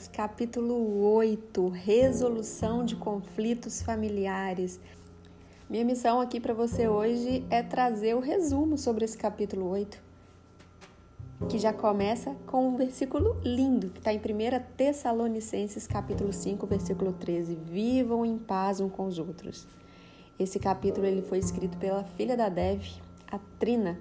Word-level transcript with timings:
Mamas, 0.00 0.08
capítulo 0.08 1.02
8 1.14 1.68
Resolução 1.68 2.84
de 2.84 2.96
conflitos 2.96 3.82
familiares. 3.82 4.80
Minha 5.68 5.84
missão 5.84 6.20
aqui 6.20 6.40
para 6.40 6.54
você 6.54 6.88
hoje 6.88 7.44
é 7.50 7.62
trazer 7.62 8.14
o 8.14 8.20
resumo 8.20 8.78
sobre 8.78 9.04
esse 9.04 9.18
capítulo 9.18 9.68
8, 9.68 10.02
que 11.48 11.58
já 11.58 11.72
começa 11.72 12.34
com 12.46 12.68
um 12.68 12.76
versículo 12.76 13.38
lindo, 13.44 13.90
que 13.90 13.98
está 13.98 14.12
em 14.12 14.18
1 14.18 14.20
Tessalonicenses, 14.76 15.86
capítulo 15.86 16.32
5, 16.32 16.66
versículo 16.66 17.12
13. 17.12 17.54
Vivam 17.54 18.24
em 18.24 18.38
paz 18.38 18.80
uns 18.80 18.92
com 18.92 19.06
os 19.06 19.18
outros. 19.18 19.66
Esse 20.38 20.58
capítulo 20.58 21.06
ele 21.06 21.22
foi 21.22 21.38
escrito 21.38 21.76
pela 21.76 22.04
filha 22.04 22.36
da 22.36 22.48
Dev, 22.48 22.82
a 23.30 23.38
Trina, 23.58 23.98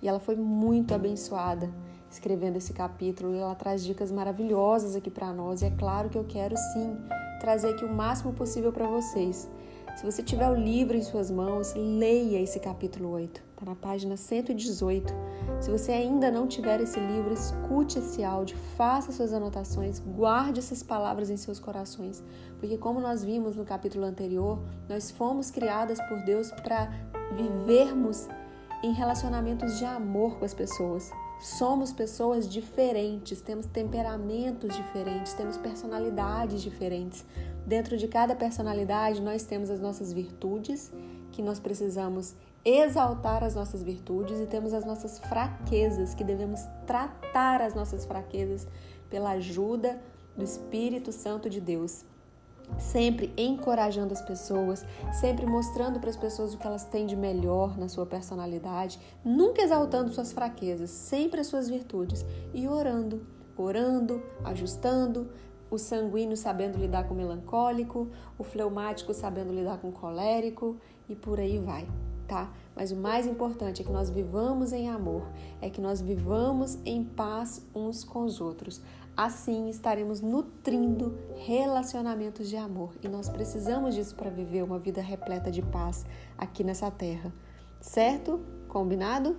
e 0.00 0.08
ela 0.08 0.20
foi 0.20 0.36
muito 0.36 0.94
abençoada 0.94 1.70
escrevendo 2.10 2.56
esse 2.56 2.72
capítulo. 2.72 3.34
Ela 3.34 3.54
traz 3.54 3.84
dicas 3.84 4.10
maravilhosas 4.10 4.96
aqui 4.96 5.10
para 5.10 5.32
nós 5.32 5.62
e 5.62 5.66
é 5.66 5.70
claro 5.70 6.08
que 6.08 6.18
eu 6.18 6.24
quero 6.24 6.56
sim 6.56 6.96
trazer 7.40 7.70
aqui 7.70 7.84
o 7.84 7.92
máximo 7.92 8.32
possível 8.32 8.72
para 8.72 8.86
vocês. 8.86 9.48
Se 9.96 10.04
você 10.04 10.22
tiver 10.22 10.48
o 10.50 10.54
livro 10.54 10.94
em 10.94 11.02
suas 11.02 11.30
mãos, 11.30 11.72
leia 11.74 12.38
esse 12.38 12.60
capítulo 12.60 13.10
8. 13.12 13.42
Está 13.52 13.64
na 13.64 13.74
página 13.74 14.14
118. 14.14 15.10
Se 15.58 15.70
você 15.70 15.92
ainda 15.92 16.30
não 16.30 16.46
tiver 16.46 16.82
esse 16.82 17.00
livro, 17.00 17.32
escute 17.32 17.98
esse 17.98 18.22
áudio, 18.22 18.58
faça 18.76 19.10
suas 19.10 19.32
anotações, 19.32 19.98
guarde 19.98 20.58
essas 20.58 20.82
palavras 20.82 21.30
em 21.30 21.38
seus 21.38 21.58
corações. 21.58 22.22
Porque, 22.58 22.76
como 22.76 23.00
nós 23.00 23.24
vimos 23.24 23.56
no 23.56 23.64
capítulo 23.64 24.04
anterior, 24.04 24.62
nós 24.86 25.10
fomos 25.10 25.50
criadas 25.50 25.98
por 26.08 26.22
Deus 26.26 26.50
para 26.50 26.92
vivermos 27.34 28.28
em 28.82 28.92
relacionamentos 28.92 29.78
de 29.78 29.86
amor 29.86 30.38
com 30.38 30.44
as 30.44 30.52
pessoas. 30.52 31.10
Somos 31.38 31.92
pessoas 31.92 32.48
diferentes, 32.48 33.42
temos 33.42 33.66
temperamentos 33.66 34.74
diferentes, 34.74 35.34
temos 35.34 35.56
personalidades 35.58 36.62
diferentes. 36.62 37.26
Dentro 37.66 37.96
de 37.96 38.08
cada 38.08 38.34
personalidade, 38.34 39.20
nós 39.20 39.44
temos 39.44 39.68
as 39.68 39.80
nossas 39.80 40.12
virtudes, 40.12 40.90
que 41.32 41.42
nós 41.42 41.60
precisamos 41.60 42.34
exaltar 42.64 43.44
as 43.44 43.54
nossas 43.54 43.82
virtudes, 43.82 44.40
e 44.40 44.46
temos 44.46 44.72
as 44.72 44.84
nossas 44.86 45.18
fraquezas, 45.18 46.14
que 46.14 46.24
devemos 46.24 46.60
tratar 46.86 47.60
as 47.60 47.74
nossas 47.74 48.06
fraquezas 48.06 48.66
pela 49.10 49.32
ajuda 49.32 50.00
do 50.34 50.42
Espírito 50.42 51.12
Santo 51.12 51.50
de 51.50 51.60
Deus 51.60 52.04
sempre 52.78 53.32
encorajando 53.36 54.12
as 54.12 54.22
pessoas, 54.22 54.84
sempre 55.12 55.46
mostrando 55.46 55.98
para 55.98 56.10
as 56.10 56.16
pessoas 56.16 56.54
o 56.54 56.58
que 56.58 56.66
elas 56.66 56.84
têm 56.84 57.06
de 57.06 57.16
melhor 57.16 57.78
na 57.78 57.88
sua 57.88 58.06
personalidade, 58.06 58.98
nunca 59.24 59.62
exaltando 59.62 60.12
suas 60.12 60.32
fraquezas, 60.32 60.90
sempre 60.90 61.40
as 61.40 61.46
suas 61.46 61.68
virtudes 61.68 62.24
e 62.52 62.68
orando, 62.68 63.26
orando, 63.56 64.22
ajustando, 64.44 65.30
o 65.70 65.78
sanguíneo 65.78 66.36
sabendo 66.36 66.78
lidar 66.78 67.08
com 67.08 67.14
o 67.14 67.16
melancólico, 67.16 68.08
o 68.38 68.44
fleumático 68.44 69.12
sabendo 69.12 69.52
lidar 69.52 69.78
com 69.78 69.88
o 69.88 69.92
colérico 69.92 70.76
e 71.08 71.16
por 71.16 71.40
aí 71.40 71.58
vai, 71.58 71.88
tá? 72.28 72.52
Mas 72.74 72.92
o 72.92 72.96
mais 72.96 73.26
importante 73.26 73.82
é 73.82 73.84
que 73.84 73.90
nós 73.90 74.10
vivamos 74.10 74.72
em 74.72 74.88
amor, 74.88 75.26
é 75.60 75.68
que 75.68 75.80
nós 75.80 76.00
vivamos 76.00 76.78
em 76.84 77.02
paz 77.02 77.66
uns 77.74 78.04
com 78.04 78.24
os 78.24 78.40
outros. 78.40 78.80
Assim 79.16 79.70
estaremos 79.70 80.20
nutrindo 80.20 81.16
relacionamentos 81.36 82.50
de 82.50 82.56
amor 82.56 82.94
e 83.02 83.08
nós 83.08 83.30
precisamos 83.30 83.94
disso 83.94 84.14
para 84.14 84.28
viver 84.28 84.62
uma 84.62 84.78
vida 84.78 85.00
repleta 85.00 85.50
de 85.50 85.62
paz 85.62 86.04
aqui 86.36 86.62
nessa 86.62 86.90
terra. 86.90 87.32
Certo? 87.80 88.40
Combinado? 88.68 89.38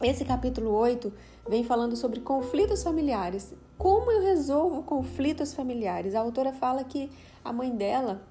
Esse 0.00 0.24
capítulo 0.24 0.70
8 0.70 1.12
vem 1.46 1.62
falando 1.62 1.94
sobre 1.94 2.20
conflitos 2.20 2.82
familiares. 2.82 3.54
Como 3.76 4.10
eu 4.10 4.22
resolvo 4.22 4.82
conflitos 4.82 5.52
familiares? 5.52 6.14
A 6.14 6.20
autora 6.20 6.52
fala 6.52 6.82
que 6.82 7.12
a 7.44 7.52
mãe 7.52 7.70
dela 7.70 8.22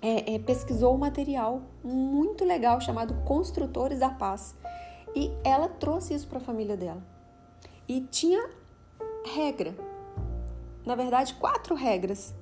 é, 0.00 0.34
é, 0.34 0.38
pesquisou 0.38 0.94
um 0.94 0.98
material 0.98 1.62
muito 1.82 2.44
legal 2.44 2.80
chamado 2.80 3.14
Construtores 3.24 3.98
da 3.98 4.10
Paz 4.10 4.54
e 5.12 5.32
ela 5.42 5.68
trouxe 5.68 6.14
isso 6.14 6.28
para 6.28 6.38
a 6.38 6.40
família 6.40 6.76
dela. 6.76 7.02
E 7.88 8.00
tinha 8.00 8.48
regra, 9.24 9.74
na 10.84 10.94
verdade, 10.94 11.34
quatro 11.34 11.74
regras 11.74 12.34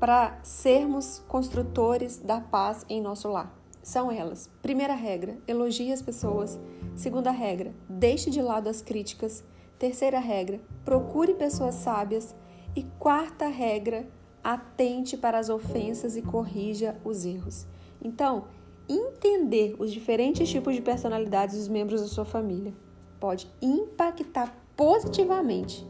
para 0.00 0.38
sermos 0.42 1.22
construtores 1.28 2.18
da 2.18 2.40
paz 2.40 2.84
em 2.88 3.00
nosso 3.00 3.28
lar. 3.28 3.54
São 3.82 4.10
elas: 4.10 4.50
primeira 4.60 4.94
regra, 4.94 5.38
elogie 5.46 5.92
as 5.92 6.02
pessoas. 6.02 6.58
Segunda 6.96 7.30
regra, 7.30 7.74
deixe 7.88 8.30
de 8.30 8.42
lado 8.42 8.68
as 8.68 8.82
críticas. 8.82 9.44
Terceira 9.78 10.18
regra, 10.18 10.60
procure 10.84 11.34
pessoas 11.34 11.76
sábias. 11.76 12.34
E 12.76 12.82
quarta 12.98 13.46
regra, 13.46 14.08
atente 14.42 15.16
para 15.16 15.38
as 15.38 15.48
ofensas 15.48 16.16
e 16.16 16.22
corrija 16.22 17.00
os 17.04 17.24
erros. 17.24 17.68
Então, 18.02 18.46
entender 18.88 19.76
os 19.78 19.92
diferentes 19.92 20.48
tipos 20.48 20.74
de 20.74 20.82
personalidades 20.82 21.56
dos 21.56 21.68
membros 21.68 22.00
da 22.00 22.08
sua 22.08 22.24
família 22.24 22.74
pode 23.20 23.48
impactar 23.62 24.52
positivamente 24.76 25.86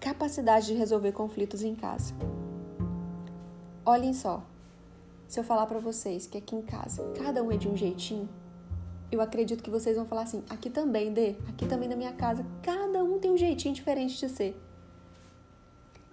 capacidade 0.00 0.66
de 0.66 0.74
resolver 0.74 1.12
conflitos 1.12 1.62
em 1.62 1.74
casa. 1.74 2.14
Olhem 3.84 4.14
só, 4.14 4.42
se 5.28 5.38
eu 5.38 5.44
falar 5.44 5.66
para 5.66 5.78
vocês 5.78 6.26
que 6.26 6.38
aqui 6.38 6.56
em 6.56 6.62
casa 6.62 7.12
cada 7.22 7.42
um 7.42 7.52
é 7.52 7.56
de 7.56 7.68
um 7.68 7.76
jeitinho, 7.76 8.28
eu 9.12 9.20
acredito 9.20 9.62
que 9.62 9.70
vocês 9.70 9.96
vão 9.96 10.06
falar 10.06 10.22
assim: 10.22 10.42
aqui 10.48 10.70
também, 10.70 11.12
Dê, 11.12 11.36
aqui 11.48 11.66
também 11.66 11.88
na 11.88 11.96
minha 11.96 12.12
casa, 12.12 12.44
cada 12.62 13.04
um 13.04 13.18
tem 13.18 13.30
um 13.30 13.36
jeitinho 13.36 13.74
diferente 13.74 14.18
de 14.18 14.28
ser. 14.28 14.60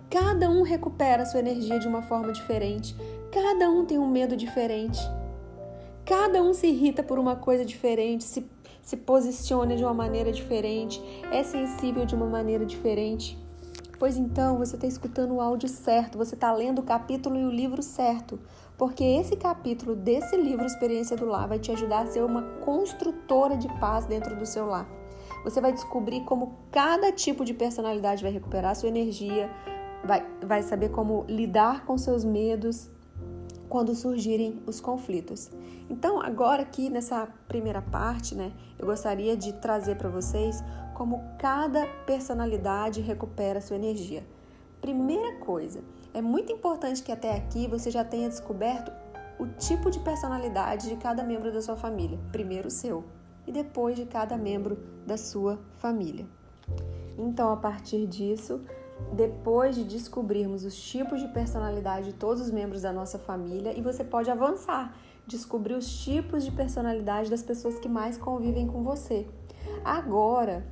Cada 0.10 0.50
um 0.50 0.64
recupera 0.64 1.26
sua 1.26 1.40
energia 1.40 1.80
de 1.80 1.88
uma 1.88 2.02
forma 2.02 2.32
diferente, 2.32 2.96
cada 3.32 3.70
um 3.70 3.86
tem 3.86 3.98
um 3.98 4.08
medo 4.08 4.38
diferente, 4.38 5.00
cada 6.06 6.42
um 6.42 6.54
se 6.54 6.68
irrita 6.68 7.04
por 7.04 7.20
uma 7.20 7.36
coisa 7.36 7.66
diferente, 7.66 8.24
se, 8.24 8.50
se 8.82 8.98
posiciona 8.98 9.76
de 9.76 9.84
uma 9.84 9.94
maneira 9.94 10.32
diferente, 10.32 11.02
é 11.32 11.44
sensível 11.44 12.06
de 12.06 12.16
uma 12.16 12.26
maneira 12.26 12.66
diferente. 12.66 13.38
Pois 14.00 14.16
então 14.16 14.58
você 14.58 14.76
está 14.76 14.86
escutando 14.86 15.34
o 15.34 15.42
áudio 15.42 15.68
certo, 15.68 16.18
você 16.18 16.36
está 16.36 16.54
lendo 16.54 16.80
o 16.80 16.84
capítulo 16.84 17.38
e 17.38 17.46
o 17.46 17.50
livro 17.50 17.82
certo, 17.82 18.40
porque 18.78 19.04
esse 19.04 19.36
capítulo 19.36 19.96
desse 19.96 20.38
livro 20.38 20.66
Experiência 20.66 21.18
do 21.18 21.26
Lar 21.26 21.48
vai 21.48 21.58
te 21.58 21.72
ajudar 21.72 22.04
a 22.04 22.06
ser 22.06 22.24
uma 22.24 22.44
construtora 22.64 23.58
de 23.58 23.68
paz 23.80 24.06
dentro 24.06 24.36
do 24.36 24.46
seu 24.46 24.68
lar. 24.68 24.88
Você 25.44 25.60
vai 25.60 25.74
descobrir 25.74 26.22
como 26.26 26.60
cada 26.72 27.12
tipo 27.12 27.44
de 27.44 27.56
personalidade 27.56 28.22
vai 28.22 28.32
recuperar 28.32 28.76
sua 28.76 28.90
energia, 28.90 29.50
vai, 30.04 30.24
vai 30.46 30.62
saber 30.62 30.90
como 30.90 31.26
lidar 31.28 31.84
com 31.84 31.98
seus 31.98 32.24
medos 32.24 32.90
quando 33.68 33.94
surgirem 33.96 34.62
os 34.66 34.80
conflitos. 34.80 35.50
Então, 35.90 36.22
agora 36.22 36.62
aqui 36.62 36.90
nessa 36.90 37.28
primeira 37.48 37.82
parte, 37.82 38.36
né, 38.36 38.52
eu 38.78 38.86
gostaria 38.86 39.36
de 39.36 39.54
trazer 39.54 39.96
para 39.96 40.10
vocês 40.10 40.64
como 40.98 41.24
cada 41.38 41.86
personalidade 42.08 43.02
recupera 43.02 43.62
sua 43.62 43.76
energia. 43.76 44.26
Primeira 44.82 45.36
coisa, 45.36 45.80
é 46.12 46.24
muito 46.24 46.52
importante 46.52 47.04
que 47.04 47.12
até 47.12 47.36
aqui 47.36 47.68
você 47.68 47.92
já 47.92 48.04
tenha 48.04 48.28
descoberto 48.28 48.92
o 49.38 49.46
tipo 49.46 49.92
de 49.92 50.00
personalidade 50.00 50.90
de 50.90 50.96
cada 50.96 51.24
membro 51.24 51.54
da 51.54 51.62
sua 51.62 51.76
família. 51.76 52.18
Primeiro 52.32 52.68
o 52.68 52.72
seu 52.72 53.06
e 53.46 53.52
depois 53.52 53.96
de 53.96 54.08
cada 54.08 54.36
membro 54.36 54.76
da 55.06 55.18
sua 55.18 55.60
família. 55.78 56.26
Então, 57.16 57.52
a 57.52 57.58
partir 57.58 58.08
disso, 58.08 58.60
depois 59.14 59.76
de 59.76 59.84
descobrirmos 59.84 60.66
os 60.66 60.76
tipos 60.76 61.22
de 61.22 61.28
personalidade 61.28 62.08
de 62.08 62.14
todos 62.14 62.42
os 62.42 62.50
membros 62.50 62.82
da 62.82 62.92
nossa 62.92 63.20
família, 63.20 63.72
e 63.78 63.82
você 63.82 64.04
pode 64.04 64.32
avançar, 64.32 64.98
descobrir 65.28 65.74
os 65.74 66.04
tipos 66.04 66.46
de 66.46 66.52
personalidade 66.52 67.30
das 67.30 67.44
pessoas 67.44 67.78
que 67.78 67.90
mais 67.90 68.18
convivem 68.18 68.66
com 68.66 68.82
você. 68.82 69.28
Agora, 69.84 70.66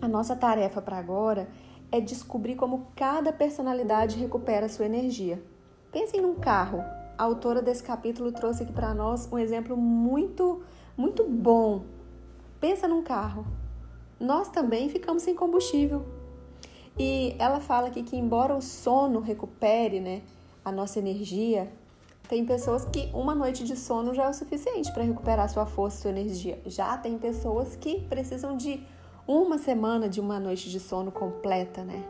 a 0.00 0.06
nossa 0.06 0.36
tarefa 0.36 0.82
para 0.82 0.98
agora 0.98 1.48
é 1.90 2.00
descobrir 2.00 2.54
como 2.54 2.88
cada 2.94 3.32
personalidade 3.32 4.18
recupera 4.18 4.68
sua 4.68 4.84
energia. 4.84 5.42
Pensem 5.90 6.20
num 6.20 6.34
carro. 6.34 6.84
A 7.18 7.24
autora 7.24 7.60
desse 7.60 7.82
capítulo 7.82 8.30
trouxe 8.32 8.62
aqui 8.62 8.72
para 8.72 8.94
nós 8.94 9.28
um 9.32 9.38
exemplo 9.38 9.76
muito, 9.76 10.62
muito 10.96 11.24
bom. 11.24 11.84
Pensa 12.60 12.86
num 12.86 13.02
carro. 13.02 13.46
Nós 14.18 14.50
também 14.50 14.88
ficamos 14.88 15.22
sem 15.22 15.34
combustível. 15.34 16.04
E 16.98 17.34
ela 17.38 17.60
fala 17.60 17.88
aqui 17.88 18.02
que 18.02 18.16
embora 18.16 18.54
o 18.54 18.60
sono 18.60 19.20
recupere, 19.20 20.00
né, 20.00 20.22
a 20.64 20.70
nossa 20.70 20.98
energia, 20.98 21.72
tem 22.30 22.44
pessoas 22.44 22.84
que 22.84 23.10
uma 23.12 23.34
noite 23.34 23.64
de 23.64 23.74
sono 23.74 24.14
já 24.14 24.26
é 24.26 24.28
o 24.28 24.32
suficiente 24.32 24.92
para 24.92 25.02
recuperar 25.02 25.48
sua 25.48 25.66
força, 25.66 26.02
sua 26.02 26.10
energia. 26.12 26.60
Já 26.64 26.96
tem 26.96 27.18
pessoas 27.18 27.74
que 27.74 28.02
precisam 28.02 28.56
de 28.56 28.86
uma 29.26 29.58
semana 29.58 30.08
de 30.08 30.20
uma 30.20 30.38
noite 30.38 30.70
de 30.70 30.78
sono 30.78 31.10
completa, 31.10 31.82
né? 31.82 32.04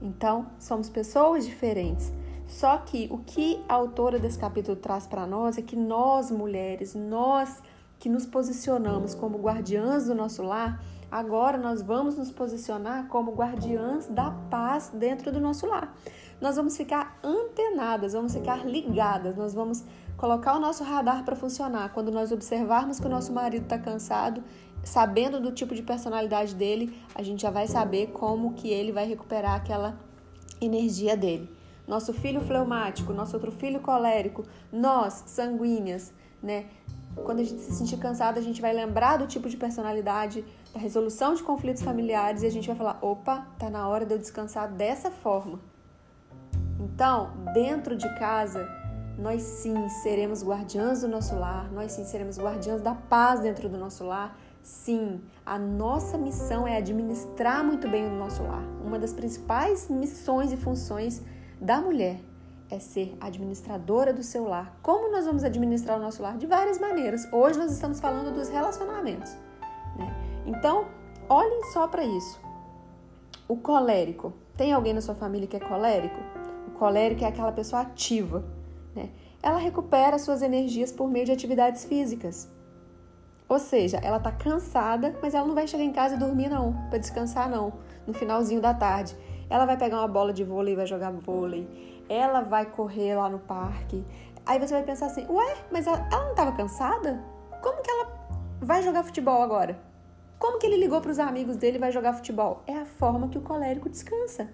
Então, 0.00 0.46
somos 0.56 0.88
pessoas 0.88 1.44
diferentes. 1.44 2.12
Só 2.46 2.78
que 2.78 3.08
o 3.10 3.18
que 3.18 3.60
a 3.68 3.74
autora 3.74 4.20
desse 4.20 4.38
capítulo 4.38 4.76
traz 4.76 5.08
para 5.08 5.26
nós 5.26 5.58
é 5.58 5.62
que 5.62 5.74
nós, 5.74 6.30
mulheres, 6.30 6.94
nós 6.94 7.60
que 7.98 8.08
nos 8.08 8.24
posicionamos 8.24 9.16
como 9.16 9.36
guardiãs 9.36 10.06
do 10.06 10.14
nosso 10.14 10.44
lar, 10.44 10.80
Agora 11.10 11.58
nós 11.58 11.82
vamos 11.82 12.16
nos 12.16 12.30
posicionar 12.30 13.08
como 13.08 13.34
guardiãs 13.34 14.06
da 14.06 14.30
paz 14.30 14.92
dentro 14.94 15.32
do 15.32 15.40
nosso 15.40 15.66
lar. 15.66 15.92
Nós 16.40 16.56
vamos 16.56 16.76
ficar 16.76 17.18
antenadas, 17.22 18.14
vamos 18.14 18.32
ficar 18.34 18.64
ligadas, 18.66 19.36
nós 19.36 19.52
vamos 19.52 19.84
colocar 20.16 20.56
o 20.56 20.60
nosso 20.60 20.82
radar 20.82 21.22
para 21.24 21.36
funcionar. 21.36 21.92
Quando 21.92 22.10
nós 22.10 22.32
observarmos 22.32 22.98
que 22.98 23.06
o 23.06 23.10
nosso 23.10 23.32
marido 23.32 23.64
está 23.64 23.78
cansado, 23.78 24.42
sabendo 24.82 25.38
do 25.38 25.52
tipo 25.52 25.74
de 25.74 25.82
personalidade 25.82 26.54
dele, 26.54 26.98
a 27.14 27.22
gente 27.22 27.42
já 27.42 27.50
vai 27.50 27.66
saber 27.66 28.08
como 28.08 28.54
que 28.54 28.68
ele 28.68 28.90
vai 28.90 29.06
recuperar 29.06 29.54
aquela 29.54 29.98
energia 30.60 31.16
dele. 31.16 31.50
Nosso 31.86 32.14
filho 32.14 32.40
fleumático, 32.40 33.12
nosso 33.12 33.36
outro 33.36 33.50
filho 33.50 33.80
colérico, 33.80 34.44
nós 34.72 35.24
sanguíneas, 35.26 36.12
né? 36.42 36.66
Quando 37.16 37.40
a 37.40 37.44
gente 37.44 37.60
se 37.60 37.72
sentir 37.72 37.96
cansado, 37.98 38.38
a 38.38 38.42
gente 38.42 38.62
vai 38.62 38.72
lembrar 38.72 39.16
do 39.18 39.26
tipo 39.26 39.48
de 39.48 39.56
personalidade, 39.56 40.44
da 40.72 40.78
resolução 40.78 41.34
de 41.34 41.42
conflitos 41.42 41.82
familiares 41.82 42.42
e 42.42 42.46
a 42.46 42.50
gente 42.50 42.68
vai 42.68 42.76
falar: 42.76 42.98
opa, 43.02 43.46
tá 43.58 43.68
na 43.68 43.88
hora 43.88 44.06
de 44.06 44.14
eu 44.14 44.18
descansar 44.18 44.70
dessa 44.70 45.10
forma. 45.10 45.58
Então, 46.80 47.30
dentro 47.52 47.94
de 47.94 48.08
casa, 48.18 48.66
nós 49.18 49.42
sim 49.42 49.86
seremos 50.02 50.42
guardiãs 50.42 51.02
do 51.02 51.08
nosso 51.08 51.36
lar, 51.38 51.70
nós 51.70 51.92
sim 51.92 52.04
seremos 52.04 52.38
guardiãs 52.38 52.80
da 52.80 52.94
paz 52.94 53.40
dentro 53.40 53.68
do 53.68 53.76
nosso 53.76 54.02
lar. 54.02 54.38
Sim, 54.62 55.20
a 55.44 55.58
nossa 55.58 56.16
missão 56.16 56.66
é 56.66 56.78
administrar 56.78 57.62
muito 57.62 57.86
bem 57.86 58.06
o 58.06 58.10
nosso 58.10 58.42
lar. 58.42 58.64
Uma 58.82 58.98
das 58.98 59.12
principais 59.12 59.90
missões 59.90 60.52
e 60.52 60.56
funções 60.56 61.22
da 61.60 61.82
mulher 61.82 62.20
é 62.70 62.78
ser 62.78 63.14
administradora 63.20 64.12
do 64.12 64.22
seu 64.22 64.44
lar. 64.48 64.78
Como 64.82 65.12
nós 65.12 65.26
vamos 65.26 65.44
administrar 65.44 65.98
o 65.98 66.00
nosso 66.00 66.22
lar? 66.22 66.38
De 66.38 66.46
várias 66.46 66.78
maneiras. 66.78 67.30
Hoje 67.30 67.58
nós 67.58 67.72
estamos 67.72 68.00
falando 68.00 68.32
dos 68.32 68.48
relacionamentos. 68.48 69.36
Né? 69.96 70.14
Então, 70.46 70.86
olhem 71.28 71.62
só 71.72 71.86
para 71.88 72.04
isso. 72.04 72.40
O 73.48 73.56
colérico. 73.56 74.32
Tem 74.56 74.72
alguém 74.72 74.94
na 74.94 75.00
sua 75.00 75.14
família 75.14 75.48
que 75.48 75.56
é 75.56 75.60
colérico? 75.60 76.39
O 76.80 76.82
colérico 76.82 77.22
é 77.24 77.26
aquela 77.26 77.52
pessoa 77.52 77.82
ativa. 77.82 78.42
Né? 78.96 79.10
Ela 79.42 79.58
recupera 79.58 80.18
suas 80.18 80.40
energias 80.40 80.90
por 80.90 81.10
meio 81.10 81.26
de 81.26 81.32
atividades 81.32 81.84
físicas. 81.84 82.50
Ou 83.46 83.58
seja, 83.58 83.98
ela 83.98 84.16
está 84.16 84.32
cansada, 84.32 85.14
mas 85.20 85.34
ela 85.34 85.46
não 85.46 85.54
vai 85.54 85.66
chegar 85.66 85.84
em 85.84 85.92
casa 85.92 86.14
e 86.14 86.18
dormir 86.18 86.48
não, 86.48 86.72
para 86.88 86.98
descansar 86.98 87.50
não, 87.50 87.74
no 88.06 88.14
finalzinho 88.14 88.62
da 88.62 88.72
tarde. 88.72 89.14
Ela 89.50 89.66
vai 89.66 89.76
pegar 89.76 89.98
uma 89.98 90.08
bola 90.08 90.32
de 90.32 90.42
vôlei 90.42 90.72
e 90.72 90.76
vai 90.76 90.86
jogar 90.86 91.10
vôlei. 91.10 91.68
Ela 92.08 92.40
vai 92.40 92.64
correr 92.64 93.14
lá 93.14 93.28
no 93.28 93.40
parque. 93.40 94.02
Aí 94.46 94.58
você 94.58 94.72
vai 94.72 94.82
pensar 94.82 95.08
assim: 95.08 95.26
ué, 95.28 95.56
mas 95.70 95.86
ela, 95.86 96.08
ela 96.10 96.24
não 96.24 96.30
estava 96.30 96.52
cansada? 96.52 97.22
Como 97.60 97.82
que 97.82 97.90
ela 97.90 98.08
vai 98.58 98.82
jogar 98.82 99.02
futebol 99.02 99.42
agora? 99.42 99.78
Como 100.38 100.58
que 100.58 100.64
ele 100.64 100.78
ligou 100.78 101.02
para 101.02 101.10
os 101.10 101.18
amigos 101.18 101.58
dele 101.58 101.76
e 101.76 101.80
vai 101.80 101.92
jogar 101.92 102.14
futebol? 102.14 102.62
É 102.66 102.72
a 102.72 102.86
forma 102.86 103.28
que 103.28 103.36
o 103.36 103.42
colérico 103.42 103.90
descansa. 103.90 104.48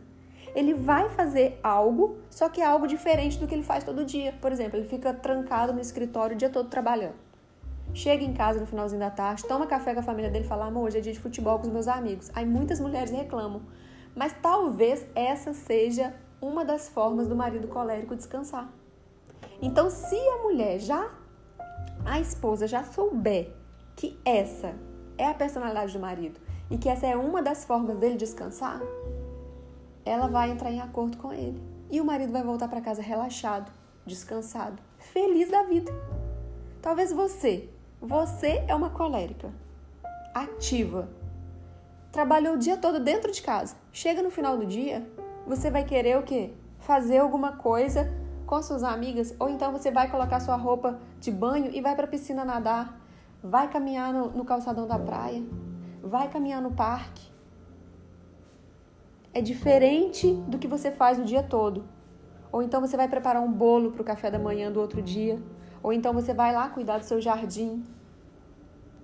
Ele 0.55 0.75
vai 0.75 1.09
fazer 1.11 1.59
algo, 1.63 2.19
só 2.31 2.49
que 2.49 2.61
é 2.61 2.65
algo 2.65 2.87
diferente 2.87 3.39
do 3.39 3.47
que 3.47 3.55
ele 3.55 3.63
faz 3.63 3.85
todo 3.85 4.05
dia. 4.05 4.35
Por 4.41 4.53
exemplo, 4.53 4.79
ele 4.79 4.89
fica 4.89 5.13
trancado 5.13 5.73
no 5.73 5.81
escritório 5.81 6.35
o 6.35 6.39
dia 6.39 6.49
todo 6.49 6.69
trabalhando. 6.69 7.15
Chega 7.95 8.25
em 8.25 8.33
casa 8.33 8.61
no 8.61 8.67
finalzinho 8.67 9.01
da 9.01 9.11
tarde, 9.11 9.45
toma 9.45 9.67
café 9.67 9.95
com 9.95 10.01
a 10.01 10.03
família 10.03 10.31
dele 10.31 10.45
e 10.45 10.49
fala: 10.49 10.67
amor, 10.67 10.85
hoje 10.85 10.99
é 10.99 11.01
dia 11.01 11.13
de 11.13 11.21
futebol 11.21 11.59
com 11.59 11.67
os 11.67 11.73
meus 11.73 11.89
amigos. 11.89 12.31
Aí 12.35 12.45
muitas 12.45 12.81
mulheres 12.81 13.11
reclamam. 13.11 13.63
Mas 14.15 14.35
talvez 14.41 15.07
essa 15.15 15.53
seja 15.53 16.15
uma 16.41 16.65
das 16.65 16.89
formas 16.89 17.29
do 17.29 17.37
marido 17.37 17.69
colérico 17.69 18.15
descansar. 18.15 18.71
Então, 19.61 19.89
se 19.91 20.17
a 20.17 20.43
mulher 20.43 20.79
já, 20.79 21.11
a 22.05 22.21
esposa 22.21 22.67
já 22.67 22.85
souber 22.85 23.53
que 23.95 24.19
essa 24.25 24.75
é 25.17 25.27
a 25.27 25.35
personalidade 25.35 25.93
do 25.93 25.99
marido 25.99 26.39
e 26.71 26.77
que 26.77 26.89
essa 26.89 27.07
é 27.07 27.17
uma 27.17 27.43
das 27.43 27.65
formas 27.65 27.97
dele 27.97 28.17
descansar, 28.17 28.81
ela 30.07 30.29
vai 30.29 30.51
entrar 30.51 30.71
em 30.71 30.81
acordo 30.81 31.17
com 31.19 31.33
ele. 31.33 31.61
E 31.91 32.01
o 32.01 32.05
marido 32.05 32.33
vai 32.33 32.43
voltar 32.43 32.69
para 32.69 32.81
casa 32.81 33.03
relaxado, 33.03 33.71
descansado, 34.07 34.81
feliz 34.99 35.51
da 35.51 35.65
vida. 35.65 35.93
Talvez 36.81 37.13
você, 37.13 37.69
você 38.01 38.65
é 38.69 38.75
uma 38.75 38.91
colérica, 38.91 39.53
ativa, 40.33 41.09
trabalhou 42.13 42.55
o 42.55 42.59
dia 42.59 42.77
todo 42.77 43.01
dentro 43.01 43.33
de 43.33 43.43
casa. 43.43 43.77
Chega 43.93 44.23
no 44.23 44.31
final 44.31 44.57
do 44.57 44.65
dia, 44.65 45.07
você 45.47 45.71
vai 45.71 45.85
querer 45.85 46.17
o 46.19 46.23
quê? 46.23 46.53
Fazer 46.79 47.19
alguma 47.19 47.53
coisa 47.57 48.11
com 48.47 48.63
suas 48.63 48.85
amigas, 48.85 49.35
ou 49.41 49.49
então 49.49 49.73
você 49.73 49.91
vai 49.91 50.09
colocar 50.09 50.39
sua 50.39 50.57
roupa 50.57 51.01
de 51.21 51.33
banho 51.33 51.71
e 51.75 51.81
vai 51.81 51.97
para 51.97 52.05
a 52.05 52.09
piscina 52.09 52.45
nadar, 52.45 52.97
vai 53.43 53.69
caminhar 53.69 54.13
no, 54.13 54.31
no 54.31 54.45
calçadão 54.45 54.87
da 54.87 54.99
praia, 54.99 55.43
vai 56.03 56.29
caminhar 56.29 56.63
no 56.63 56.71
parque. 56.71 57.36
É 59.37 59.41
diferente 59.43 60.33
do 60.49 60.57
que 60.57 60.67
você 60.67 60.91
faz 60.91 61.19
o 61.19 61.23
dia 61.23 61.43
todo. 61.43 61.85
Ou 62.51 62.63
então 62.63 62.81
você 62.81 62.97
vai 62.97 63.07
preparar 63.07 63.43
um 63.43 63.53
bolo 63.53 63.93
para 63.93 64.01
o 64.01 64.05
café 64.05 64.31
da 64.31 64.39
manhã 64.39 64.73
do 64.73 64.81
outro 64.81 65.03
dia. 65.03 65.39
Ou 65.83 65.93
então 65.93 66.15
você 66.15 66.33
vai 66.33 66.55
lá 66.55 66.71
cuidar 66.71 66.97
do 66.97 67.05
seu 67.05 67.21
jardim. 67.21 67.85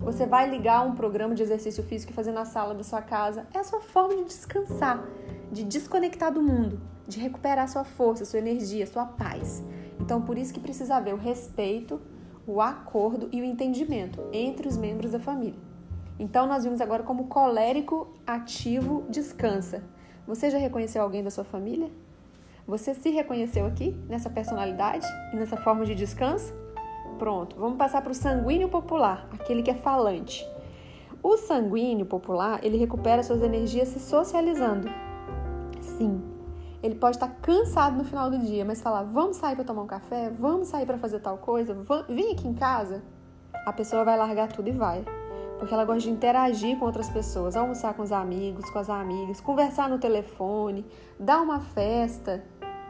Você 0.00 0.24
vai 0.24 0.48
ligar 0.48 0.86
um 0.86 0.94
programa 0.94 1.34
de 1.34 1.42
exercício 1.42 1.84
físico 1.84 2.12
e 2.12 2.14
fazer 2.14 2.32
na 2.32 2.46
sala 2.46 2.74
da 2.74 2.82
sua 2.82 3.02
casa. 3.02 3.46
É 3.52 3.58
a 3.58 3.62
sua 3.62 3.82
forma 3.82 4.16
de 4.16 4.24
descansar, 4.24 5.06
de 5.52 5.64
desconectar 5.64 6.32
do 6.32 6.40
mundo, 6.40 6.80
de 7.06 7.20
recuperar 7.20 7.68
sua 7.68 7.84
força, 7.84 8.24
sua 8.24 8.38
energia, 8.38 8.86
sua 8.86 9.04
paz. 9.04 9.62
Então, 10.00 10.22
por 10.22 10.38
isso 10.38 10.54
que 10.54 10.60
precisa 10.60 10.96
haver 10.96 11.12
o 11.12 11.18
respeito, 11.18 12.00
o 12.46 12.58
acordo 12.62 13.28
e 13.32 13.42
o 13.42 13.44
entendimento 13.44 14.18
entre 14.32 14.66
os 14.66 14.78
membros 14.78 15.12
da 15.12 15.20
família. 15.20 15.60
Então, 16.18 16.46
nós 16.46 16.64
vimos 16.64 16.80
agora 16.80 17.02
como 17.02 17.26
colérico 17.26 18.14
ativo 18.26 19.04
descansa. 19.10 19.84
Você 20.26 20.50
já 20.50 20.58
reconheceu 20.58 21.02
alguém 21.02 21.22
da 21.22 21.30
sua 21.30 21.44
família? 21.44 21.90
Você 22.66 22.94
se 22.94 23.10
reconheceu 23.10 23.66
aqui 23.66 23.90
nessa 24.08 24.30
personalidade 24.30 25.06
e 25.32 25.36
nessa 25.36 25.56
forma 25.56 25.84
de 25.84 25.94
descanso? 25.94 26.54
Pronto, 27.18 27.56
vamos 27.56 27.76
passar 27.76 28.02
para 28.02 28.12
o 28.12 28.14
sanguíneo 28.14 28.68
popular, 28.68 29.28
aquele 29.32 29.62
que 29.62 29.70
é 29.70 29.74
falante. 29.74 30.46
O 31.22 31.36
sanguíneo 31.36 32.06
popular, 32.06 32.60
ele 32.64 32.76
recupera 32.76 33.22
suas 33.22 33.42
energias 33.42 33.88
se 33.88 33.98
socializando. 33.98 34.88
Sim, 35.80 36.22
ele 36.82 36.94
pode 36.94 37.16
estar 37.16 37.28
cansado 37.40 37.96
no 37.96 38.04
final 38.04 38.30
do 38.30 38.38
dia, 38.38 38.64
mas 38.64 38.80
falar: 38.80 39.02
vamos 39.02 39.36
sair 39.36 39.54
para 39.56 39.64
tomar 39.64 39.82
um 39.82 39.86
café, 39.86 40.30
vamos 40.30 40.68
sair 40.68 40.86
para 40.86 40.98
fazer 40.98 41.20
tal 41.20 41.38
coisa, 41.38 41.76
vem 42.08 42.32
aqui 42.32 42.46
em 42.46 42.54
casa. 42.54 43.02
A 43.66 43.72
pessoa 43.72 44.04
vai 44.04 44.16
largar 44.16 44.48
tudo 44.48 44.68
e 44.68 44.72
vai. 44.72 45.04
Porque 45.62 45.72
ela 45.72 45.84
gosta 45.84 46.00
de 46.00 46.10
interagir 46.10 46.76
com 46.76 46.86
outras 46.86 47.08
pessoas, 47.08 47.54
almoçar 47.54 47.94
com 47.94 48.02
os 48.02 48.10
amigos, 48.10 48.68
com 48.68 48.80
as 48.80 48.90
amigas, 48.90 49.40
conversar 49.40 49.88
no 49.88 49.96
telefone, 49.96 50.84
dar 51.20 51.40
uma 51.40 51.60
festa, 51.60 52.42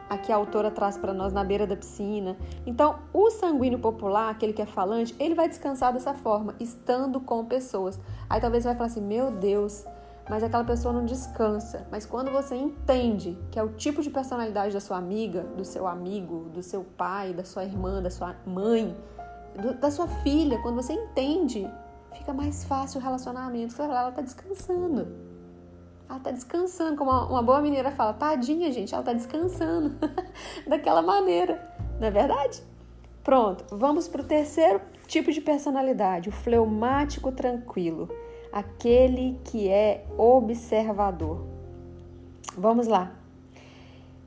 aqui 0.09 0.31
a 0.31 0.35
autora 0.35 0.71
traz 0.71 0.97
para 0.97 1.13
nós 1.13 1.31
na 1.31 1.43
beira 1.43 1.67
da 1.67 1.75
piscina. 1.75 2.35
Então, 2.65 2.97
o 3.13 3.29
sanguíneo 3.29 3.77
popular, 3.77 4.31
aquele 4.31 4.53
que 4.53 4.61
é 4.63 4.65
falante, 4.65 5.15
ele 5.19 5.35
vai 5.35 5.47
descansar 5.47 5.93
dessa 5.93 6.15
forma, 6.15 6.55
estando 6.59 7.19
com 7.19 7.45
pessoas. 7.45 7.99
Aí 8.27 8.41
talvez 8.41 8.63
você 8.63 8.69
vai 8.69 8.75
falar 8.75 8.87
assim: 8.87 9.01
meu 9.01 9.29
Deus, 9.29 9.85
mas 10.27 10.41
aquela 10.41 10.63
pessoa 10.63 10.91
não 10.91 11.05
descansa. 11.05 11.85
Mas 11.91 12.07
quando 12.07 12.31
você 12.31 12.55
entende 12.55 13.37
que 13.51 13.59
é 13.59 13.61
o 13.61 13.69
tipo 13.73 14.01
de 14.01 14.09
personalidade 14.09 14.73
da 14.73 14.79
sua 14.79 14.97
amiga, 14.97 15.43
do 15.55 15.63
seu 15.63 15.85
amigo, 15.85 16.49
do 16.51 16.63
seu 16.63 16.83
pai, 16.97 17.35
da 17.35 17.43
sua 17.43 17.65
irmã, 17.65 18.01
da 18.01 18.09
sua 18.09 18.35
mãe, 18.47 18.97
do, 19.61 19.75
da 19.75 19.91
sua 19.91 20.07
filha, 20.07 20.57
quando 20.63 20.77
você 20.77 20.93
entende, 20.93 21.69
fica 22.13 22.33
mais 22.33 22.63
fácil 22.63 22.99
o 22.99 23.03
relacionamento. 23.03 23.81
Ela 23.81 24.09
está 24.09 24.21
descansando. 24.21 25.07
Ela 26.09 26.19
tá 26.19 26.31
descansando, 26.31 26.97
como 26.97 27.11
uma 27.11 27.41
boa 27.41 27.61
mineira 27.61 27.91
fala, 27.91 28.13
tadinha, 28.13 28.71
gente, 28.71 28.93
ela 28.93 29.03
tá 29.03 29.13
descansando 29.13 29.95
daquela 30.67 31.01
maneira, 31.01 31.67
não 31.99 32.07
é 32.07 32.11
verdade? 32.11 32.61
Pronto, 33.23 33.65
vamos 33.75 34.07
para 34.07 34.21
o 34.21 34.25
terceiro 34.25 34.81
tipo 35.07 35.31
de 35.31 35.39
personalidade, 35.39 36.29
o 36.29 36.31
fleumático 36.31 37.31
tranquilo, 37.31 38.09
aquele 38.51 39.39
que 39.45 39.69
é 39.69 40.05
observador. 40.17 41.45
Vamos 42.55 42.85
lá. 42.85 43.11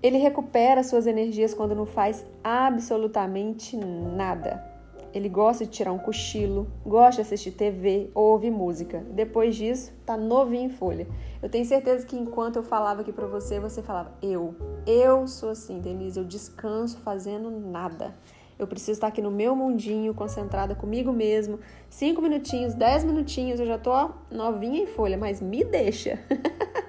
Ele 0.02 0.18
recupera 0.18 0.82
suas 0.82 1.06
energias 1.06 1.54
quando 1.54 1.74
não 1.74 1.86
faz 1.86 2.24
absolutamente 2.42 3.76
nada. 3.76 4.75
Ele 5.16 5.30
gosta 5.30 5.64
de 5.64 5.70
tirar 5.70 5.92
um 5.92 5.98
cochilo, 5.98 6.70
gosta 6.84 7.22
de 7.22 7.26
assistir 7.26 7.52
TV 7.52 8.10
ou 8.14 8.32
ouvir 8.32 8.50
música. 8.50 9.02
Depois 9.12 9.56
disso, 9.56 9.90
tá 10.04 10.14
novinho 10.14 10.64
em 10.64 10.68
folha. 10.68 11.06
Eu 11.42 11.48
tenho 11.48 11.64
certeza 11.64 12.06
que 12.06 12.18
enquanto 12.18 12.56
eu 12.56 12.62
falava 12.62 13.00
aqui 13.00 13.10
para 13.14 13.26
você, 13.26 13.58
você 13.58 13.82
falava: 13.82 14.12
"Eu, 14.20 14.54
eu 14.86 15.26
sou 15.26 15.48
assim, 15.48 15.80
Denise, 15.80 16.18
eu 16.18 16.24
descanso 16.26 16.98
fazendo 16.98 17.50
nada. 17.50 18.14
Eu 18.58 18.66
preciso 18.66 18.92
estar 18.92 19.06
aqui 19.06 19.22
no 19.22 19.30
meu 19.30 19.56
mundinho, 19.56 20.12
concentrada 20.12 20.74
comigo 20.74 21.10
mesmo. 21.14 21.60
Cinco 21.88 22.20
minutinhos, 22.20 22.74
dez 22.74 23.02
minutinhos, 23.02 23.58
eu 23.58 23.64
já 23.64 23.78
tô 23.78 23.92
novinha 24.30 24.82
em 24.82 24.86
folha, 24.86 25.16
mas 25.16 25.40
me 25.40 25.64
deixa." 25.64 26.18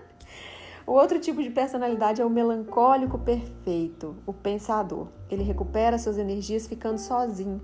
O 0.86 0.94
outro 0.94 1.20
tipo 1.20 1.44
de 1.44 1.50
personalidade 1.50 2.22
é 2.22 2.26
o 2.26 2.30
melancólico 2.30 3.20
perfeito, 3.20 4.16
o 4.26 4.32
pensador. 4.32 5.10
Ele 5.30 5.44
recupera 5.44 5.98
suas 5.98 6.18
energias 6.18 6.66
ficando 6.66 6.98
sozinho. 6.98 7.60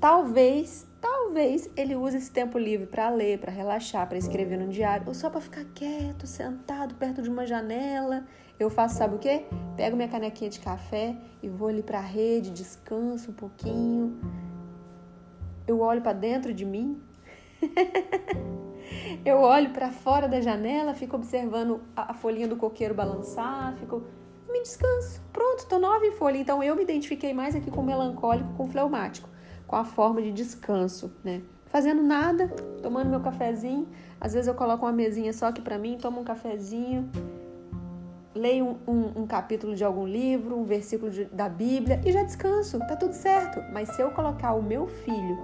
Talvez, 0.00 0.86
talvez 1.00 1.70
ele 1.74 1.96
use 1.96 2.18
esse 2.18 2.30
tempo 2.30 2.58
livre 2.58 2.86
para 2.86 3.08
ler, 3.08 3.38
para 3.38 3.50
relaxar, 3.50 4.06
para 4.06 4.18
escrever 4.18 4.58
no 4.58 4.68
diário, 4.68 5.06
ou 5.06 5.14
só 5.14 5.30
para 5.30 5.40
ficar 5.40 5.64
quieto, 5.74 6.26
sentado 6.26 6.94
perto 6.96 7.22
de 7.22 7.30
uma 7.30 7.46
janela. 7.46 8.26
Eu 8.58 8.68
faço, 8.68 8.96
sabe 8.96 9.16
o 9.16 9.18
quê? 9.18 9.46
Pego 9.74 9.96
minha 9.96 10.08
canequinha 10.08 10.50
de 10.50 10.60
café 10.60 11.16
e 11.42 11.48
vou 11.48 11.68
ali 11.68 11.82
para 11.82 11.98
a 11.98 12.02
rede, 12.02 12.50
descanso 12.50 13.30
um 13.30 13.34
pouquinho. 13.34 14.20
Eu 15.66 15.80
olho 15.80 16.02
para 16.02 16.12
dentro 16.12 16.52
de 16.52 16.64
mim. 16.64 17.00
eu 19.24 19.38
olho 19.38 19.70
para 19.70 19.90
fora 19.90 20.28
da 20.28 20.42
janela, 20.42 20.92
fico 20.92 21.16
observando 21.16 21.80
a 21.96 22.12
folhinha 22.12 22.46
do 22.46 22.56
coqueiro 22.56 22.94
balançar, 22.94 23.74
fico 23.76 24.04
me 24.46 24.62
descanso. 24.62 25.22
Pronto, 25.32 25.66
tô 25.66 25.78
nova 25.78 26.04
em 26.04 26.12
folha. 26.12 26.36
Então 26.36 26.62
eu 26.62 26.76
me 26.76 26.82
identifiquei 26.82 27.32
mais 27.32 27.56
aqui 27.56 27.70
com 27.70 27.82
melancólico, 27.82 28.52
com 28.54 28.68
fleumático 28.68 29.35
com 29.66 29.76
a 29.76 29.84
forma 29.84 30.22
de 30.22 30.32
descanso, 30.32 31.12
né? 31.24 31.42
Fazendo 31.66 32.02
nada, 32.02 32.48
tomando 32.82 33.10
meu 33.10 33.20
cafezinho. 33.20 33.88
Às 34.20 34.32
vezes 34.32 34.48
eu 34.48 34.54
coloco 34.54 34.86
uma 34.86 34.92
mesinha 34.92 35.32
só 35.32 35.46
aqui 35.46 35.60
para 35.60 35.78
mim, 35.78 35.98
tomo 36.00 36.20
um 36.20 36.24
cafezinho, 36.24 37.10
leio 38.34 38.78
um, 38.86 38.92
um, 38.92 39.22
um, 39.22 39.26
capítulo 39.26 39.74
de 39.74 39.84
algum 39.84 40.06
livro, 40.06 40.56
um 40.56 40.64
versículo 40.64 41.10
de, 41.10 41.24
da 41.26 41.48
Bíblia 41.48 42.00
e 42.04 42.12
já 42.12 42.22
descanso, 42.22 42.78
tá 42.78 42.96
tudo 42.96 43.12
certo. 43.12 43.60
Mas 43.72 43.90
se 43.90 44.00
eu 44.00 44.10
colocar 44.12 44.54
o 44.54 44.62
meu 44.62 44.86
filho, 44.86 45.38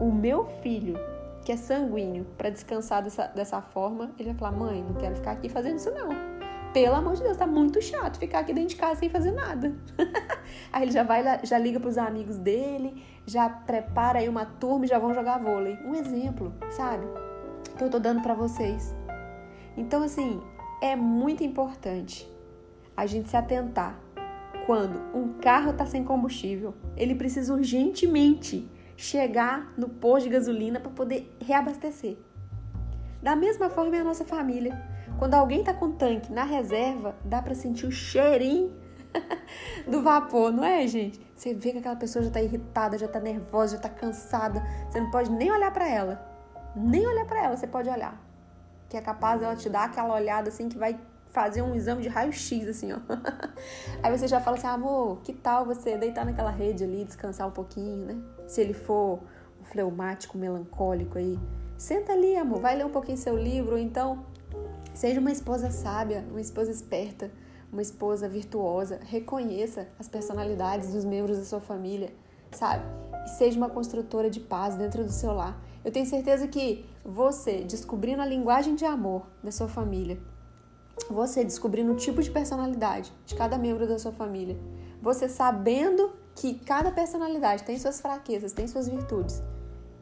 o 0.00 0.10
meu 0.10 0.46
filho, 0.62 0.98
que 1.44 1.52
é 1.52 1.56
sanguíneo, 1.56 2.26
para 2.36 2.50
descansar 2.50 3.02
dessa, 3.02 3.26
dessa 3.26 3.60
forma, 3.60 4.10
ele 4.18 4.30
vai 4.30 4.38
falar: 4.38 4.52
mãe, 4.52 4.82
não 4.82 4.94
quero 4.94 5.16
ficar 5.16 5.32
aqui 5.32 5.48
fazendo 5.48 5.76
isso 5.76 5.90
não 5.90 6.37
pelo 6.72 6.94
amor 6.94 7.14
de 7.14 7.22
Deus, 7.22 7.36
tá 7.36 7.46
muito 7.46 7.80
chato 7.80 8.18
ficar 8.18 8.40
aqui 8.40 8.52
dentro 8.52 8.70
de 8.70 8.76
casa 8.76 9.00
sem 9.00 9.08
fazer 9.08 9.32
nada. 9.32 9.74
aí 10.72 10.84
ele 10.84 10.92
já 10.92 11.02
vai 11.02 11.22
já 11.42 11.58
liga 11.58 11.80
pros 11.80 11.98
amigos 11.98 12.36
dele, 12.36 13.02
já 13.26 13.48
prepara 13.48 14.18
aí 14.18 14.28
uma 14.28 14.44
turma 14.44 14.84
e 14.84 14.88
já 14.88 14.98
vão 14.98 15.14
jogar 15.14 15.38
vôlei. 15.38 15.78
Um 15.84 15.94
exemplo, 15.94 16.54
sabe? 16.70 17.06
Que 17.76 17.84
eu 17.84 17.90
tô 17.90 17.98
dando 17.98 18.22
para 18.22 18.34
vocês. 18.34 18.94
Então, 19.76 20.02
assim, 20.02 20.40
é 20.82 20.96
muito 20.96 21.44
importante 21.44 22.30
a 22.96 23.06
gente 23.06 23.28
se 23.28 23.36
atentar 23.36 23.98
quando 24.68 25.00
um 25.14 25.32
carro 25.40 25.72
tá 25.72 25.86
sem 25.86 26.04
combustível, 26.04 26.74
ele 26.94 27.14
precisa 27.14 27.54
urgentemente 27.54 28.70
chegar 28.98 29.72
no 29.78 29.88
posto 29.88 30.24
de 30.24 30.34
gasolina 30.34 30.78
para 30.78 30.90
poder 30.90 31.34
reabastecer. 31.40 32.18
Da 33.22 33.34
mesma 33.34 33.70
forma 33.70 33.96
é 33.96 34.00
a 34.00 34.04
nossa 34.04 34.26
família. 34.26 34.78
Quando 35.18 35.34
alguém 35.34 35.64
tá 35.64 35.74
com 35.74 35.90
tanque 35.90 36.32
na 36.32 36.44
reserva, 36.44 37.16
dá 37.24 37.42
para 37.42 37.54
sentir 37.54 37.86
o 37.86 37.90
cheirinho 37.90 38.72
do 39.84 40.00
vapor, 40.00 40.52
não 40.52 40.64
é, 40.64 40.86
gente? 40.86 41.20
Você 41.34 41.52
vê 41.52 41.72
que 41.72 41.78
aquela 41.78 41.96
pessoa 41.96 42.24
já 42.24 42.30
tá 42.30 42.40
irritada, 42.40 42.96
já 42.96 43.08
tá 43.08 43.18
nervosa, 43.18 43.76
já 43.76 43.82
tá 43.82 43.88
cansada. 43.88 44.62
Você 44.88 45.00
não 45.00 45.10
pode 45.10 45.30
nem 45.32 45.50
olhar 45.50 45.72
para 45.72 45.88
ela. 45.88 46.24
Nem 46.76 47.04
olhar 47.04 47.24
para 47.26 47.42
ela, 47.42 47.56
você 47.56 47.66
pode 47.66 47.88
olhar. 47.88 48.16
Que 48.88 48.96
é 48.96 49.00
capaz 49.00 49.42
ela 49.42 49.56
te 49.56 49.68
dar 49.68 49.84
aquela 49.84 50.14
olhada 50.14 50.50
assim 50.50 50.68
que 50.68 50.78
vai 50.78 50.98
fazer 51.28 51.62
um 51.62 51.74
exame 51.74 52.02
de 52.02 52.08
raio-x, 52.08 52.68
assim, 52.68 52.92
ó. 52.92 52.98
Aí 54.02 54.16
você 54.16 54.28
já 54.28 54.40
fala 54.40 54.56
assim, 54.56 54.68
amor, 54.68 55.20
que 55.22 55.32
tal 55.32 55.66
você 55.66 55.96
deitar 55.98 56.24
naquela 56.24 56.50
rede 56.50 56.84
ali, 56.84 57.04
descansar 57.04 57.48
um 57.48 57.50
pouquinho, 57.50 58.06
né? 58.06 58.16
Se 58.46 58.60
ele 58.60 58.72
for 58.72 59.20
um 59.60 59.64
fleumático, 59.64 60.38
melancólico 60.38 61.18
aí. 61.18 61.38
Senta 61.76 62.12
ali, 62.12 62.36
amor, 62.36 62.60
vai 62.60 62.76
ler 62.76 62.86
um 62.86 62.90
pouquinho 62.90 63.18
seu 63.18 63.36
livro, 63.36 63.72
ou 63.72 63.78
então 63.78 64.24
Seja 64.98 65.20
uma 65.20 65.30
esposa 65.30 65.70
sábia, 65.70 66.24
uma 66.28 66.40
esposa 66.40 66.72
esperta, 66.72 67.30
uma 67.72 67.80
esposa 67.80 68.28
virtuosa. 68.28 68.98
Reconheça 69.04 69.86
as 69.96 70.08
personalidades 70.08 70.92
dos 70.92 71.04
membros 71.04 71.38
da 71.38 71.44
sua 71.44 71.60
família, 71.60 72.12
sabe? 72.50 72.82
E 73.24 73.28
seja 73.28 73.56
uma 73.56 73.70
construtora 73.70 74.28
de 74.28 74.40
paz 74.40 74.74
dentro 74.74 75.04
do 75.04 75.12
seu 75.12 75.32
lar. 75.32 75.56
Eu 75.84 75.92
tenho 75.92 76.04
certeza 76.04 76.48
que 76.48 76.84
você, 77.04 77.62
descobrindo 77.62 78.22
a 78.22 78.26
linguagem 78.26 78.74
de 78.74 78.84
amor 78.84 79.24
da 79.40 79.52
sua 79.52 79.68
família, 79.68 80.18
você 81.08 81.44
descobrindo 81.44 81.92
o 81.92 81.96
tipo 81.96 82.20
de 82.20 82.32
personalidade 82.32 83.12
de 83.24 83.36
cada 83.36 83.56
membro 83.56 83.86
da 83.86 84.00
sua 84.00 84.10
família, 84.10 84.58
você 85.00 85.28
sabendo 85.28 86.10
que 86.34 86.54
cada 86.54 86.90
personalidade 86.90 87.62
tem 87.62 87.78
suas 87.78 88.00
fraquezas, 88.00 88.52
tem 88.52 88.66
suas 88.66 88.88
virtudes, 88.88 89.40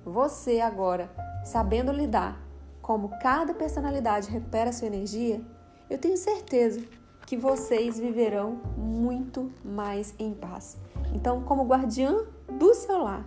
você 0.07 0.59
agora 0.59 1.11
sabendo 1.45 1.93
lidar 1.93 2.46
como 2.87 3.09
cada 3.19 3.53
personalidade 3.53 4.31
recupera 4.31 4.73
sua 4.73 4.87
energia, 4.87 5.43
eu 5.91 5.99
tenho 5.99 6.17
certeza 6.17 6.81
que 7.27 7.37
vocês 7.37 7.99
viverão 7.99 8.61
muito 8.77 9.53
mais 9.65 10.15
em 10.21 10.33
paz. 10.33 10.79
Então, 11.13 11.43
como 11.43 11.65
guardiã 11.65 12.25
do 12.49 12.73
seu 12.75 13.03
lar, 13.03 13.27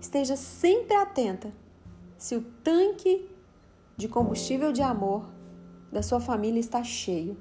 esteja 0.00 0.34
sempre 0.34 0.96
atenta 0.96 1.52
se 2.18 2.34
o 2.34 2.42
tanque 2.64 3.30
de 3.96 4.08
combustível 4.08 4.72
de 4.72 4.82
amor 4.82 5.24
da 5.92 6.02
sua 6.02 6.18
família 6.18 6.58
está 6.58 6.82
cheio. 6.82 7.36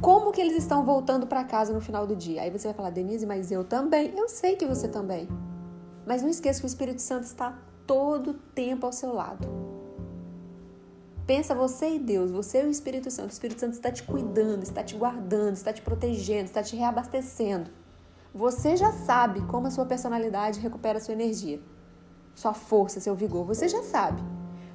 Como 0.00 0.30
que 0.30 0.40
eles 0.40 0.56
estão 0.58 0.84
voltando 0.84 1.26
para 1.26 1.42
casa 1.42 1.72
no 1.72 1.80
final 1.80 2.06
do 2.06 2.14
dia? 2.14 2.42
Aí 2.42 2.52
você 2.52 2.68
vai 2.68 2.74
falar, 2.74 2.90
Denise, 2.90 3.26
mas 3.26 3.50
eu 3.50 3.64
também. 3.64 4.16
Eu 4.16 4.28
sei 4.28 4.54
que 4.54 4.64
você 4.64 4.86
também. 4.86 5.26
Mas 6.06 6.22
não 6.22 6.28
esqueça 6.28 6.60
que 6.60 6.66
o 6.66 6.68
Espírito 6.68 7.02
Santo 7.02 7.24
está 7.24 7.58
todo 7.84 8.34
tempo 8.54 8.86
ao 8.86 8.92
seu 8.92 9.12
lado. 9.12 9.73
Pensa 11.26 11.54
você 11.54 11.94
e 11.94 11.98
Deus, 11.98 12.30
você 12.30 12.62
e 12.62 12.66
o 12.66 12.70
Espírito 12.70 13.10
Santo. 13.10 13.30
O 13.30 13.32
Espírito 13.32 13.60
Santo 13.60 13.72
está 13.72 13.90
te 13.90 14.02
cuidando, 14.02 14.62
está 14.62 14.82
te 14.82 14.94
guardando, 14.94 15.54
está 15.54 15.72
te 15.72 15.80
protegendo, 15.80 16.44
está 16.44 16.62
te 16.62 16.76
reabastecendo. 16.76 17.70
Você 18.34 18.76
já 18.76 18.92
sabe 18.92 19.40
como 19.42 19.68
a 19.68 19.70
sua 19.70 19.86
personalidade 19.86 20.60
recupera 20.60 21.00
sua 21.00 21.14
energia, 21.14 21.60
sua 22.34 22.52
força, 22.52 23.00
seu 23.00 23.14
vigor. 23.14 23.46
Você 23.46 23.68
já 23.68 23.82
sabe. 23.82 24.22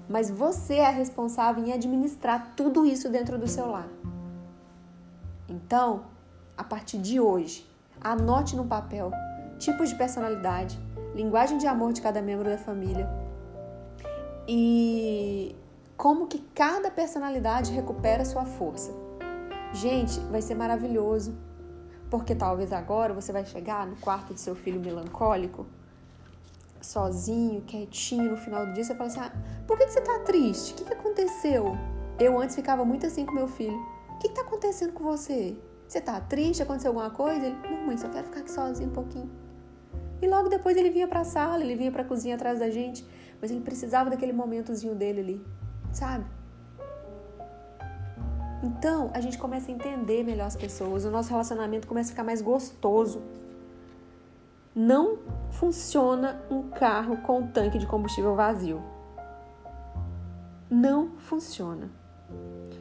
Mas 0.08 0.32
você 0.32 0.76
é 0.76 0.90
responsável 0.90 1.64
em 1.64 1.72
administrar 1.72 2.54
tudo 2.56 2.84
isso 2.84 3.10
dentro 3.10 3.38
do 3.38 3.48
seu 3.48 3.68
lar. 3.68 3.88
Então, 5.48 6.06
a 6.58 6.64
partir 6.64 6.98
de 6.98 7.20
hoje, 7.20 7.70
anote 8.02 8.56
no 8.56 8.66
papel 8.66 9.12
tipos 9.60 9.90
de 9.90 9.96
personalidade, 9.96 10.80
linguagem 11.14 11.60
de 11.60 11.68
amor 11.68 11.94
de 11.94 12.02
cada 12.02 12.22
membro 12.24 12.50
da 12.50 12.58
família 12.58 13.08
e 14.48 15.56
como 16.00 16.28
que 16.28 16.40
cada 16.56 16.90
personalidade 16.90 17.74
recupera 17.74 18.24
sua 18.24 18.46
força. 18.46 18.96
Gente, 19.74 20.18
vai 20.32 20.42
ser 20.42 20.56
maravilhoso, 20.56 21.38
porque 22.10 22.34
talvez 22.34 22.72
agora 22.72 23.14
você 23.14 23.34
vai 23.34 23.46
chegar 23.46 23.86
no 23.86 23.98
quarto 23.98 24.34
do 24.34 24.40
seu 24.40 24.56
filho 24.56 24.80
melancólico, 24.80 25.68
sozinho, 26.80 27.64
quietinho, 27.64 28.32
no 28.32 28.38
final 28.38 28.66
do 28.66 28.72
dia, 28.72 28.86
você 28.86 28.96
fala 28.96 29.10
assim: 29.10 29.20
ah, 29.20 29.34
por 29.68 29.78
que 29.78 29.90
você 29.90 30.00
tá 30.00 30.20
triste? 30.20 30.72
O 30.72 30.86
que, 30.86 30.94
aconteceu? 30.94 31.78
Eu 32.18 32.40
antes 32.40 32.56
ficava 32.56 32.86
muito 32.86 33.06
assim 33.06 33.26
com 33.26 33.34
meu 33.34 33.50
filho. 33.50 33.78
O 34.12 34.20
que, 34.20 34.30
que 34.30 34.36
tá 34.36 34.44
acontecendo 34.44 34.94
com 34.94 35.04
você? 35.04 35.58
Você 35.86 36.00
tá 36.00 36.22
triste? 36.22 36.64
Aconteceu 36.64 36.92
alguma 36.92 37.10
coisa? 37.10 37.46
Ele, 37.46 37.58
não, 37.70 37.88
mãe, 37.88 37.98
só 37.98 38.08
quero 38.08 38.24
ficar 38.24 38.40
aqui 38.40 38.52
sozinho 38.52 38.90
um 38.90 38.94
pouquinho. 38.94 39.30
E 40.22 40.28
logo 40.30 40.48
depois 40.48 40.78
ele 40.78 40.92
vinha 40.92 41.10
para 41.10 41.20
a 41.20 41.26
sala, 41.26 41.62
ele 41.62 41.76
vinha 41.76 41.92
para 41.92 42.04
a 42.04 42.06
cozinha 42.06 42.36
atrás 42.36 42.60
da 42.60 42.70
gente, 42.70 43.06
mas 43.42 43.52
ele 43.52 43.60
precisava 43.60 44.10
daquele 44.10 44.32
momentozinho 44.32 44.96
dele 44.96 45.20
ali 45.20 45.59
sabe? 45.92 46.26
Então 48.62 49.10
a 49.14 49.22
gente 49.22 49.38
começa 49.38 49.72
a 49.72 49.74
entender 49.74 50.24
melhor 50.24 50.48
as 50.48 50.56
pessoas, 50.56 51.06
o 51.06 51.12
nosso 51.12 51.30
relacionamento 51.30 51.88
começa 51.88 52.10
a 52.10 52.12
ficar 52.12 52.24
mais 52.24 52.42
gostoso. 52.42 53.22
Não 54.76 55.18
funciona 55.52 56.42
um 56.50 56.70
carro 56.70 57.18
com 57.18 57.40
um 57.40 57.48
tanque 57.48 57.78
de 57.78 57.88
combustível 57.88 58.36
vazio. 58.36 58.82
Não 60.70 61.18
funciona. 61.18 61.90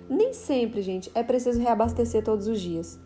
Nem 0.08 0.32
sempre, 0.32 0.82
gente, 0.82 1.10
é 1.14 1.22
preciso 1.22 1.60
reabastecer 1.60 2.22
todos 2.22 2.46
os 2.46 2.60
dias. 2.60 2.98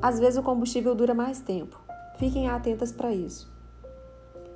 Às 0.00 0.18
vezes 0.18 0.38
o 0.38 0.42
combustível 0.42 0.94
dura 0.94 1.14
mais 1.14 1.40
tempo. 1.40 1.80
Fiquem 2.18 2.48
atentas 2.48 2.92
para 2.92 3.12
isso. 3.12 3.50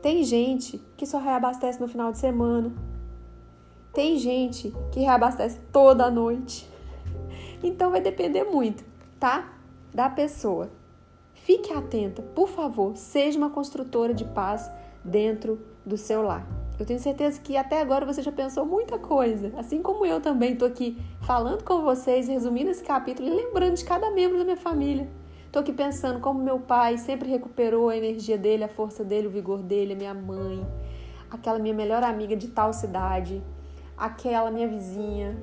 Tem 0.02 0.24
gente 0.24 0.78
que 0.96 1.06
só 1.06 1.18
reabastece 1.18 1.80
no 1.80 1.88
final 1.88 2.10
de 2.10 2.18
semana, 2.18 2.72
tem 3.92 4.18
gente 4.18 4.72
que 4.92 5.00
reabastece 5.00 5.58
toda 5.72 6.04
a 6.04 6.10
noite. 6.10 6.68
Então 7.62 7.90
vai 7.90 8.00
depender 8.00 8.44
muito, 8.44 8.84
tá? 9.18 9.52
Da 9.92 10.08
pessoa. 10.08 10.70
Fique 11.34 11.72
atenta, 11.72 12.22
por 12.22 12.48
favor, 12.48 12.96
seja 12.96 13.38
uma 13.38 13.50
construtora 13.50 14.14
de 14.14 14.24
paz 14.24 14.70
dentro 15.04 15.60
do 15.84 15.96
seu 15.96 16.22
lar. 16.22 16.46
Eu 16.78 16.86
tenho 16.86 16.98
certeza 16.98 17.40
que 17.40 17.56
até 17.56 17.80
agora 17.80 18.06
você 18.06 18.22
já 18.22 18.32
pensou 18.32 18.64
muita 18.64 18.98
coisa, 18.98 19.52
assim 19.58 19.82
como 19.82 20.06
eu 20.06 20.20
também 20.20 20.52
estou 20.52 20.66
aqui 20.68 20.96
falando 21.20 21.62
com 21.62 21.82
vocês, 21.82 22.28
resumindo 22.28 22.70
esse 22.70 22.82
capítulo 22.82 23.28
e 23.28 23.30
lembrando 23.30 23.74
de 23.74 23.84
cada 23.84 24.10
membro 24.10 24.38
da 24.38 24.44
minha 24.44 24.56
família. 24.56 25.08
Estou 25.44 25.60
aqui 25.60 25.72
pensando 25.72 26.20
como 26.20 26.42
meu 26.42 26.58
pai 26.58 26.96
sempre 26.96 27.28
recuperou 27.28 27.88
a 27.88 27.96
energia 27.96 28.38
dele, 28.38 28.64
a 28.64 28.68
força 28.68 29.04
dele, 29.04 29.26
o 29.26 29.30
vigor 29.30 29.58
dele, 29.58 29.92
a 29.92 29.96
minha 29.96 30.14
mãe, 30.14 30.66
aquela 31.30 31.58
minha 31.58 31.74
melhor 31.74 32.02
amiga 32.02 32.36
de 32.36 32.48
tal 32.48 32.72
cidade, 32.72 33.42
aquela 34.00 34.50
minha 34.50 34.66
vizinha. 34.66 35.36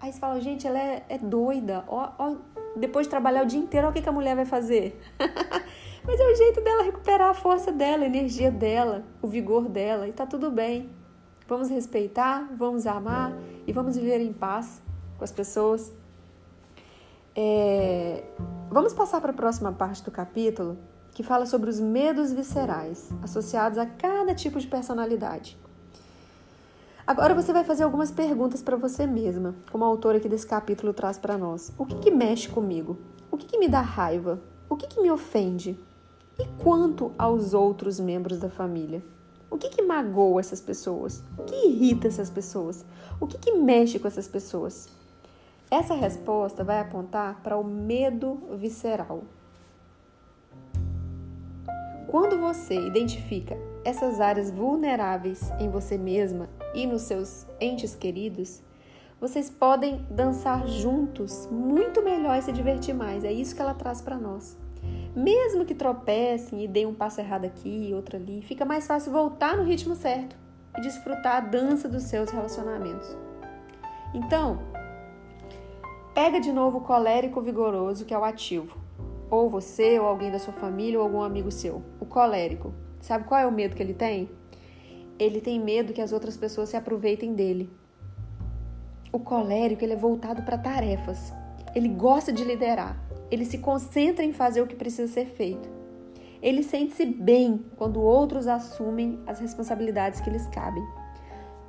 Aí 0.00 0.12
você 0.12 0.20
fala, 0.20 0.40
gente, 0.40 0.66
ela 0.66 0.78
é, 0.78 1.04
é 1.08 1.18
doida. 1.18 1.84
Ó, 1.88 2.10
ó, 2.16 2.36
depois 2.76 3.06
de 3.06 3.10
trabalhar 3.10 3.42
o 3.42 3.46
dia 3.46 3.58
inteiro, 3.58 3.86
olha 3.86 3.90
o 3.90 3.94
que, 3.94 4.02
que 4.02 4.08
a 4.08 4.12
mulher 4.12 4.36
vai 4.36 4.44
fazer. 4.44 5.00
Mas 6.06 6.20
é 6.20 6.24
o 6.24 6.36
jeito 6.36 6.60
dela 6.60 6.84
recuperar 6.84 7.30
a 7.30 7.34
força 7.34 7.72
dela, 7.72 8.04
a 8.04 8.06
energia 8.06 8.50
dela, 8.50 9.02
o 9.20 9.26
vigor 9.26 9.68
dela, 9.68 10.06
e 10.06 10.12
tá 10.12 10.24
tudo 10.24 10.50
bem. 10.50 10.88
Vamos 11.48 11.68
respeitar, 11.68 12.48
vamos 12.56 12.86
amar 12.86 13.32
e 13.66 13.72
vamos 13.72 13.96
viver 13.96 14.20
em 14.20 14.32
paz 14.32 14.80
com 15.18 15.24
as 15.24 15.32
pessoas. 15.32 15.92
É... 17.34 18.22
Vamos 18.70 18.94
passar 18.94 19.20
para 19.20 19.30
a 19.30 19.34
próxima 19.34 19.72
parte 19.72 20.04
do 20.04 20.10
capítulo, 20.10 20.78
que 21.12 21.22
fala 21.22 21.46
sobre 21.46 21.70
os 21.70 21.80
medos 21.80 22.32
viscerais 22.32 23.10
associados 23.22 23.78
a 23.78 23.86
cada 23.86 24.34
tipo 24.34 24.60
de 24.60 24.66
personalidade. 24.66 25.58
Agora 27.06 27.36
você 27.36 27.52
vai 27.52 27.62
fazer 27.62 27.84
algumas 27.84 28.10
perguntas 28.10 28.60
para 28.60 28.76
você 28.76 29.06
mesma, 29.06 29.54
como 29.70 29.84
a 29.84 29.86
autora 29.86 30.18
aqui 30.18 30.28
desse 30.28 30.44
capítulo 30.44 30.92
traz 30.92 31.16
para 31.16 31.38
nós. 31.38 31.72
O 31.78 31.86
que, 31.86 31.94
que, 32.00 32.10
mexe 32.10 32.48
comigo? 32.48 32.98
O 33.30 33.36
que, 33.36 33.46
que 33.46 33.58
me 33.58 33.68
dá 33.68 33.80
raiva? 33.80 34.40
O 34.68 34.74
que, 34.74 34.88
que 34.88 35.00
me 35.00 35.08
ofende? 35.08 35.78
E 36.36 36.44
quanto 36.60 37.12
aos 37.16 37.54
outros 37.54 38.00
membros 38.00 38.40
da 38.40 38.50
família? 38.50 39.04
O 39.48 39.56
que, 39.56 39.80
magoa 39.82 40.40
essas 40.40 40.60
pessoas? 40.60 41.22
O 41.38 41.44
que 41.44 41.54
irrita 41.68 42.08
essas 42.08 42.28
pessoas? 42.28 42.84
O 43.20 43.26
que 43.28 43.52
mexe 43.52 44.00
com 44.00 44.08
essas 44.08 44.26
pessoas? 44.26 44.88
Essa 45.70 45.94
resposta 45.94 46.64
vai 46.64 46.80
apontar 46.80 47.40
para 47.40 47.56
o 47.56 47.62
medo 47.62 48.48
visceral. 48.58 49.22
Quando 52.08 52.36
você 52.36 52.74
identifica 52.74 53.56
essas 53.86 54.20
áreas 54.20 54.50
vulneráveis 54.50 55.52
em 55.60 55.70
você 55.70 55.96
mesma 55.96 56.48
e 56.74 56.88
nos 56.88 57.02
seus 57.02 57.46
entes 57.60 57.94
queridos, 57.94 58.60
vocês 59.20 59.48
podem 59.48 60.04
dançar 60.10 60.66
juntos 60.66 61.48
muito 61.52 62.02
melhor 62.02 62.36
e 62.36 62.42
se 62.42 62.50
divertir 62.50 62.92
mais. 62.92 63.22
É 63.22 63.32
isso 63.32 63.54
que 63.54 63.62
ela 63.62 63.74
traz 63.74 64.02
para 64.02 64.18
nós. 64.18 64.58
Mesmo 65.14 65.64
que 65.64 65.72
tropecem 65.72 66.64
e 66.64 66.68
deem 66.68 66.84
um 66.84 66.94
passo 66.94 67.20
errado 67.20 67.44
aqui 67.44 67.88
e 67.88 67.94
outro 67.94 68.16
ali, 68.16 68.42
fica 68.42 68.64
mais 68.64 68.88
fácil 68.88 69.12
voltar 69.12 69.56
no 69.56 69.62
ritmo 69.62 69.94
certo 69.94 70.36
e 70.76 70.80
desfrutar 70.80 71.36
a 71.36 71.40
dança 71.40 71.88
dos 71.88 72.02
seus 72.02 72.30
relacionamentos. 72.30 73.16
Então, 74.12 74.58
pega 76.12 76.40
de 76.40 76.52
novo 76.52 76.78
o 76.78 76.80
colérico 76.80 77.40
vigoroso, 77.40 78.04
que 78.04 78.12
é 78.12 78.18
o 78.18 78.24
ativo. 78.24 78.80
Ou 79.30 79.48
você, 79.48 79.96
ou 80.00 80.06
alguém 80.06 80.32
da 80.32 80.40
sua 80.40 80.52
família, 80.52 80.98
ou 80.98 81.04
algum 81.04 81.22
amigo 81.22 81.52
seu. 81.52 81.82
O 82.00 82.04
colérico. 82.04 82.74
Sabe 83.06 83.22
qual 83.22 83.40
é 83.40 83.46
o 83.46 83.52
medo 83.52 83.76
que 83.76 83.82
ele 83.84 83.94
tem? 83.94 84.28
Ele 85.16 85.40
tem 85.40 85.60
medo 85.60 85.92
que 85.92 86.00
as 86.00 86.12
outras 86.12 86.36
pessoas 86.36 86.70
se 86.70 86.76
aproveitem 86.76 87.34
dele. 87.34 87.70
O 89.12 89.20
colérico 89.20 89.84
ele 89.84 89.92
é 89.92 89.96
voltado 89.96 90.42
para 90.42 90.58
tarefas. 90.58 91.32
Ele 91.72 91.88
gosta 91.88 92.32
de 92.32 92.42
liderar. 92.42 93.00
Ele 93.30 93.44
se 93.44 93.58
concentra 93.58 94.24
em 94.24 94.32
fazer 94.32 94.60
o 94.60 94.66
que 94.66 94.74
precisa 94.74 95.06
ser 95.06 95.26
feito. 95.26 95.68
Ele 96.42 96.64
sente-se 96.64 97.06
bem 97.06 97.64
quando 97.76 98.02
outros 98.02 98.48
assumem 98.48 99.20
as 99.24 99.38
responsabilidades 99.38 100.20
que 100.20 100.28
lhes 100.28 100.48
cabem. 100.48 100.82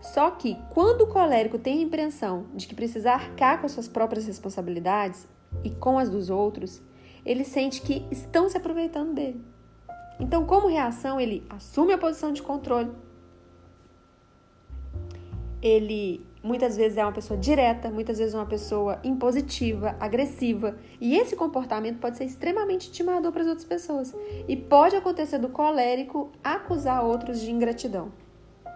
Só 0.02 0.32
que, 0.32 0.58
quando 0.72 1.02
o 1.02 1.08
colérico 1.08 1.60
tem 1.60 1.78
a 1.78 1.84
impressão 1.84 2.48
de 2.56 2.68
que 2.68 2.74
precisa 2.74 3.12
arcar 3.12 3.60
com 3.60 3.68
as 3.68 3.74
suas 3.74 3.88
próprias 3.88 4.26
responsabilidades 4.26 5.28
e 5.64 5.70
com 5.70 6.00
as 6.00 6.10
dos 6.10 6.32
outros, 6.32 6.82
ele 7.24 7.44
sente 7.44 7.80
que 7.84 8.08
estão 8.10 8.50
se 8.50 8.58
aproveitando 8.58 9.14
dele. 9.14 9.57
Então, 10.20 10.46
como 10.46 10.68
reação, 10.68 11.20
ele 11.20 11.46
assume 11.50 11.94
a 11.94 11.98
posição 11.98 12.32
de 12.32 12.42
controle, 12.42 12.92
ele 15.62 16.26
muitas 16.42 16.78
vezes 16.78 16.98
é 16.98 17.04
uma 17.04 17.12
pessoa 17.12 17.38
direta, 17.38 17.90
muitas 17.90 18.18
vezes 18.18 18.34
é 18.34 18.38
uma 18.38 18.46
pessoa 18.46 19.00
impositiva, 19.04 19.96
agressiva, 20.00 20.78
e 21.00 21.18
esse 21.18 21.36
comportamento 21.36 22.00
pode 22.00 22.18
ser 22.18 22.24
extremamente 22.24 22.90
intimador 22.90 23.32
para 23.32 23.42
as 23.42 23.48
outras 23.48 23.66
pessoas 23.66 24.16
e 24.48 24.56
pode 24.56 24.96
acontecer 24.96 25.40
do 25.40 25.50
colérico 25.50 26.32
acusar 26.44 27.04
outros 27.04 27.42
de 27.42 27.52
ingratidão. 27.52 28.12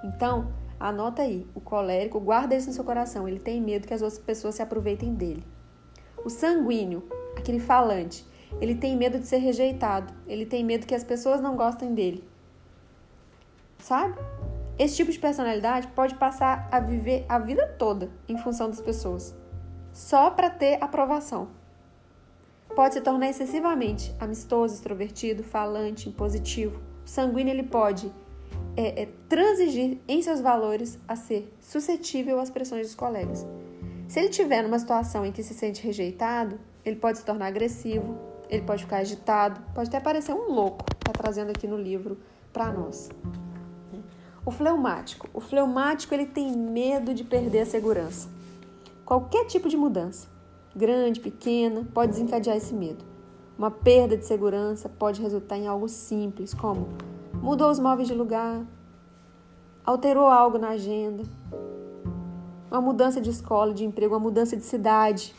Então, 0.04 0.52
anota 0.80 1.22
aí, 1.22 1.48
o 1.56 1.62
colérico, 1.62 2.20
guarda 2.20 2.56
isso 2.56 2.68
no 2.68 2.74
seu 2.74 2.84
coração, 2.84 3.28
ele 3.28 3.40
tem 3.40 3.62
medo 3.62 3.88
que 3.88 3.94
as 3.94 4.02
outras 4.02 4.20
pessoas 4.20 4.56
se 4.56 4.62
aproveitem 4.62 5.14
dele. 5.14 5.46
O 6.26 6.30
sanguíneo, 6.30 7.04
aquele 7.38 7.60
falante, 7.60 8.26
ele 8.60 8.76
tem 8.76 8.98
medo 8.98 9.20
de 9.20 9.28
ser 9.28 9.38
rejeitado, 9.38 10.14
ele 10.28 10.46
tem 10.46 10.64
medo 10.64 10.86
que 10.86 10.96
as 10.96 11.04
pessoas 11.04 11.40
não 11.40 11.56
gostem 11.56 11.94
dele. 11.94 12.24
Sabe? 13.80 14.16
Esse 14.78 14.96
tipo 14.96 15.12
de 15.12 15.20
personalidade 15.20 15.88
pode 15.90 16.16
passar 16.16 16.68
a 16.72 16.80
viver 16.80 17.26
a 17.30 17.38
vida 17.38 17.68
toda 17.78 18.10
em 18.28 18.38
função 18.38 18.68
das 18.68 18.82
pessoas, 18.82 19.36
só 19.94 20.32
para 20.32 20.50
ter 20.50 20.82
aprovação. 20.82 21.50
Pode 22.76 22.96
se 22.96 23.02
tornar 23.02 23.30
excessivamente 23.30 24.16
amistoso, 24.20 24.74
extrovertido, 24.74 25.44
falante, 25.44 26.08
impositivo. 26.08 26.82
O 27.06 27.10
sanguíneo 27.10 27.54
ele 27.54 27.64
pode 27.64 28.12
é, 28.78 29.04
é, 29.04 29.10
transigir 29.28 30.00
em 30.08 30.22
seus 30.22 30.40
valores 30.40 30.98
a 31.08 31.16
ser 31.16 31.54
suscetível 31.60 32.40
às 32.40 32.50
pressões 32.50 32.88
dos 32.88 32.96
colegas. 32.96 33.46
Se 34.08 34.20
ele 34.20 34.30
tiver 34.30 34.62
numa 34.62 34.80
situação 34.80 35.26
em 35.26 35.32
que 35.32 35.44
se 35.44 35.54
sente 35.54 35.84
rejeitado, 35.84 36.60
ele 36.84 36.96
pode 36.96 37.18
se 37.18 37.26
tornar 37.26 37.48
agressivo, 37.48 38.18
ele 38.52 38.64
pode 38.64 38.84
ficar 38.84 38.98
agitado, 38.98 39.62
pode 39.74 39.88
até 39.88 40.00
parecer 40.00 40.34
um 40.34 40.52
louco, 40.52 40.86
está 41.00 41.14
trazendo 41.14 41.50
aqui 41.50 41.66
no 41.66 41.78
livro 41.78 42.20
para 42.52 42.70
nós. 42.70 43.10
O 44.46 44.52
fleumático. 44.52 45.30
O 45.34 45.40
fleumático 45.40 46.14
ele 46.14 46.26
tem 46.26 46.52
medo 46.52 47.14
de 47.14 47.24
perder 47.24 47.62
a 47.62 47.66
segurança. 47.66 48.28
Qualquer 49.06 49.46
tipo 49.46 49.70
de 49.70 49.78
mudança, 49.78 50.28
grande, 50.76 51.20
pequena, 51.22 51.88
pode 51.94 52.12
desencadear 52.12 52.58
esse 52.58 52.74
medo. 52.74 53.06
Uma 53.58 53.72
perda 53.72 54.18
de 54.18 54.26
segurança 54.26 54.90
pode 54.90 55.22
resultar 55.22 55.58
em 55.58 55.68
algo 55.68 55.88
simples, 55.88 56.54
como 56.54 56.90
mudou 57.34 57.70
os 57.72 57.80
móveis 57.80 58.08
de 58.08 58.14
lugar, 58.14 58.66
alterou 59.86 60.26
algo 60.26 60.58
na 60.58 60.70
agenda, 60.70 61.24
uma 62.70 62.82
mudança 62.82 63.22
de 63.22 63.30
escola, 63.30 63.74
de 63.74 63.86
emprego, 63.86 64.14
uma 64.14 64.20
mudança 64.20 64.58
de 64.58 64.64
cidade. 64.64 65.36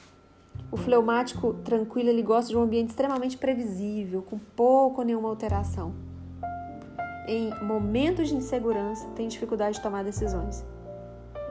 O 0.73 0.77
fleumático 0.77 1.55
tranquilo, 1.63 2.09
ele 2.09 2.23
gosta 2.23 2.51
de 2.51 2.57
um 2.57 2.63
ambiente 2.63 2.89
extremamente 2.89 3.39
previsível, 3.39 4.23
com 4.23 4.39
pouco 4.39 5.03
ou 5.03 5.07
nenhuma 5.07 5.29
alteração 5.29 5.95
em 7.27 7.55
momentos 7.63 8.29
de 8.29 8.35
insegurança, 8.35 9.07
tem 9.15 9.29
dificuldade 9.29 9.77
de 9.77 9.83
tomar 9.83 10.03
decisões. 10.03 10.65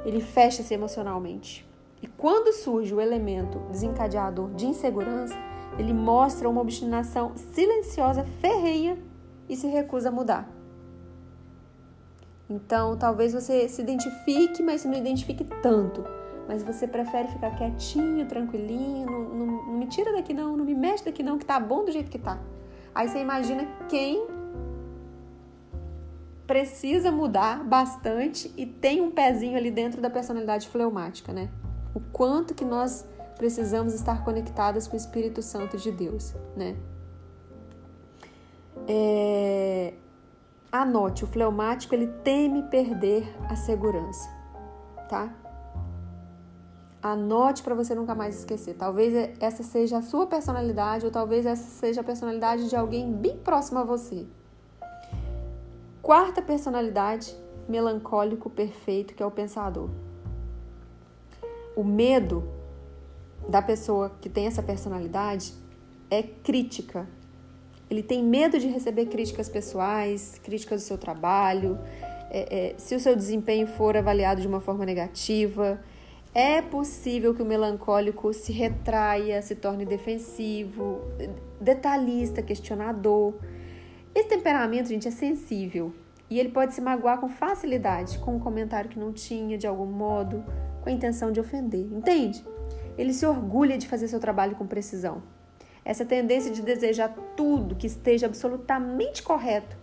Ele 0.03 0.19
fecha-se 0.19 0.73
emocionalmente. 0.73 1.67
E 2.01 2.07
quando 2.07 2.51
surge 2.51 2.93
o 2.93 2.99
elemento 2.99 3.59
desencadeador 3.71 4.49
de 4.51 4.65
insegurança, 4.65 5.35
ele 5.77 5.93
mostra 5.93 6.49
uma 6.49 6.61
obstinação 6.61 7.33
silenciosa, 7.35 8.25
ferrenha 8.41 8.97
e 9.47 9.55
se 9.55 9.67
recusa 9.67 10.09
a 10.09 10.11
mudar. 10.11 10.49
Então, 12.49 12.97
talvez 12.97 13.33
você 13.33 13.69
se 13.69 13.81
identifique, 13.81 14.61
mas 14.61 14.83
não 14.83 14.93
identifique 14.93 15.45
tanto. 15.61 16.03
Mas 16.47 16.63
você 16.63 16.87
prefere 16.87 17.27
ficar 17.29 17.55
quietinho, 17.55 18.25
tranquilinho, 18.25 19.05
não, 19.09 19.23
não, 19.29 19.45
não 19.67 19.77
me 19.77 19.87
tira 19.87 20.11
daqui 20.11 20.33
não, 20.33 20.57
não 20.57 20.65
me 20.65 20.75
mexe 20.75 21.05
daqui 21.05 21.23
não, 21.23 21.37
que 21.37 21.45
tá 21.45 21.59
bom 21.59 21.85
do 21.85 21.91
jeito 21.91 22.09
que 22.09 22.19
tá. 22.19 22.39
Aí 22.93 23.07
você 23.07 23.19
imagina 23.19 23.65
quem 23.87 24.27
precisa 26.45 27.11
mudar 27.11 27.63
bastante 27.63 28.53
e 28.57 28.65
tem 28.65 28.99
um 28.99 29.09
pezinho 29.09 29.55
ali 29.55 29.71
dentro 29.71 30.01
da 30.01 30.09
personalidade 30.09 30.67
fleumática, 30.67 31.31
né? 31.31 31.49
O 31.93 32.01
quanto 32.01 32.53
que 32.53 32.65
nós 32.65 33.05
precisamos 33.37 33.93
estar 33.93 34.23
conectadas 34.25 34.85
com 34.87 34.95
o 34.95 34.97
Espírito 34.97 35.41
Santo 35.41 35.77
de 35.77 35.91
Deus, 35.91 36.35
né? 36.55 36.75
É... 38.87 39.93
Anote, 40.69 41.23
o 41.23 41.27
fleumático 41.27 41.95
ele 41.95 42.07
teme 42.07 42.63
perder 42.63 43.33
a 43.49 43.55
segurança, 43.55 44.29
tá? 45.07 45.33
Anote 47.01 47.63
para 47.63 47.73
você 47.73 47.95
nunca 47.95 48.13
mais 48.13 48.39
esquecer. 48.39 48.75
Talvez 48.75 49.31
essa 49.39 49.63
seja 49.63 49.97
a 49.97 50.01
sua 50.03 50.27
personalidade 50.27 51.05
ou 51.05 51.11
talvez 51.11 51.45
essa 51.45 51.63
seja 51.63 52.01
a 52.01 52.03
personalidade 52.03 52.69
de 52.69 52.75
alguém 52.75 53.11
bem 53.11 53.37
próximo 53.37 53.79
a 53.79 53.83
você. 53.83 54.27
Quarta 56.01 56.41
personalidade, 56.41 57.35
melancólico 57.67 58.49
perfeito, 58.49 59.15
que 59.15 59.23
é 59.23 59.25
o 59.25 59.31
pensador. 59.31 59.89
O 61.75 61.83
medo 61.83 62.43
da 63.47 63.61
pessoa 63.61 64.11
que 64.21 64.29
tem 64.29 64.45
essa 64.45 64.61
personalidade 64.61 65.53
é 66.09 66.21
crítica. 66.21 67.07
Ele 67.89 68.03
tem 68.03 68.23
medo 68.23 68.59
de 68.59 68.67
receber 68.67 69.07
críticas 69.07 69.49
pessoais, 69.49 70.39
críticas 70.43 70.81
do 70.81 70.85
seu 70.85 70.97
trabalho, 70.97 71.79
é, 72.29 72.71
é, 72.71 72.75
se 72.77 72.95
o 72.95 72.99
seu 72.99 73.15
desempenho 73.15 73.67
for 73.67 73.97
avaliado 73.97 74.39
de 74.39 74.47
uma 74.47 74.61
forma 74.61 74.85
negativa. 74.85 75.81
É 76.33 76.61
possível 76.61 77.33
que 77.35 77.41
o 77.41 77.45
melancólico 77.45 78.31
se 78.33 78.53
retraia, 78.53 79.41
se 79.41 79.53
torne 79.53 79.85
defensivo, 79.85 81.01
detalhista, 81.59 82.41
questionador. 82.41 83.33
Esse 84.15 84.29
temperamento, 84.29 84.87
gente, 84.87 85.09
é 85.09 85.11
sensível 85.11 85.93
e 86.29 86.39
ele 86.39 86.47
pode 86.47 86.73
se 86.73 86.79
magoar 86.79 87.19
com 87.19 87.27
facilidade 87.27 88.17
com 88.19 88.37
um 88.37 88.39
comentário 88.39 88.89
que 88.89 88.97
não 88.97 89.11
tinha 89.11 89.57
de 89.57 89.67
algum 89.67 89.85
modo, 89.85 90.41
com 90.81 90.89
a 90.89 90.91
intenção 90.91 91.29
de 91.29 91.41
ofender, 91.41 91.85
entende? 91.91 92.41
Ele 92.97 93.13
se 93.13 93.25
orgulha 93.25 93.77
de 93.77 93.85
fazer 93.85 94.07
seu 94.07 94.19
trabalho 94.19 94.55
com 94.55 94.65
precisão. 94.65 95.21
essa 95.83 96.05
tendência 96.05 96.51
de 96.51 96.61
desejar 96.61 97.09
tudo 97.35 97.75
que 97.75 97.87
esteja 97.87 98.27
absolutamente 98.27 99.23
correto. 99.23 99.75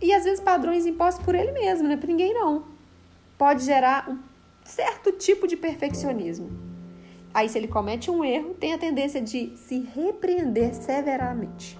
E 0.00 0.12
às 0.12 0.24
vezes 0.24 0.40
padrões 0.40 0.86
impostos 0.86 1.22
por 1.22 1.34
ele 1.34 1.52
mesmo, 1.52 1.84
não 1.84 1.92
é 1.92 1.96
por 1.98 2.08
ninguém 2.08 2.32
não. 2.32 2.64
Pode 3.36 3.62
gerar 3.62 4.08
um 4.08 4.18
certo 4.70 5.12
tipo 5.12 5.46
de 5.46 5.56
perfeccionismo. 5.56 6.50
Aí, 7.32 7.48
se 7.48 7.58
ele 7.58 7.68
comete 7.68 8.10
um 8.10 8.24
erro, 8.24 8.54
tem 8.54 8.72
a 8.72 8.78
tendência 8.78 9.20
de 9.20 9.56
se 9.56 9.80
repreender 9.94 10.74
severamente. 10.74 11.78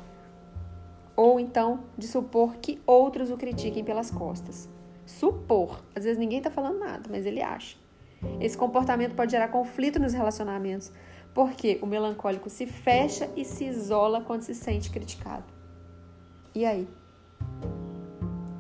Ou 1.17 1.41
então 1.41 1.85
de 1.99 2.07
supor 2.07 2.57
que 2.57 2.81
outros 2.87 3.31
o 3.31 3.37
critiquem 3.37 3.85
pelas 3.85 4.11
costas. 4.11 4.69
Supor. 5.05 5.83
Às 5.95 6.05
vezes 6.05 6.19
ninguém 6.19 6.39
está 6.39 6.51
falando 6.51 6.79
nada, 6.79 7.09
mas 7.11 7.27
ele 7.27 7.43
acha. 7.43 7.77
Esse 8.41 8.57
comportamento 8.57 9.15
pode 9.15 9.33
gerar 9.33 9.49
conflito 9.49 9.99
nos 9.99 10.13
relacionamentos, 10.13 10.93
porque 11.35 11.79
o 11.83 11.87
melancólico 11.87 12.49
se 12.49 12.67
fecha 12.67 13.29
e 13.37 13.45
se 13.45 13.65
isola 13.65 14.21
quando 14.21 14.43
se 14.43 14.55
sente 14.55 14.91
criticado. 14.91 15.53
E 16.55 16.65
aí? 16.65 16.89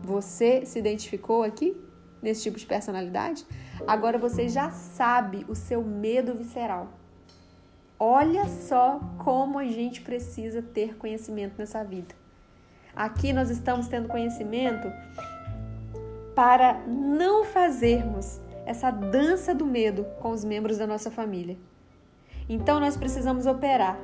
Você 0.03 0.65
se 0.67 0.79
identificou 0.79 1.43
aqui 1.43 1.77
nesse 2.23 2.43
tipo 2.43 2.59
de 2.59 2.67
personalidade? 2.67 3.45
Agora 3.87 4.19
você 4.19 4.49
já 4.49 4.71
sabe 4.71 5.45
o 5.49 5.55
seu 5.55 5.83
medo 5.83 6.35
visceral. 6.35 6.89
Olha 7.99 8.47
só 8.47 9.01
como 9.19 9.59
a 9.59 9.65
gente 9.65 10.01
precisa 10.01 10.63
ter 10.63 10.97
conhecimento 10.97 11.55
nessa 11.59 11.85
vida. 11.85 12.15
Aqui 12.97 13.33
nós 13.33 13.51
estamos 13.51 13.89
tendo 13.89 14.09
conhecimento 14.09 14.91
para 16.35 16.81
não 16.87 17.45
fazermos 17.45 18.41
essa 18.65 18.91
dança 18.91 19.55
do 19.55 19.67
medo 19.67 20.05
com 20.21 20.31
os 20.31 20.45
membros 20.45 20.79
da 20.79 20.87
nossa 20.87 21.11
família. 21.11 21.59
Então 22.49 22.81
nós 22.81 22.97
precisamos 22.97 23.47
operar 23.47 23.99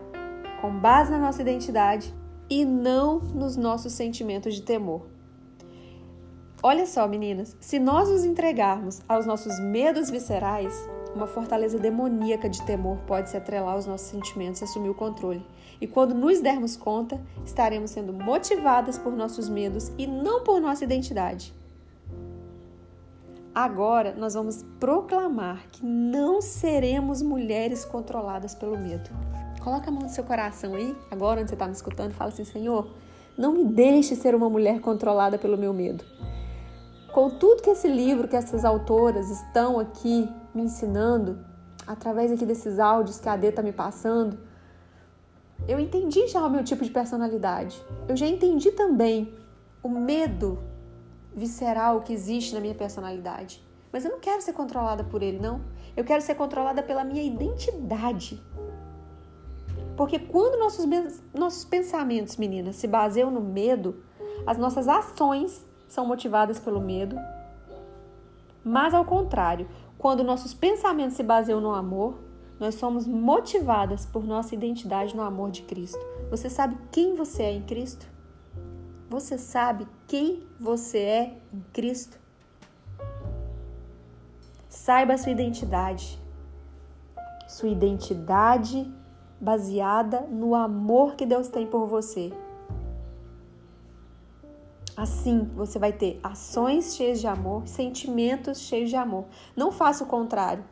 com 0.61 0.71
base 0.79 1.11
na 1.11 1.19
nossa 1.19 1.43
identidade 1.43 2.15
e 2.49 2.65
não 2.65 3.19
nos 3.19 3.57
nossos 3.57 3.93
sentimentos 3.93 4.55
de 4.55 4.63
temor. 4.63 5.16
Olha 6.63 6.87
só, 6.87 7.07
meninas, 7.07 7.55
se 7.61 7.79
nós 7.79 8.09
nos 8.09 8.25
entregarmos 8.25 9.03
aos 9.07 9.27
nossos 9.27 9.61
medos 9.61 10.11
viscerais, 10.11 10.75
uma 11.15 11.27
fortaleza 11.27 11.79
demoníaca 11.79 12.49
de 12.49 12.63
temor 12.63 12.99
pode 13.07 13.29
se 13.29 13.37
atrelar 13.37 13.75
aos 13.75 13.87
nossos 13.87 14.09
sentimentos 14.09 14.61
e 14.61 14.65
assumir 14.65 14.89
o 14.89 14.95
controle. 14.95 15.45
E 15.81 15.87
quando 15.87 16.15
nos 16.15 16.41
dermos 16.41 16.75
conta, 16.75 17.21
estaremos 17.45 17.91
sendo 17.91 18.13
motivadas 18.13 18.99
por 18.99 19.13
nossos 19.15 19.49
medos 19.49 19.93
e 19.99 20.07
não 20.07 20.43
por 20.43 20.61
nossa 20.61 20.85
identidade. 20.85 21.55
Agora 23.55 24.15
nós 24.15 24.35
vamos 24.35 24.65
proclamar 24.81 25.67
que 25.73 25.85
não 25.85 26.41
seremos 26.41 27.23
mulheres 27.23 27.85
controladas 27.85 28.55
pelo 28.55 28.79
medo. 28.79 29.09
Coloca 29.63 29.89
a 29.89 29.93
mão 29.93 30.03
no 30.03 30.09
seu 30.09 30.25
coração 30.25 30.75
aí, 30.75 30.97
agora 31.11 31.41
onde 31.41 31.51
você 31.51 31.55
está 31.55 31.67
me 31.67 31.73
escutando, 31.73 32.13
fala 32.13 32.31
assim: 32.31 32.45
Senhor, 32.45 32.91
não 33.37 33.53
me 33.53 33.65
deixe 33.65 34.15
ser 34.15 34.35
uma 34.35 34.49
mulher 34.49 34.81
controlada 34.81 35.39
pelo 35.39 35.57
meu 35.57 35.73
medo. 35.73 36.05
Com 37.17 37.31
tudo 37.31 37.63
que 37.63 37.71
esse 37.71 37.89
livro, 37.89 38.29
que 38.29 38.37
essas 38.37 38.63
autoras 38.63 39.31
estão 39.31 39.81
aqui 39.81 40.29
me 40.55 40.65
ensinando, 40.65 41.43
através 41.87 42.31
aqui 42.31 42.45
desses 42.45 42.79
áudios 42.79 43.19
que 43.19 43.27
a 43.27 43.33
Adê 43.33 43.47
está 43.47 43.63
me 43.63 43.73
passando, 43.73 44.39
eu 45.67 45.81
entendi 45.81 46.29
já 46.29 46.45
o 46.45 46.51
meu 46.51 46.63
tipo 46.63 46.85
de 46.85 46.91
personalidade. 46.91 47.83
Eu 48.07 48.15
já 48.19 48.27
entendi 48.27 48.71
também 48.71 49.33
o 49.83 49.89
medo 49.89 50.59
visceral 51.35 52.03
que 52.03 52.13
existe 52.13 52.53
na 52.53 52.61
minha 52.61 52.75
personalidade. 52.75 53.67
Mas 53.91 54.05
eu 54.05 54.11
não 54.11 54.21
quero 54.21 54.43
ser 54.43 54.53
controlada 54.53 55.03
por 55.03 55.23
ele, 55.23 55.39
não. 55.39 55.63
Eu 55.97 56.05
quero 56.05 56.21
ser 56.21 56.35
controlada 56.35 56.83
pela 56.83 57.03
minha 57.03 57.23
identidade. 57.23 58.45
Porque 59.97 60.19
quando 60.19 60.59
nossos, 60.59 60.85
nossos 61.33 61.65
pensamentos, 61.65 62.37
meninas, 62.37 62.77
se 62.77 62.87
baseiam 62.87 63.31
no 63.31 63.41
medo, 63.41 64.05
as 64.47 64.59
nossas 64.59 64.87
ações 64.87 65.65
são 65.89 66.07
motivadas 66.07 66.59
pelo 66.59 66.81
medo. 66.81 67.17
Mas 68.65 68.95
ao 68.95 69.05
contrário, 69.05 69.69
quando 69.99 70.25
nossos 70.25 70.53
pensamentos 70.53 71.17
se 71.17 71.23
baseiam 71.23 71.61
no 71.61 71.73
amor, 71.73 72.19
nós 72.59 72.75
somos 72.77 73.07
motivadas 73.07 74.07
por 74.07 74.25
nossa 74.25 74.55
identidade 74.55 75.15
no 75.15 75.23
amor 75.23 75.51
de 75.51 75.63
Cristo. 75.63 76.01
Você 76.31 76.49
sabe 76.49 76.77
quem 76.91 77.15
você 77.15 77.43
é 77.45 77.53
em 77.53 77.63
Cristo? 77.63 78.07
Você 79.09 79.39
sabe 79.39 79.87
quem 80.07 80.43
você 80.59 80.99
é 80.99 81.39
em 81.53 81.61
Cristo? 81.73 82.19
Saiba 84.69 85.15
a 85.15 85.19
sua 85.19 85.33
identidade. 85.33 86.19
Sua 87.47 87.69
identidade 87.69 88.93
baseada 89.41 90.23
no 90.23 90.55
amor 90.55 91.15
que 91.15 91.27
Deus 91.27 91.49
tem 91.49 91.67
por 91.67 91.87
você. 91.87 92.33
Assim, 94.97 95.51
você 95.55 95.79
vai 95.79 95.93
ter 95.93 96.19
ações 96.23 96.95
cheias 96.97 97.21
de 97.21 97.27
amor, 97.27 97.69
sentimentos 97.69 98.61
cheios 98.61 98.89
de 98.89 98.97
amor. 98.97 99.27
Não 99.55 99.71
faça 99.71 100.05
o 100.05 100.07
contrário. 100.07 100.65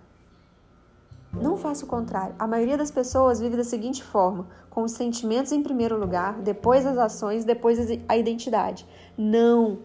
Não 1.32 1.56
faça 1.56 1.84
o 1.84 1.88
contrário. 1.88 2.34
A 2.38 2.46
maioria 2.46 2.78
das 2.78 2.90
pessoas 2.90 3.40
vive 3.40 3.56
da 3.56 3.64
seguinte 3.64 4.02
forma: 4.02 4.46
com 4.70 4.82
os 4.82 4.92
sentimentos 4.92 5.52
em 5.52 5.62
primeiro 5.62 5.98
lugar, 5.98 6.40
depois 6.40 6.86
as 6.86 6.96
ações, 6.96 7.44
depois 7.44 7.78
a 8.08 8.16
identidade. 8.16 8.86
Não! 9.18 9.78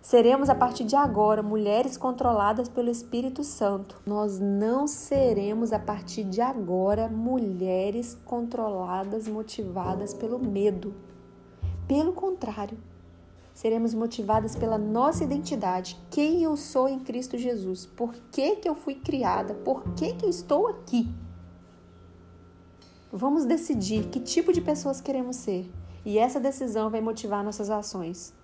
Seremos 0.00 0.50
a 0.50 0.54
partir 0.54 0.84
de 0.84 0.96
agora 0.96 1.42
mulheres 1.42 1.96
controladas 1.96 2.68
pelo 2.68 2.90
Espírito 2.90 3.42
Santo. 3.42 4.02
Nós 4.04 4.38
não 4.38 4.86
seremos 4.86 5.72
a 5.72 5.78
partir 5.78 6.24
de 6.24 6.42
agora 6.42 7.08
mulheres 7.08 8.18
controladas, 8.24 9.26
motivadas 9.26 10.12
pelo 10.12 10.38
medo. 10.38 10.94
Pelo 11.88 12.12
contrário, 12.12 12.76
seremos 13.54 13.94
motivadas 13.94 14.56
pela 14.56 14.76
nossa 14.76 15.22
identidade, 15.22 15.96
quem 16.10 16.42
eu 16.42 16.56
sou 16.56 16.88
em 16.88 16.98
Cristo 16.98 17.38
Jesus, 17.38 17.86
por 17.86 18.12
que, 18.32 18.56
que 18.56 18.68
eu 18.68 18.74
fui 18.74 18.96
criada, 18.96 19.54
por 19.54 19.94
que, 19.94 20.12
que 20.14 20.26
eu 20.26 20.30
estou 20.30 20.66
aqui. 20.66 21.08
Vamos 23.12 23.44
decidir 23.44 24.08
que 24.08 24.18
tipo 24.18 24.52
de 24.52 24.60
pessoas 24.60 25.00
queremos 25.00 25.36
ser 25.36 25.70
e 26.04 26.18
essa 26.18 26.40
decisão 26.40 26.90
vai 26.90 27.00
motivar 27.00 27.44
nossas 27.44 27.70
ações. 27.70 28.34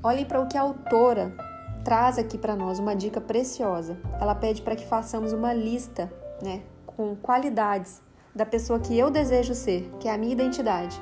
Olhem 0.00 0.24
para 0.24 0.40
o 0.40 0.46
que 0.46 0.56
a 0.56 0.62
autora 0.62 1.34
traz 1.84 2.16
aqui 2.16 2.38
para 2.38 2.54
nós, 2.54 2.78
uma 2.78 2.94
dica 2.94 3.20
preciosa. 3.20 3.98
Ela 4.20 4.36
pede 4.36 4.62
para 4.62 4.76
que 4.76 4.86
façamos 4.86 5.32
uma 5.32 5.52
lista 5.52 6.12
né, 6.40 6.62
com 6.86 7.16
qualidades 7.16 8.00
da 8.34 8.46
pessoa 8.46 8.78
que 8.78 8.96
eu 8.96 9.10
desejo 9.10 9.54
ser, 9.54 9.90
que 9.98 10.08
é 10.08 10.12
a 10.12 10.18
minha 10.18 10.32
identidade. 10.32 11.00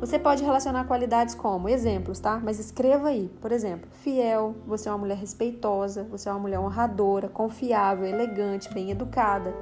Você 0.00 0.18
pode 0.18 0.42
relacionar 0.42 0.86
qualidades 0.86 1.34
como 1.34 1.68
exemplos, 1.68 2.18
tá? 2.18 2.40
Mas 2.42 2.58
escreva 2.58 3.08
aí, 3.08 3.30
por 3.38 3.52
exemplo, 3.52 3.86
fiel, 4.02 4.54
você 4.66 4.88
é 4.88 4.92
uma 4.92 4.96
mulher 4.96 5.18
respeitosa, 5.18 6.04
você 6.04 6.26
é 6.26 6.32
uma 6.32 6.40
mulher 6.40 6.58
honradora, 6.58 7.28
confiável, 7.28 8.06
elegante, 8.06 8.72
bem 8.72 8.90
educada, 8.90 9.54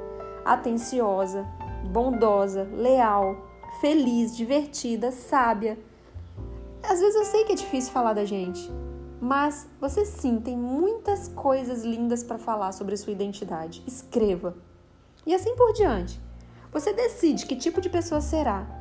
atenciosa, 0.45 1.45
bondosa, 1.91 2.69
leal, 2.73 3.49
feliz, 3.81 4.37
divertida, 4.37 5.11
sábia. 5.11 5.77
Às 6.85 7.01
vezes 7.01 7.17
eu 7.17 7.25
sei 7.25 7.43
que 7.43 7.53
é 7.55 7.57
difícil 7.57 7.93
falar 7.93 8.13
da 8.13 8.25
gente, 8.25 8.71
mas 9.21 9.69
você 9.81 10.05
sim 10.05 10.39
tem 10.39 10.57
muitas 10.57 11.27
coisas 11.27 11.83
lindas 11.83 12.23
para 12.23 12.39
falar 12.39 12.71
sobre 12.71 12.97
sua 12.97 13.13
identidade. 13.13 13.83
Escreva. 13.89 14.55
E 15.27 15.35
assim 15.35 15.57
por 15.57 15.73
diante. 15.73 16.21
Você 16.73 16.93
decide 16.93 17.45
que 17.45 17.57
tipo 17.57 17.81
de 17.81 17.91
pessoa 17.91 18.21
será 18.21 18.78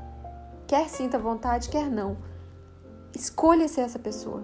Quer 0.67 0.89
sinta 0.89 1.17
vontade, 1.17 1.69
quer 1.69 1.89
não. 1.89 2.17
Escolha 3.15 3.69
ser 3.69 3.81
essa 3.81 3.97
pessoa. 3.97 4.43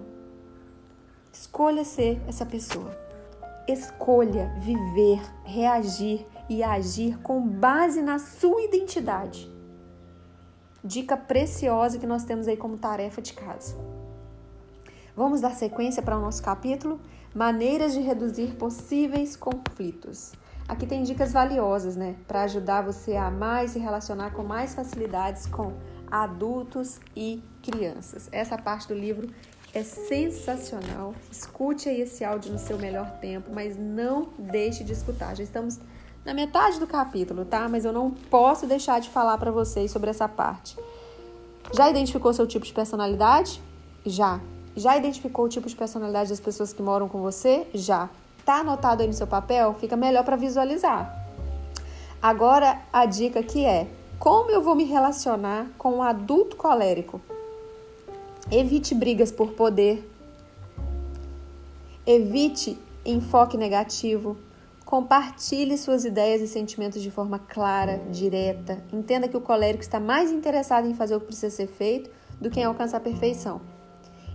Escolha 1.30 1.84
ser 1.84 2.18
essa 2.26 2.46
pessoa. 2.46 2.96
Escolha 3.68 4.50
viver, 4.58 5.20
reagir 5.44 6.26
e 6.48 6.62
agir 6.62 7.18
com 7.18 7.46
base 7.46 8.00
na 8.00 8.18
sua 8.18 8.62
identidade. 8.62 9.52
Dica 10.82 11.14
preciosa 11.14 11.98
que 11.98 12.06
nós 12.06 12.24
temos 12.24 12.48
aí 12.48 12.56
como 12.56 12.78
tarefa 12.78 13.20
de 13.20 13.34
casa. 13.34 13.76
Vamos 15.14 15.42
dar 15.42 15.54
sequência 15.54 16.02
para 16.02 16.16
o 16.16 16.20
nosso 16.22 16.42
capítulo: 16.42 17.00
Maneiras 17.34 17.92
de 17.92 18.00
reduzir 18.00 18.54
possíveis 18.54 19.36
conflitos. 19.36 20.32
Aqui 20.66 20.86
tem 20.86 21.02
dicas 21.02 21.32
valiosas, 21.32 21.94
né, 21.94 22.16
para 22.26 22.42
ajudar 22.42 22.80
você 22.80 23.14
a 23.14 23.30
mais 23.30 23.72
se 23.72 23.78
relacionar 23.78 24.30
com 24.30 24.42
mais 24.42 24.74
facilidades 24.74 25.46
com 25.46 25.74
adultos 26.22 27.00
e 27.16 27.42
crianças. 27.60 28.28
Essa 28.30 28.56
parte 28.56 28.86
do 28.86 28.94
livro 28.94 29.28
é 29.74 29.82
sensacional. 29.82 31.12
Escute 31.28 31.88
aí 31.88 32.02
esse 32.02 32.24
áudio 32.24 32.52
no 32.52 32.58
seu 32.58 32.78
melhor 32.78 33.10
tempo, 33.20 33.50
mas 33.52 33.76
não 33.76 34.28
deixe 34.38 34.84
de 34.84 34.92
escutar. 34.92 35.34
Já 35.34 35.42
estamos 35.42 35.80
na 36.24 36.32
metade 36.32 36.78
do 36.78 36.86
capítulo, 36.86 37.44
tá? 37.44 37.68
Mas 37.68 37.84
eu 37.84 37.92
não 37.92 38.12
posso 38.12 38.64
deixar 38.64 39.00
de 39.00 39.10
falar 39.10 39.38
para 39.38 39.50
vocês 39.50 39.90
sobre 39.90 40.08
essa 40.08 40.28
parte. 40.28 40.76
Já 41.72 41.90
identificou 41.90 42.32
seu 42.32 42.46
tipo 42.46 42.64
de 42.64 42.72
personalidade? 42.72 43.60
Já. 44.06 44.40
Já 44.76 44.96
identificou 44.96 45.46
o 45.46 45.48
tipo 45.48 45.68
de 45.68 45.74
personalidade 45.74 46.30
das 46.30 46.38
pessoas 46.38 46.72
que 46.72 46.80
moram 46.80 47.08
com 47.08 47.20
você? 47.20 47.66
Já. 47.74 48.08
Tá 48.44 48.60
anotado 48.60 49.02
aí 49.02 49.08
no 49.08 49.14
seu 49.14 49.26
papel? 49.26 49.74
Fica 49.80 49.96
melhor 49.96 50.22
para 50.22 50.36
visualizar. 50.36 51.12
Agora 52.22 52.80
a 52.92 53.04
dica 53.04 53.40
aqui 53.40 53.64
é 53.64 53.88
Como 54.24 54.50
eu 54.50 54.62
vou 54.62 54.74
me 54.74 54.84
relacionar 54.84 55.70
com 55.76 55.98
o 55.98 56.02
adulto 56.02 56.56
colérico? 56.56 57.20
Evite 58.50 58.94
brigas 58.94 59.30
por 59.30 59.52
poder. 59.52 60.10
Evite 62.06 62.78
enfoque 63.04 63.58
negativo. 63.58 64.38
Compartilhe 64.82 65.76
suas 65.76 66.06
ideias 66.06 66.40
e 66.40 66.48
sentimentos 66.48 67.02
de 67.02 67.10
forma 67.10 67.38
clara, 67.38 67.98
direta. 68.10 68.82
Entenda 68.90 69.28
que 69.28 69.36
o 69.36 69.42
colérico 69.42 69.82
está 69.82 70.00
mais 70.00 70.32
interessado 70.32 70.88
em 70.88 70.94
fazer 70.94 71.14
o 71.16 71.20
que 71.20 71.26
precisa 71.26 71.54
ser 71.54 71.66
feito 71.66 72.08
do 72.40 72.48
que 72.48 72.60
em 72.60 72.64
alcançar 72.64 72.96
a 72.96 73.00
perfeição. 73.00 73.60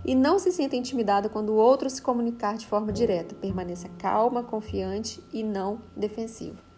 E 0.04 0.14
não 0.14 0.38
se 0.38 0.52
sinta 0.52 0.76
intimidada 0.76 1.28
quando 1.28 1.48
o 1.50 1.56
outro 1.56 1.90
se 1.90 2.00
comunicar 2.00 2.56
de 2.56 2.64
forma 2.64 2.92
direta. 2.92 3.34
Permaneça 3.34 3.88
calma, 3.98 4.44
confiante 4.44 5.20
e 5.32 5.42
não 5.42 5.80
defensiva. 5.96 6.69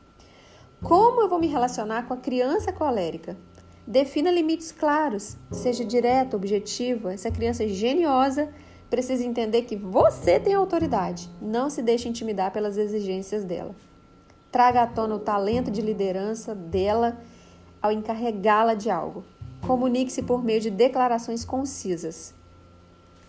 Como 0.83 1.21
eu 1.21 1.29
vou 1.29 1.39
me 1.39 1.47
relacionar 1.47 2.09
com 2.09 2.15
a 2.15 2.17
criança 2.17 2.73
colérica? 2.73 3.37
Defina 3.87 4.33
limites 4.33 4.73
claros, 4.73 5.37
seja 5.53 5.85
direto, 5.85 6.37
objetivo. 6.37 7.09
Essa 7.09 7.31
criança 7.31 7.63
é 7.63 7.69
geniosa 7.69 8.53
precisa 8.91 9.25
entender 9.25 9.63
que 9.63 9.75
você 9.75 10.39
tem 10.39 10.53
autoridade. 10.53 11.31
Não 11.41 11.71
se 11.71 11.81
deixe 11.81 12.11
intimidar 12.11 12.53
pelas 12.53 12.77
exigências 12.77 13.43
dela. 13.43 13.75
Traga 14.51 14.83
à 14.83 14.87
tona 14.87 15.15
o 15.15 15.19
talento 15.19 15.71
de 15.71 15.81
liderança 15.81 16.55
dela 16.55 17.17
ao 17.81 17.91
encarregá-la 17.91 18.75
de 18.75 18.91
algo. 18.91 19.25
Comunique-se 19.67 20.23
por 20.23 20.45
meio 20.45 20.61
de 20.61 20.71
declarações 20.71 21.43
concisas. 21.43 22.35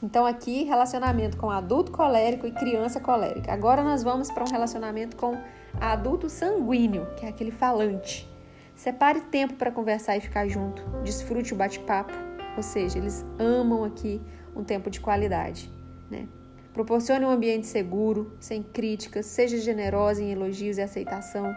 Então, 0.01 0.25
aqui, 0.25 0.63
relacionamento 0.63 1.37
com 1.37 1.49
adulto 1.49 1.93
colérico 1.93 2.45
e 2.45 2.51
criança 2.51 2.99
colérica. 2.99 3.53
Agora, 3.53 3.83
nós 3.83 4.03
vamos 4.03 4.29
para 4.29 4.43
um 4.43 4.51
relacionamento 4.51 5.15
com 5.15 5.37
adulto 5.79 6.29
sanguíneo, 6.29 7.07
que 7.15 7.25
é 7.25 7.29
aquele 7.29 7.51
falante. 7.51 8.29
Separe 8.75 9.21
tempo 9.21 9.53
para 9.53 9.71
conversar 9.71 10.17
e 10.17 10.21
ficar 10.21 10.47
junto. 10.47 10.83
Desfrute 11.03 11.53
o 11.53 11.55
bate-papo. 11.55 12.13
Ou 12.55 12.63
seja, 12.63 12.97
eles 12.97 13.25
amam 13.39 13.83
aqui 13.83 14.21
um 14.55 14.63
tempo 14.63 14.89
de 14.89 14.99
qualidade. 14.99 15.71
Né? 16.09 16.27
Proporcione 16.73 17.25
um 17.25 17.29
ambiente 17.29 17.67
seguro, 17.67 18.35
sem 18.39 18.63
críticas, 18.63 19.27
seja 19.27 19.57
generosa 19.57 20.21
em 20.21 20.31
elogios 20.31 20.77
e 20.77 20.81
aceitação. 20.81 21.53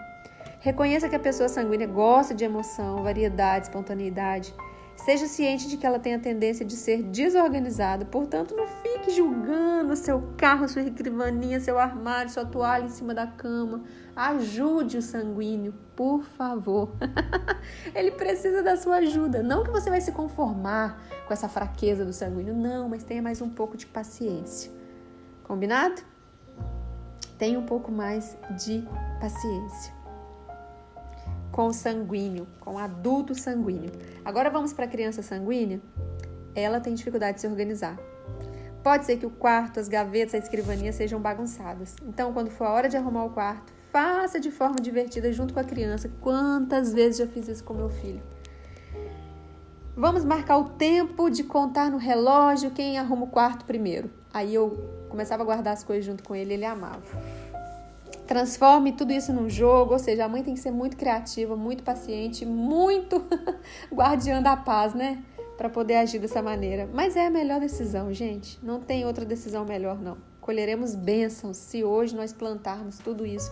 Reconheça 0.61 1.09
que 1.09 1.17
a 1.17 1.21
pessoa 1.21 1.49
sanguínea 1.49 1.87
gosta 1.87 2.35
de 2.35 2.45
emoção, 2.45 3.03
variedade, 3.03 3.67
espontaneidade. 3.67 4.55
Seja 4.97 5.27
ciente 5.27 5.69
de 5.69 5.77
que 5.77 5.87
ela 5.87 5.99
tem 5.99 6.15
a 6.15 6.19
tendência 6.19 6.65
de 6.65 6.75
ser 6.75 7.03
desorganizada, 7.03 8.05
portanto, 8.05 8.57
não 8.57 8.67
fique 8.67 9.11
julgando 9.11 9.95
seu 9.95 10.33
carro, 10.37 10.69
sua 10.69 10.83
escrivaninha, 10.83 11.61
seu 11.61 11.79
armário, 11.79 12.31
sua 12.31 12.45
toalha 12.45 12.87
em 12.87 12.89
cima 12.89 13.15
da 13.15 13.27
cama. 13.27 13.85
Ajude 14.17 14.97
o 14.97 15.03
sanguíneo, 15.03 15.75
por 15.95 16.25
favor. 16.25 16.91
Ele 17.95 18.11
precisa 18.11 18.63
da 18.63 18.77
sua 18.77 18.97
ajuda. 18.97 19.43
Não 19.43 19.63
que 19.63 19.71
você 19.71 19.91
vai 19.91 20.01
se 20.01 20.13
conformar 20.13 21.01
com 21.27 21.33
essa 21.33 21.49
fraqueza 21.49 22.05
do 22.05 22.13
sanguíneo, 22.13 22.55
não, 22.55 22.89
mas 22.89 23.05
tenha 23.05 23.23
mais 23.23 23.41
um 23.43 23.51
pouco 23.51 23.77
de 23.77 23.87
paciência. 23.87 24.73
Combinado? 25.45 26.03
Tenha 27.39 27.59
um 27.59 27.67
pouco 27.67 27.93
mais 27.93 28.37
de 28.65 28.83
paciência 29.21 29.96
com 31.57 31.73
sanguíneo, 31.73 32.47
com 32.61 32.79
adulto 32.79 33.35
sanguíneo. 33.35 33.91
Agora 34.23 34.51
vamos 34.51 34.75
para 34.75 34.85
a 34.85 34.89
criança 34.89 35.23
sanguínea. 35.23 35.81
Ela 36.55 36.81
tem 36.81 36.93
dificuldade 36.93 37.37
de 37.37 37.41
se 37.41 37.47
organizar. 37.47 37.99
Pode 38.83 39.07
ser 39.07 39.17
que 39.17 39.25
o 39.25 39.31
quarto, 39.31 39.81
as 39.81 39.89
gavetas, 39.89 40.35
a 40.35 40.39
escrivaninha 40.39 40.93
sejam 40.93 41.19
bagunçadas. 41.19 41.97
Então, 42.03 42.35
quando 42.35 42.51
for 42.51 42.67
a 42.67 42.73
hora 42.73 42.91
de 42.91 42.99
arrumar 42.99 43.25
o 43.25 43.31
quarto, 43.31 43.73
faça 43.91 44.39
de 44.39 44.51
forma 44.51 44.77
divertida 44.83 45.33
junto 45.33 45.55
com 45.55 45.61
a 45.61 45.65
criança. 45.65 46.11
Quantas 46.21 46.93
vezes 46.93 47.17
já 47.17 47.27
fiz 47.27 47.49
isso 47.49 47.65
com 47.65 47.73
meu 47.73 47.89
filho? 47.89 48.21
Vamos 49.97 50.27
marcar 50.27 50.59
o 50.59 50.65
tempo 50.69 51.31
de 51.31 51.43
contar 51.43 51.91
no 51.91 51.97
relógio 51.97 52.71
quem 52.71 52.99
arruma 52.99 53.25
o 53.25 53.29
quarto 53.29 53.65
primeiro. 53.65 54.11
Aí 54.31 54.55
eu 54.55 55.07
começava 55.09 55.43
a 55.43 55.47
guardar 55.47 55.73
as 55.73 55.83
coisas 55.83 56.05
junto 56.05 56.23
com 56.23 56.37
ele, 56.37 56.53
ele 56.53 56.67
amava. 56.67 57.01
Transforme 58.27 58.93
tudo 58.93 59.13
isso 59.13 59.33
num 59.33 59.49
jogo, 59.49 59.93
ou 59.93 59.99
seja, 59.99 60.25
a 60.25 60.29
mãe 60.29 60.43
tem 60.43 60.55
que 60.55 60.61
ser 60.61 60.73
muito 60.73 60.97
criativa, 60.97 61.55
muito 61.55 61.85
paciente, 61.85 62.45
muito 62.45 63.25
guardiã 63.93 64.43
da 64.43 64.57
paz, 64.57 64.95
né? 64.95 65.23
Para 65.57 65.71
poder 65.71 65.97
agir 65.97 66.19
dessa 66.19 66.43
maneira. 66.43 66.89
Mas 66.93 67.15
é 67.17 67.27
a 67.27 67.31
melhor 67.31 67.61
decisão, 67.61 68.13
gente. 68.13 68.59
Não 68.63 68.81
tem 68.81 69.07
outra 69.07 69.25
decisão 69.25 69.65
melhor, 69.65 70.01
não. 70.01 70.19
Colheremos 70.41 70.95
bênçãos 70.95 71.57
se 71.57 71.85
hoje 71.85 72.17
nós 72.17 72.33
plantarmos 72.33 72.99
tudo 72.99 73.25
isso 73.25 73.51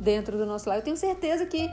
dentro 0.00 0.38
do 0.38 0.46
nosso 0.46 0.68
lar. 0.68 0.78
Eu 0.78 0.82
tenho 0.82 0.96
certeza 0.96 1.44
que 1.44 1.68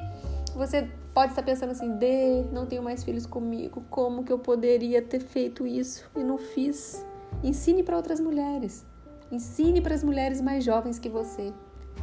você 0.53 0.89
pode 1.13 1.31
estar 1.31 1.43
pensando 1.43 1.71
assim: 1.71 1.97
Dê, 1.97 2.43
não 2.51 2.65
tenho 2.65 2.83
mais 2.83 3.03
filhos 3.03 3.25
comigo, 3.25 3.83
como 3.89 4.23
que 4.23 4.31
eu 4.31 4.39
poderia 4.39 5.01
ter 5.01 5.19
feito 5.19 5.65
isso 5.65 6.09
e 6.15 6.23
não 6.23 6.37
fiz? 6.37 7.05
Ensine 7.41 7.81
para 7.81 7.95
outras 7.95 8.19
mulheres. 8.19 8.85
Ensine 9.31 9.79
para 9.81 9.95
as 9.95 10.03
mulheres 10.03 10.41
mais 10.41 10.63
jovens 10.63 10.99
que 10.99 11.07
você. 11.07 11.53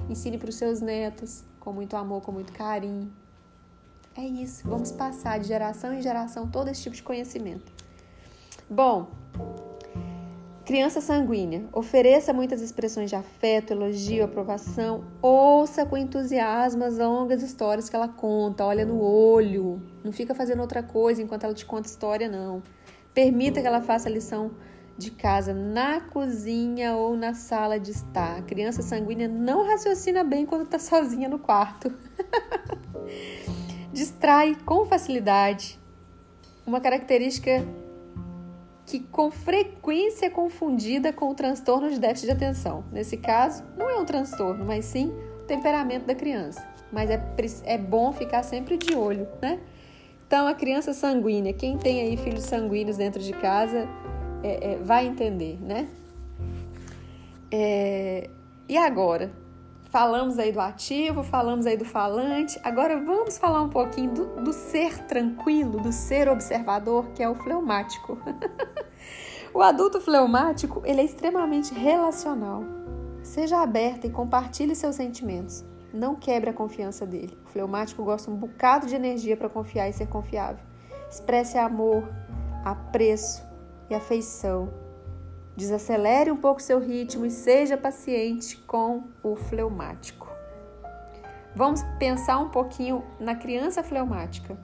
Ensine 0.08 0.38
para 0.38 0.48
os 0.48 0.56
seus 0.56 0.80
netos 0.80 1.44
com 1.60 1.72
muito 1.72 1.96
amor, 1.96 2.22
com 2.22 2.32
muito 2.32 2.52
carinho. 2.52 3.12
É 4.16 4.22
isso, 4.22 4.66
vamos 4.66 4.90
passar 4.90 5.38
de 5.38 5.46
geração 5.46 5.92
em 5.94 6.02
geração 6.02 6.48
todo 6.48 6.68
esse 6.68 6.82
tipo 6.82 6.96
de 6.96 7.02
conhecimento. 7.02 7.70
Bom, 8.68 9.08
criança 10.64 11.00
sanguínea, 11.00 11.64
ofereça 11.72 12.32
muitas 12.32 12.60
expressões 12.60 13.10
de 13.10 13.16
afeto, 13.16 13.72
elogio, 13.72 14.24
aprovação, 14.24 15.04
ouça 15.22 15.86
com 15.86 15.96
entusiasmo 15.96 16.84
as 16.84 16.98
longas 16.98 17.42
histórias 17.42 17.88
que 17.88 17.96
ela 17.96 18.08
conta, 18.08 18.64
olha 18.64 18.84
no 18.84 19.00
olho, 19.00 19.80
não 20.02 20.10
fica 20.10 20.34
fazendo 20.34 20.60
outra 20.60 20.82
coisa 20.82 21.22
enquanto 21.22 21.44
ela 21.44 21.54
te 21.54 21.64
conta 21.64 21.88
história, 21.88 22.28
não. 22.28 22.62
Permita 23.14 23.60
que 23.60 23.66
ela 23.66 23.80
faça 23.80 24.08
a 24.08 24.12
lição 24.12 24.50
de 24.98 25.12
casa 25.12 25.54
na 25.54 26.00
cozinha 26.00 26.96
ou 26.96 27.16
na 27.16 27.32
sala 27.32 27.78
de 27.78 27.92
estar. 27.92 28.38
A 28.38 28.42
criança 28.42 28.82
sanguínea 28.82 29.28
não 29.28 29.64
raciocina 29.64 30.24
bem 30.24 30.44
quando 30.44 30.64
está 30.64 30.78
sozinha 30.78 31.28
no 31.28 31.38
quarto. 31.38 31.94
Distrai 33.92 34.56
com 34.66 34.84
facilidade. 34.84 35.78
Uma 36.66 36.80
característica 36.80 37.64
que 38.84 38.98
com 38.98 39.30
frequência 39.30 40.26
é 40.26 40.30
confundida 40.30 41.12
com 41.12 41.30
o 41.30 41.34
transtorno 41.34 41.90
de 41.90 42.00
déficit 42.00 42.26
de 42.26 42.32
atenção. 42.32 42.84
Nesse 42.90 43.16
caso, 43.16 43.62
não 43.76 43.88
é 43.88 43.98
um 43.98 44.04
transtorno, 44.04 44.64
mas 44.64 44.84
sim 44.84 45.12
o 45.40 45.44
temperamento 45.44 46.06
da 46.06 46.14
criança. 46.14 46.66
Mas 46.90 47.08
é, 47.08 47.22
é 47.64 47.78
bom 47.78 48.12
ficar 48.12 48.42
sempre 48.42 48.76
de 48.76 48.96
olho, 48.96 49.28
né? 49.40 49.60
Então, 50.26 50.46
a 50.46 50.54
criança 50.54 50.92
sanguínea, 50.92 51.52
quem 51.52 51.78
tem 51.78 52.00
aí 52.00 52.16
filhos 52.16 52.44
sanguíneos 52.44 52.96
dentro 52.96 53.22
de 53.22 53.32
casa, 53.32 53.88
é, 54.42 54.72
é, 54.72 54.76
vai 54.78 55.06
entender, 55.06 55.58
né? 55.60 55.88
É, 57.50 58.30
e 58.68 58.76
agora? 58.76 59.30
Falamos 59.90 60.38
aí 60.38 60.52
do 60.52 60.60
ativo, 60.60 61.22
falamos 61.22 61.64
aí 61.64 61.76
do 61.76 61.84
falante. 61.84 62.60
Agora 62.62 63.02
vamos 63.02 63.38
falar 63.38 63.62
um 63.62 63.70
pouquinho 63.70 64.12
do, 64.12 64.26
do 64.42 64.52
ser 64.52 64.98
tranquilo, 65.04 65.80
do 65.80 65.90
ser 65.90 66.28
observador, 66.28 67.08
que 67.14 67.22
é 67.22 67.28
o 67.28 67.34
fleumático. 67.34 68.18
o 69.54 69.62
adulto 69.62 69.98
fleumático 69.98 70.82
ele 70.84 71.00
é 71.00 71.04
extremamente 71.04 71.72
relacional. 71.72 72.62
Seja 73.22 73.62
aberta 73.62 74.06
e 74.06 74.10
compartilhe 74.10 74.74
seus 74.76 74.94
sentimentos. 74.96 75.64
Não 75.92 76.14
quebre 76.14 76.50
a 76.50 76.52
confiança 76.52 77.06
dele. 77.06 77.36
O 77.46 77.48
fleumático 77.48 78.04
gosta 78.04 78.30
um 78.30 78.36
bocado 78.36 78.86
de 78.86 78.94
energia 78.94 79.38
para 79.38 79.48
confiar 79.48 79.88
e 79.88 79.92
ser 79.94 80.06
confiável. 80.06 80.62
Expresse 81.10 81.56
amor, 81.56 82.06
apreço, 82.62 83.47
e 83.90 83.94
afeição. 83.94 84.72
Desacelere 85.56 86.30
um 86.30 86.36
pouco 86.36 86.62
seu 86.62 86.78
ritmo 86.78 87.26
e 87.26 87.30
seja 87.30 87.76
paciente 87.76 88.56
com 88.58 89.04
o 89.22 89.34
fleumático. 89.34 90.28
Vamos 91.54 91.82
pensar 91.98 92.38
um 92.38 92.48
pouquinho 92.48 93.04
na 93.18 93.34
criança 93.34 93.82
fleumática. 93.82 94.56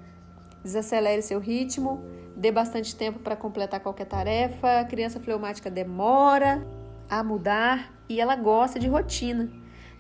Desacelere 0.62 1.22
seu 1.22 1.40
ritmo, 1.40 2.04
dê 2.36 2.52
bastante 2.52 2.94
tempo 2.94 3.18
para 3.18 3.34
completar 3.34 3.80
qualquer 3.80 4.06
tarefa. 4.06 4.80
A 4.80 4.84
criança 4.84 5.18
fleumática 5.18 5.70
demora 5.70 6.64
a 7.10 7.24
mudar 7.24 7.92
e 8.08 8.20
ela 8.20 8.36
gosta 8.36 8.78
de 8.78 8.86
rotina. 8.86 9.50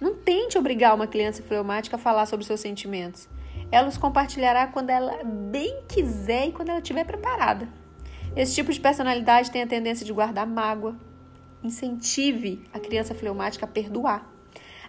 Não 0.00 0.14
tente 0.14 0.56
obrigar 0.56 0.94
uma 0.94 1.06
criança 1.06 1.42
fleumática 1.42 1.96
a 1.96 1.98
falar 1.98 2.26
sobre 2.26 2.46
seus 2.46 2.60
sentimentos. 2.60 3.28
Ela 3.70 3.88
os 3.88 3.96
compartilhará 3.96 4.66
quando 4.66 4.90
ela 4.90 5.24
bem 5.24 5.82
quiser 5.88 6.48
e 6.48 6.52
quando 6.52 6.68
ela 6.68 6.78
estiver 6.78 7.04
preparada. 7.04 7.68
Esse 8.36 8.54
tipo 8.54 8.72
de 8.72 8.80
personalidade 8.80 9.50
tem 9.50 9.62
a 9.62 9.66
tendência 9.66 10.04
de 10.04 10.12
guardar 10.12 10.46
mágoa. 10.46 10.96
Incentive 11.62 12.64
a 12.72 12.80
criança 12.80 13.14
fleumática 13.14 13.64
a 13.64 13.68
perdoar. 13.68 14.28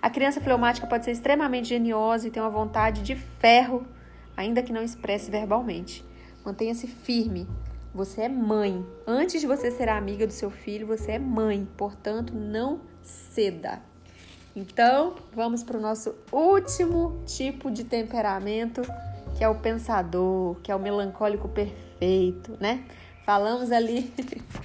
A 0.02 0.10
criança 0.10 0.42
fleumática 0.42 0.88
pode 0.88 1.06
ser 1.06 1.12
extremamente 1.12 1.70
geniosa 1.70 2.28
e 2.28 2.32
ter 2.32 2.40
uma 2.40 2.50
vontade 2.50 3.04
de 3.04 3.16
ferro, 3.16 3.86
ainda 4.36 4.64
que 4.64 4.74
não 4.74 4.84
expresse 4.84 5.30
verbalmente. 5.30 6.04
Mantenha-se 6.44 6.88
firme. 6.88 7.48
Você 7.94 8.24
é 8.24 8.30
mãe. 8.30 8.84
Antes 9.06 9.42
de 9.42 9.48
você 9.48 9.72
ser 9.72 9.90
amiga 9.90 10.26
do 10.26 10.34
seu 10.34 10.50
filho, 10.50 10.88
você 10.88 11.14
é 11.14 11.20
mãe. 11.20 11.68
Portanto, 11.78 12.34
não 12.34 12.82
ceda. 13.04 13.80
Então, 14.56 15.16
vamos 15.34 15.64
para 15.64 15.78
o 15.78 15.82
nosso 15.82 16.16
último 16.32 17.24
tipo 17.26 17.70
de 17.70 17.84
temperamento, 17.84 18.82
que 19.38 19.44
é 19.44 19.50
o 19.50 19.56
pensador, 19.56 20.56
que 20.62 20.72
é 20.72 20.76
o 20.76 20.80
melancólico 20.80 21.48
perfeito, 21.48 22.58
né? 22.60 22.84
Falamos 23.26 23.72
ali 23.72 24.14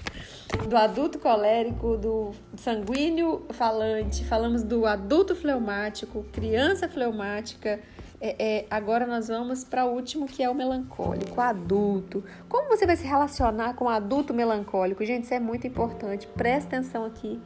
do 0.68 0.76
adulto 0.76 1.18
colérico, 1.18 1.96
do 1.96 2.32
sanguíneo 2.58 3.46
falante, 3.50 4.22
falamos 4.26 4.62
do 4.62 4.84
adulto 4.84 5.34
fleumático, 5.34 6.24
criança 6.30 6.86
fleumática. 6.86 7.80
É, 8.20 8.36
é, 8.38 8.66
agora 8.70 9.06
nós 9.06 9.28
vamos 9.28 9.64
para 9.64 9.86
o 9.86 9.94
último 9.94 10.26
que 10.26 10.42
é 10.42 10.50
o 10.50 10.54
melancólico, 10.54 11.38
o 11.38 11.40
adulto. 11.40 12.22
Como 12.50 12.68
você 12.68 12.84
vai 12.84 12.96
se 12.96 13.06
relacionar 13.06 13.72
com 13.72 13.86
o 13.86 13.88
adulto 13.88 14.34
melancólico? 14.34 15.02
Gente, 15.06 15.24
isso 15.24 15.32
é 15.32 15.40
muito 15.40 15.66
importante. 15.66 16.26
Presta 16.26 16.76
atenção 16.76 17.06
aqui. 17.06 17.40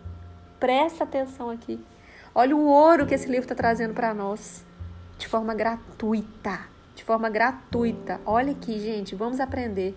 Presta 0.59 1.05
atenção 1.05 1.48
aqui. 1.48 1.79
Olha 2.35 2.57
o 2.57 2.66
ouro 2.66 3.07
que 3.07 3.14
esse 3.14 3.27
livro 3.27 3.44
está 3.44 3.55
trazendo 3.55 3.94
para 3.94 4.12
nós 4.12 4.64
de 5.16 5.29
forma 5.29 5.55
gratuita. 5.55 6.59
De 6.96 7.05
forma 7.05 7.31
gratuita. 7.31 8.20
Olha 8.27 8.50
aqui, 8.50 8.81
gente, 8.81 9.14
vamos 9.14 9.38
aprender. 9.38 9.96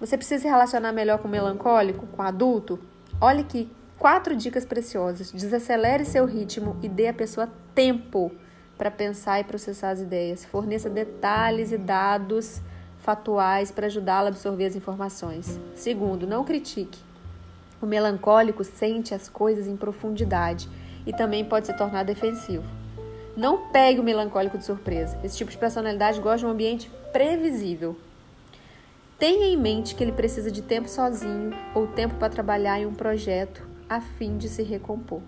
Você 0.00 0.16
precisa 0.16 0.42
se 0.42 0.48
relacionar 0.48 0.92
melhor 0.92 1.18
com 1.18 1.26
o 1.26 1.30
melancólico, 1.30 2.06
com 2.06 2.22
o 2.22 2.24
adulto? 2.24 2.78
Olha 3.20 3.40
aqui, 3.40 3.68
quatro 3.98 4.36
dicas 4.36 4.64
preciosas. 4.64 5.32
Desacelere 5.32 6.04
seu 6.04 6.24
ritmo 6.24 6.76
e 6.80 6.88
dê 6.88 7.08
à 7.08 7.12
pessoa 7.12 7.48
tempo 7.74 8.30
para 8.76 8.92
pensar 8.92 9.40
e 9.40 9.44
processar 9.44 9.90
as 9.90 10.00
ideias. 10.00 10.44
Forneça 10.44 10.88
detalhes 10.88 11.72
e 11.72 11.76
dados 11.76 12.62
fatuais 12.98 13.72
para 13.72 13.86
ajudá-la 13.86 14.28
a 14.28 14.30
absorver 14.30 14.66
as 14.66 14.76
informações. 14.76 15.58
Segundo, 15.74 16.28
não 16.28 16.44
critique. 16.44 17.00
O 17.82 17.86
melancólico 17.86 18.62
sente 18.62 19.14
as 19.14 19.28
coisas 19.28 19.66
em 19.66 19.76
profundidade 19.76 20.68
e 21.04 21.12
também 21.12 21.44
pode 21.44 21.66
se 21.66 21.76
tornar 21.76 22.04
defensivo. 22.04 22.64
Não 23.36 23.68
pegue 23.68 23.98
o 24.00 24.04
melancólico 24.04 24.58
de 24.58 24.64
surpresa. 24.64 25.18
Esse 25.24 25.36
tipo 25.36 25.50
de 25.50 25.58
personalidade 25.58 26.20
gosta 26.20 26.38
de 26.38 26.46
um 26.46 26.50
ambiente 26.50 26.90
previsível. 27.12 27.96
Tenha 29.18 29.46
em 29.46 29.56
mente 29.56 29.96
que 29.96 30.04
ele 30.04 30.12
precisa 30.12 30.48
de 30.48 30.62
tempo 30.62 30.88
sozinho 30.88 31.50
ou 31.74 31.88
tempo 31.88 32.14
para 32.14 32.28
trabalhar 32.28 32.78
em 32.78 32.86
um 32.86 32.94
projeto 32.94 33.66
a 33.88 34.00
fim 34.00 34.38
de 34.38 34.48
se 34.48 34.62
recompor. 34.62 35.20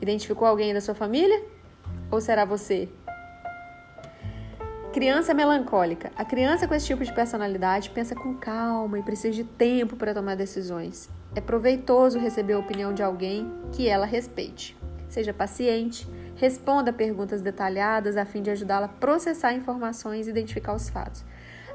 Identificou 0.00 0.46
alguém 0.46 0.72
da 0.72 0.80
sua 0.80 0.94
família? 0.94 1.42
Ou 2.08 2.20
será 2.20 2.44
você? 2.44 2.88
Criança 4.92 5.34
melancólica. 5.34 6.12
A 6.16 6.24
criança 6.24 6.68
com 6.68 6.74
esse 6.74 6.86
tipo 6.86 7.04
de 7.04 7.12
personalidade 7.12 7.90
pensa 7.90 8.14
com 8.14 8.36
calma 8.36 9.00
e 9.00 9.02
precisa 9.02 9.34
de 9.34 9.42
tempo 9.42 9.96
para 9.96 10.14
tomar 10.14 10.36
decisões. 10.36 11.10
É 11.34 11.40
proveitoso 11.40 12.20
receber 12.20 12.52
a 12.52 12.58
opinião 12.60 12.94
de 12.94 13.02
alguém 13.02 13.52
que 13.72 13.88
ela 13.88 14.06
respeite. 14.06 14.76
Seja 15.08 15.34
paciente, 15.34 16.08
responda 16.36 16.92
perguntas 16.92 17.42
detalhadas 17.42 18.16
a 18.16 18.24
fim 18.24 18.42
de 18.42 18.50
ajudá-la 18.50 18.86
a 18.86 18.90
processar 18.90 19.54
informações 19.54 20.28
e 20.28 20.30
identificar 20.30 20.72
os 20.72 20.88
fatos. 20.88 21.24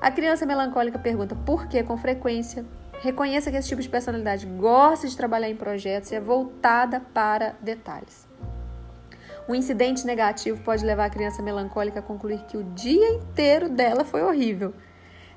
A 0.01 0.09
criança 0.09 0.47
melancólica 0.47 0.97
pergunta 0.97 1.35
por 1.35 1.67
que 1.67 1.83
com 1.83 1.95
frequência. 1.95 2.65
Reconheça 3.01 3.51
que 3.51 3.57
esse 3.57 3.69
tipo 3.69 3.83
de 3.83 3.87
personalidade 3.87 4.47
gosta 4.47 5.07
de 5.07 5.15
trabalhar 5.15 5.47
em 5.47 5.55
projetos 5.55 6.11
e 6.11 6.15
é 6.15 6.19
voltada 6.19 6.99
para 6.99 7.55
detalhes. 7.61 8.27
Um 9.47 9.53
incidente 9.53 10.03
negativo 10.03 10.59
pode 10.63 10.83
levar 10.83 11.05
a 11.05 11.09
criança 11.09 11.43
melancólica 11.43 11.99
a 11.99 12.01
concluir 12.01 12.39
que 12.45 12.57
o 12.57 12.63
dia 12.63 13.09
inteiro 13.09 13.69
dela 13.69 14.03
foi 14.03 14.23
horrível. 14.23 14.73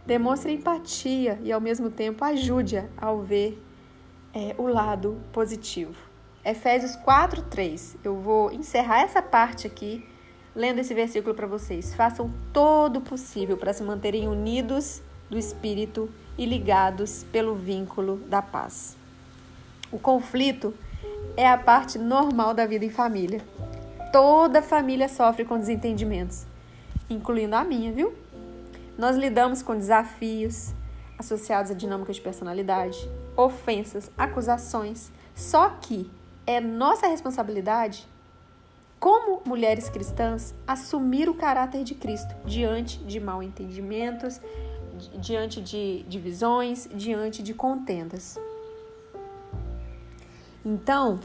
Demonstre 0.07 0.55
empatia 0.55 1.39
e, 1.43 1.53
ao 1.53 1.61
mesmo 1.61 1.91
tempo, 1.91 2.25
ajude-a 2.25 2.87
ao 2.97 3.21
ver 3.21 3.63
é, 4.33 4.55
o 4.57 4.67
lado 4.67 5.21
positivo. 5.31 5.95
Efésios 6.43 6.97
4, 6.97 7.43
3. 7.43 7.99
Eu 8.03 8.17
vou 8.17 8.51
encerrar 8.51 9.03
essa 9.03 9.21
parte 9.21 9.67
aqui 9.67 10.07
lendo 10.55 10.79
esse 10.79 10.95
versículo 10.95 11.35
para 11.35 11.47
vocês. 11.47 11.95
Façam 11.95 12.33
todo 12.53 12.99
o 12.99 13.03
possível 13.03 13.57
para 13.57 13.73
se 13.73 13.83
manterem 13.83 14.29
unidos 14.29 15.03
do 15.29 15.39
Espírito 15.39 16.11
e 16.39 16.47
ligados 16.47 17.25
pelo 17.33 17.55
vínculo 17.55 18.17
da 18.29 18.41
paz. 18.41 18.97
O 19.91 19.99
conflito 19.99 20.75
é 21.37 21.49
a 21.49 21.59
parte 21.59 21.99
normal 21.99 22.55
da 22.55 22.67
vida 22.67 22.85
em 22.85 22.91
família. 22.91 23.41
Toda 24.13 24.63
família 24.63 25.09
sofre 25.09 25.45
com 25.45 25.59
desentendimentos, 25.59 26.47
incluindo 27.11 27.57
a 27.57 27.65
minha, 27.65 27.93
viu? 27.93 28.15
Nós 28.97 29.17
lidamos 29.17 29.63
com 29.63 29.77
desafios 29.77 30.73
associados 31.19 31.71
à 31.71 31.75
dinâmica 31.75 32.13
de 32.13 32.21
personalidade, 32.21 33.09
ofensas, 33.37 34.11
acusações. 34.17 35.11
Só 35.35 35.69
que 35.81 36.11
é 36.47 36.61
nossa 36.61 37.09
responsabilidade 37.09 38.07
como 39.05 39.43
mulheres 39.45 39.91
cristãs, 39.91 40.55
assumir 40.67 41.29
o 41.29 41.35
caráter 41.35 41.85
de 41.85 41.95
Cristo 41.95 42.35
diante 42.43 42.97
de 43.05 43.21
mal 43.21 43.43
entendimentos, 43.43 44.41
diante 45.21 45.61
de 45.61 46.05
divisões, 46.05 46.89
diante 46.91 47.43
de 47.43 47.53
contendas. 47.53 48.41
Então, 50.65 51.21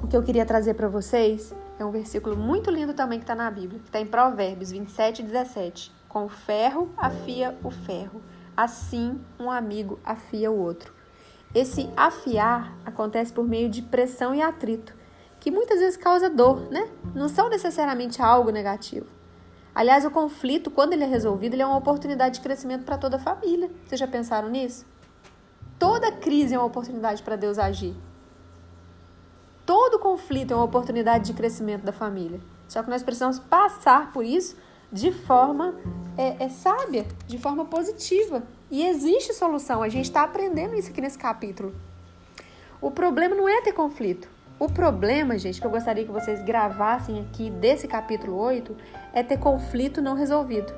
o 0.00 0.06
que 0.06 0.16
eu 0.16 0.22
queria 0.22 0.46
trazer 0.46 0.74
para 0.74 0.86
vocês 0.86 1.52
é 1.76 1.84
um 1.84 1.90
versículo 1.90 2.36
muito 2.36 2.70
lindo 2.70 2.94
também 2.94 3.18
que 3.18 3.24
está 3.24 3.34
na 3.34 3.50
Bíblia, 3.50 3.80
que 3.80 3.88
está 3.88 3.98
em 3.98 4.06
Provérbios 4.06 4.70
27 4.70 5.18
e 5.18 5.24
17. 5.24 5.90
Com 6.08 6.28
ferro 6.28 6.88
afia 6.96 7.58
o 7.64 7.70
ferro, 7.72 8.22
assim 8.56 9.20
um 9.40 9.50
amigo 9.50 9.98
afia 10.04 10.52
o 10.52 10.56
outro. 10.56 10.94
Esse 11.52 11.90
afiar 11.96 12.78
acontece 12.86 13.32
por 13.32 13.42
meio 13.42 13.68
de 13.68 13.82
pressão 13.82 14.32
e 14.32 14.40
atrito 14.40 14.96
que 15.40 15.50
muitas 15.50 15.80
vezes 15.80 15.96
causa 15.96 16.28
dor, 16.28 16.70
né? 16.70 16.88
Não 17.14 17.28
são 17.28 17.48
necessariamente 17.48 18.20
algo 18.20 18.50
negativo. 18.50 19.06
Aliás, 19.74 20.04
o 20.04 20.10
conflito, 20.10 20.70
quando 20.70 20.92
ele 20.92 21.04
é 21.04 21.06
resolvido, 21.06 21.54
ele 21.54 21.62
é 21.62 21.66
uma 21.66 21.76
oportunidade 21.76 22.36
de 22.36 22.40
crescimento 22.40 22.84
para 22.84 22.98
toda 22.98 23.16
a 23.16 23.20
família. 23.20 23.70
Vocês 23.86 23.98
já 23.98 24.08
pensaram 24.08 24.48
nisso? 24.48 24.84
Toda 25.78 26.10
crise 26.10 26.54
é 26.54 26.58
uma 26.58 26.66
oportunidade 26.66 27.22
para 27.22 27.36
Deus 27.36 27.58
agir. 27.58 27.94
Todo 29.64 29.98
conflito 29.98 30.52
é 30.52 30.56
uma 30.56 30.64
oportunidade 30.64 31.26
de 31.26 31.32
crescimento 31.34 31.84
da 31.84 31.92
família. 31.92 32.40
Só 32.66 32.82
que 32.82 32.90
nós 32.90 33.02
precisamos 33.02 33.38
passar 33.38 34.12
por 34.12 34.24
isso 34.24 34.56
de 34.90 35.12
forma 35.12 35.74
é, 36.16 36.44
é 36.44 36.48
sábia, 36.48 37.06
de 37.26 37.38
forma 37.38 37.64
positiva. 37.64 38.42
E 38.70 38.84
existe 38.84 39.32
solução. 39.32 39.82
A 39.82 39.88
gente 39.88 40.06
está 40.06 40.22
aprendendo 40.22 40.74
isso 40.74 40.90
aqui 40.90 41.00
nesse 41.00 41.18
capítulo. 41.18 41.74
O 42.80 42.90
problema 42.90 43.34
não 43.34 43.48
é 43.48 43.60
ter 43.60 43.72
conflito. 43.72 44.28
O 44.58 44.68
problema, 44.68 45.38
gente, 45.38 45.60
que 45.60 45.66
eu 45.66 45.70
gostaria 45.70 46.04
que 46.04 46.10
vocês 46.10 46.42
gravassem 46.42 47.20
aqui 47.20 47.48
desse 47.48 47.86
capítulo 47.86 48.36
8 48.36 48.76
é 49.12 49.22
ter 49.22 49.38
conflito 49.38 50.02
não 50.02 50.16
resolvido. 50.16 50.74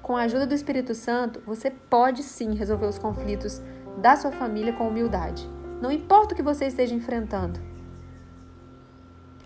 Com 0.00 0.16
a 0.16 0.22
ajuda 0.22 0.46
do 0.46 0.54
Espírito 0.54 0.94
Santo, 0.94 1.42
você 1.44 1.70
pode 1.70 2.22
sim 2.22 2.54
resolver 2.54 2.86
os 2.86 2.98
conflitos 2.98 3.60
da 3.98 4.16
sua 4.16 4.32
família 4.32 4.72
com 4.72 4.88
humildade. 4.88 5.46
Não 5.82 5.92
importa 5.92 6.32
o 6.32 6.36
que 6.36 6.42
você 6.42 6.64
esteja 6.64 6.94
enfrentando. 6.94 7.60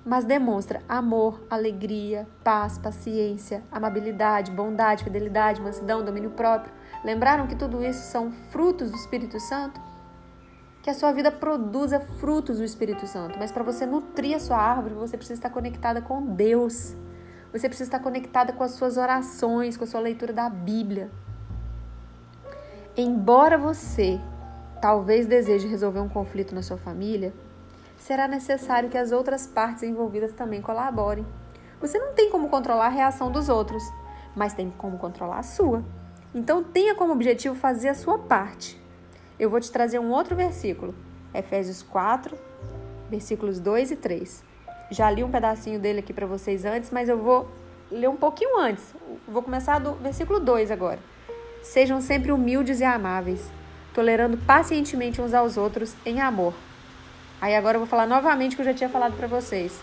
Mas 0.07 0.25
demonstra 0.25 0.81
amor, 0.89 1.43
alegria, 1.51 2.29
paz, 2.45 2.79
paciência, 2.79 3.65
amabilidade, 3.73 4.53
bondade, 4.53 5.03
fidelidade, 5.03 5.61
mansidão, 5.61 6.05
domínio 6.05 6.31
próprio. 6.31 6.73
Lembraram 7.03 7.49
que 7.49 7.57
tudo 7.57 7.85
isso 7.85 8.03
são 8.13 8.31
frutos 8.51 8.93
do 8.93 8.97
Espírito 8.97 9.41
Santo? 9.41 9.81
Que 10.85 10.91
a 10.91 10.95
sua 10.95 11.13
vida 11.13 11.33
produza 11.33 11.99
frutos 11.99 12.59
do 12.59 12.65
Espírito 12.65 13.07
Santo. 13.07 13.39
Mas 13.39 13.51
para 13.51 13.65
você 13.65 13.87
nutrir 13.87 14.37
a 14.37 14.39
sua 14.39 14.59
árvore, 14.59 14.93
você 14.93 15.17
precisa 15.17 15.39
estar 15.39 15.49
conectada 15.49 16.03
com 16.03 16.21
Deus. 16.21 16.95
Você 17.53 17.71
precisa 17.71 17.89
estar 17.89 18.01
conectada 18.01 18.53
com 18.53 18.63
as 18.63 18.73
suas 18.73 18.99
orações, 18.99 19.79
com 19.79 19.85
a 19.85 19.87
sua 19.87 20.01
leitura 20.01 20.31
da 20.31 20.51
Bíblia. 20.51 21.11
Embora 22.95 23.57
você 23.57 24.21
talvez 24.79 25.27
deseje 25.27 25.67
resolver 25.67 26.01
um 26.01 26.09
conflito 26.09 26.55
na 26.55 26.61
sua 26.61 26.77
família, 26.77 27.33
será 27.97 28.29
necessário 28.29 28.91
que 28.91 28.99
as 28.99 29.11
outras 29.11 29.47
partes 29.47 29.85
envolvidas 29.85 30.35
também 30.35 30.61
colaborem. 30.61 31.25
Você 31.81 31.99
não 31.99 32.13
tem 32.13 32.31
como 32.31 32.51
controlar 32.51 32.89
a 32.89 32.91
reação 32.91 33.33
dos 33.33 33.49
outros, 33.49 33.83
mas 34.37 34.53
tem 34.53 34.71
como 34.77 34.99
controlar 34.99 35.39
a 35.39 35.43
sua. 35.43 35.83
Então 36.35 36.63
tenha 36.63 36.95
como 36.95 37.15
objetivo 37.15 37.55
fazer 37.55 37.89
a 37.89 37.95
sua 37.95 38.19
parte 38.19 38.84
eu 39.39 39.51
vou 39.51 39.61
te 39.61 39.71
trazer 39.71 39.99
um 39.99 40.11
outro 40.11 40.37
versículo, 40.37 40.95
Efésios 41.33 41.83
4, 41.83 42.37
versículos 43.11 43.59
2 43.59 43.91
e 43.91 43.97
3. 43.97 44.45
Já 44.91 45.11
li 45.11 45.25
um 45.25 45.31
pedacinho 45.31 45.79
dele 45.81 46.01
aqui 46.01 46.13
para 46.13 46.27
vocês 46.27 46.65
antes, 46.65 46.91
mas 46.91 47.09
eu 47.09 47.19
vou 47.19 47.49
ler 47.91 48.09
um 48.09 48.17
pouquinho 48.17 48.59
antes. 48.59 48.85
Vou 49.27 49.43
começar 49.43 49.79
do 49.79 49.93
versículo 49.95 50.39
2 50.39 50.71
agora. 50.71 50.99
Sejam 51.63 52.01
sempre 52.01 52.31
humildes 52.31 52.81
e 52.81 52.85
amáveis, 52.85 53.51
tolerando 53.93 54.37
pacientemente 54.37 55.21
uns 55.21 55.35
aos 55.35 55.57
outros 55.57 55.95
em 56.05 56.21
amor. 56.21 56.55
Aí 57.41 57.55
agora 57.55 57.77
eu 57.77 57.81
vou 57.81 57.89
falar 57.89 58.07
novamente 58.07 58.53
o 58.53 58.57
que 58.57 58.63
eu 58.63 58.67
já 58.67 58.75
tinha 58.75 58.89
falado 58.89 59.17
para 59.17 59.27
vocês. 59.27 59.81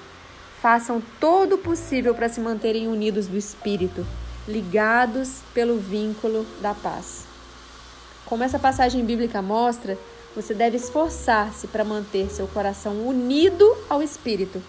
Façam 0.61 1.01
todo 1.19 1.55
o 1.55 1.57
possível 1.57 2.13
para 2.13 2.29
se 2.29 2.39
manterem 2.39 2.87
unidos 2.87 3.27
do 3.27 3.37
espírito, 3.37 4.05
ligados 4.47 5.41
pelo 5.53 5.77
vínculo 5.77 6.45
da 6.61 6.73
paz. 6.73 7.30
Como 8.31 8.45
essa 8.45 8.57
passagem 8.57 9.03
bíblica 9.03 9.41
mostra, 9.41 9.97
você 10.33 10.53
deve 10.53 10.77
esforçar-se 10.77 11.67
para 11.67 11.83
manter 11.83 12.29
seu 12.29 12.47
coração 12.47 13.05
unido 13.05 13.69
ao 13.89 14.01
Espírito. 14.01 14.63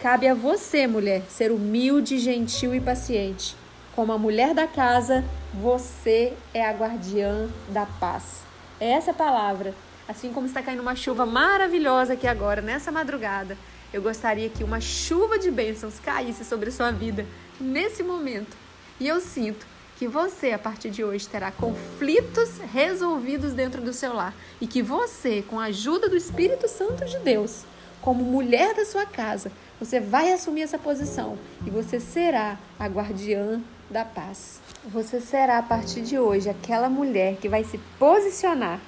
Cabe 0.00 0.26
a 0.26 0.32
você, 0.32 0.86
mulher, 0.86 1.24
ser 1.28 1.52
humilde, 1.52 2.18
gentil 2.18 2.74
e 2.74 2.80
paciente, 2.80 3.54
como 3.94 4.14
a 4.14 4.18
mulher 4.18 4.54
da 4.54 4.66
casa, 4.66 5.22
você 5.52 6.32
é 6.54 6.64
a 6.64 6.72
guardiã 6.72 7.50
da 7.68 7.84
paz. 7.84 8.40
É 8.80 8.92
essa 8.92 9.12
palavra. 9.12 9.74
Assim 10.08 10.32
como 10.32 10.46
está 10.46 10.62
caindo 10.62 10.80
uma 10.80 10.96
chuva 10.96 11.26
maravilhosa 11.26 12.14
aqui 12.14 12.26
agora, 12.26 12.62
nessa 12.62 12.90
madrugada, 12.90 13.58
eu 13.92 14.00
gostaria 14.00 14.48
que 14.48 14.64
uma 14.64 14.80
chuva 14.80 15.38
de 15.38 15.50
bênçãos 15.50 16.00
caísse 16.00 16.46
sobre 16.46 16.70
sua 16.70 16.92
vida 16.92 17.26
nesse 17.60 18.02
momento. 18.02 18.56
E 18.98 19.06
eu 19.06 19.20
sinto 19.20 19.66
que 19.96 20.06
você, 20.06 20.52
a 20.52 20.58
partir 20.58 20.90
de 20.90 21.02
hoje, 21.02 21.26
terá 21.26 21.50
conflitos 21.50 22.58
resolvidos 22.72 23.52
dentro 23.54 23.80
do 23.80 23.92
seu 23.92 24.12
lar 24.12 24.34
e 24.60 24.66
que 24.66 24.82
você, 24.82 25.42
com 25.42 25.58
a 25.58 25.64
ajuda 25.64 26.08
do 26.08 26.16
Espírito 26.16 26.68
Santo 26.68 27.04
de 27.04 27.18
Deus, 27.18 27.64
como 28.00 28.22
mulher 28.22 28.74
da 28.74 28.84
sua 28.84 29.06
casa, 29.06 29.50
você 29.80 29.98
vai 29.98 30.32
assumir 30.32 30.62
essa 30.62 30.78
posição 30.78 31.38
e 31.66 31.70
você 31.70 31.98
será 31.98 32.58
a 32.78 32.86
guardiã 32.86 33.60
da 33.90 34.04
paz. 34.04 34.60
Você 34.84 35.20
será 35.20 35.58
a 35.58 35.62
partir 35.62 36.02
de 36.02 36.18
hoje 36.18 36.48
aquela 36.48 36.88
mulher 36.88 37.36
que 37.36 37.48
vai 37.48 37.64
se 37.64 37.78
posicionar 37.98 38.80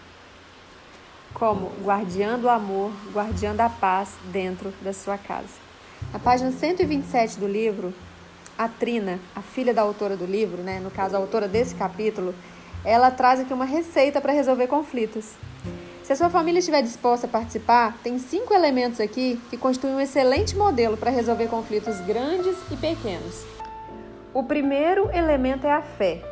como 1.34 1.72
guardiã 1.82 2.38
do 2.38 2.48
amor, 2.48 2.92
guardiã 3.12 3.54
da 3.54 3.68
paz 3.68 4.14
dentro 4.32 4.72
da 4.82 4.92
sua 4.92 5.16
casa. 5.16 5.68
Na 6.12 6.18
página 6.18 6.50
127 6.52 7.38
do 7.38 7.46
livro, 7.46 7.92
a 8.58 8.66
Trina, 8.66 9.20
a 9.36 9.40
filha 9.40 9.72
da 9.72 9.82
autora 9.82 10.16
do 10.16 10.26
livro, 10.26 10.62
né, 10.62 10.80
no 10.80 10.90
caso 10.90 11.14
a 11.14 11.18
autora 11.18 11.46
desse 11.46 11.76
capítulo, 11.76 12.34
ela 12.84 13.10
traz 13.10 13.38
aqui 13.38 13.54
uma 13.54 13.64
receita 13.64 14.20
para 14.20 14.32
resolver 14.32 14.66
conflitos. 14.66 15.34
Se 16.02 16.12
a 16.12 16.16
sua 16.16 16.30
família 16.30 16.58
estiver 16.58 16.82
disposta 16.82 17.26
a 17.26 17.30
participar, 17.30 17.96
tem 18.02 18.18
cinco 18.18 18.52
elementos 18.54 18.98
aqui 18.98 19.38
que 19.50 19.56
constituem 19.56 19.94
um 19.94 20.00
excelente 20.00 20.56
modelo 20.56 20.96
para 20.96 21.10
resolver 21.10 21.46
conflitos 21.48 22.00
grandes 22.00 22.56
e 22.70 22.76
pequenos. 22.76 23.44
O 24.32 24.42
primeiro 24.42 25.10
elemento 25.14 25.66
é 25.66 25.72
a 25.72 25.82
fé. 25.82 26.22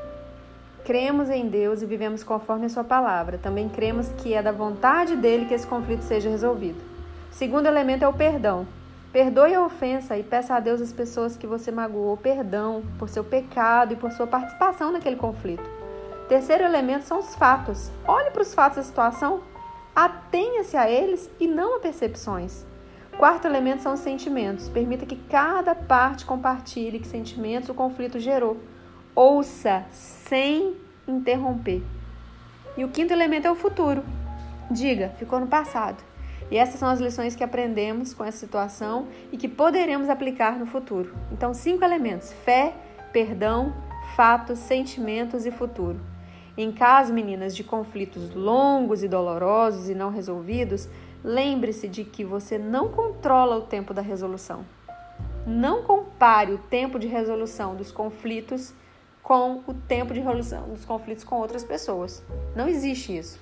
Cremos 0.85 1.29
em 1.29 1.49
Deus 1.49 1.83
e 1.83 1.87
vivemos 1.87 2.24
conforme 2.24 2.66
a 2.66 2.68
Sua 2.68 2.85
palavra. 2.85 3.39
Também 3.39 3.68
cremos 3.68 4.09
que 4.18 4.33
é 4.33 4.43
da 4.43 4.53
vontade 4.53 5.14
dele 5.16 5.45
que 5.45 5.55
esse 5.55 5.66
conflito 5.66 6.03
seja 6.03 6.31
resolvido. 6.31 6.79
O 7.31 7.35
segundo 7.35 7.66
elemento 7.66 8.05
é 8.05 8.09
o 8.09 8.12
perdão. 8.12 8.66
Perdoe 9.17 9.55
a 9.55 9.64
ofensa 9.64 10.19
e 10.19 10.23
peça 10.23 10.55
a 10.55 10.61
Deus 10.61 10.79
as 10.79 10.93
pessoas 10.93 11.39
que 11.39 11.47
você 11.47 11.73
magoou 11.73 12.19
perdão 12.19 12.83
por 12.99 13.09
seu 13.09 13.25
pecado 13.25 13.95
e 13.95 13.97
por 13.97 14.12
sua 14.12 14.27
participação 14.27 14.93
naquele 14.93 15.17
conflito. 15.17 15.64
Terceiro 16.29 16.64
elemento 16.64 17.07
são 17.07 17.21
os 17.21 17.35
fatos. 17.35 17.91
Olhe 18.07 18.31
para 18.31 18.43
os 18.43 18.53
fatos 18.53 18.77
da 18.77 18.83
situação, 18.83 19.41
atenha-se 19.95 20.77
a 20.77 20.91
eles 20.91 21.31
e 21.41 21.49
não 21.49 21.77
a 21.77 21.81
percepções. 21.81 22.67
Quarto 23.17 23.47
elemento 23.47 23.81
são 23.81 23.95
os 23.95 24.01
sentimentos. 24.01 24.69
Permita 24.69 25.07
que 25.07 25.17
cada 25.17 25.75
parte 25.75 26.27
compartilhe 26.27 26.99
que 26.99 27.09
sentimentos 27.09 27.71
o 27.71 27.75
conflito 27.75 28.21
gerou. 28.21 28.59
Ouça 29.14 29.87
sem 29.93 30.77
interromper. 31.09 31.83
E 32.77 32.85
o 32.85 32.91
quinto 32.91 33.14
elemento 33.14 33.49
é 33.49 33.51
o 33.51 33.57
futuro. 33.57 34.05
Diga, 34.71 35.09
ficou 35.19 35.41
no 35.41 35.47
passado. 35.47 36.05
E 36.51 36.57
essas 36.57 36.79
são 36.79 36.89
as 36.89 37.01
lições 37.01 37.35
que 37.35 37.43
aprendemos 37.43 38.15
com 38.15 38.25
essa 38.25 38.39
situação 38.39 39.09
e 39.33 39.37
que 39.37 39.49
poderemos 39.49 40.09
aplicar 40.09 40.59
no 40.59 40.67
futuro. 40.67 41.15
Então, 41.33 41.53
cinco 41.53 41.85
elementos: 41.85 42.33
fé, 42.33 42.75
perdão, 43.13 43.75
fatos, 44.15 44.59
sentimentos 44.59 45.47
e 45.47 45.51
futuro. 45.51 46.01
Em 46.57 46.73
caso, 46.73 47.13
meninas, 47.13 47.55
de 47.55 47.63
conflitos 47.63 48.35
longos 48.35 49.03
e 49.03 49.09
dolorosos 49.09 49.91
e 49.91 49.95
não 49.95 50.11
resolvidos, 50.11 50.89
Lembre-se 51.27 51.89
de 51.89 52.05
que 52.05 52.25
você 52.25 52.57
não 52.57 52.89
controla 52.89 53.57
o 53.57 53.63
tempo 53.63 53.93
da 53.93 54.01
resolução. 54.01 54.65
Não 55.45 55.83
compare 55.83 56.53
o 56.53 56.59
tempo 56.59 57.01
de 57.01 57.09
resolução 57.09 57.75
dos 57.75 57.91
conflitos 57.91 58.73
com 59.25 59.61
o 59.67 59.75
tempo 59.75 60.15
de 60.15 60.21
resolução 60.21 60.69
dos 60.69 60.85
conflitos 60.85 61.25
com 61.25 61.41
outras 61.41 61.65
pessoas. 61.65 62.23
Não 62.55 62.69
existe 62.69 63.17
isso. 63.17 63.41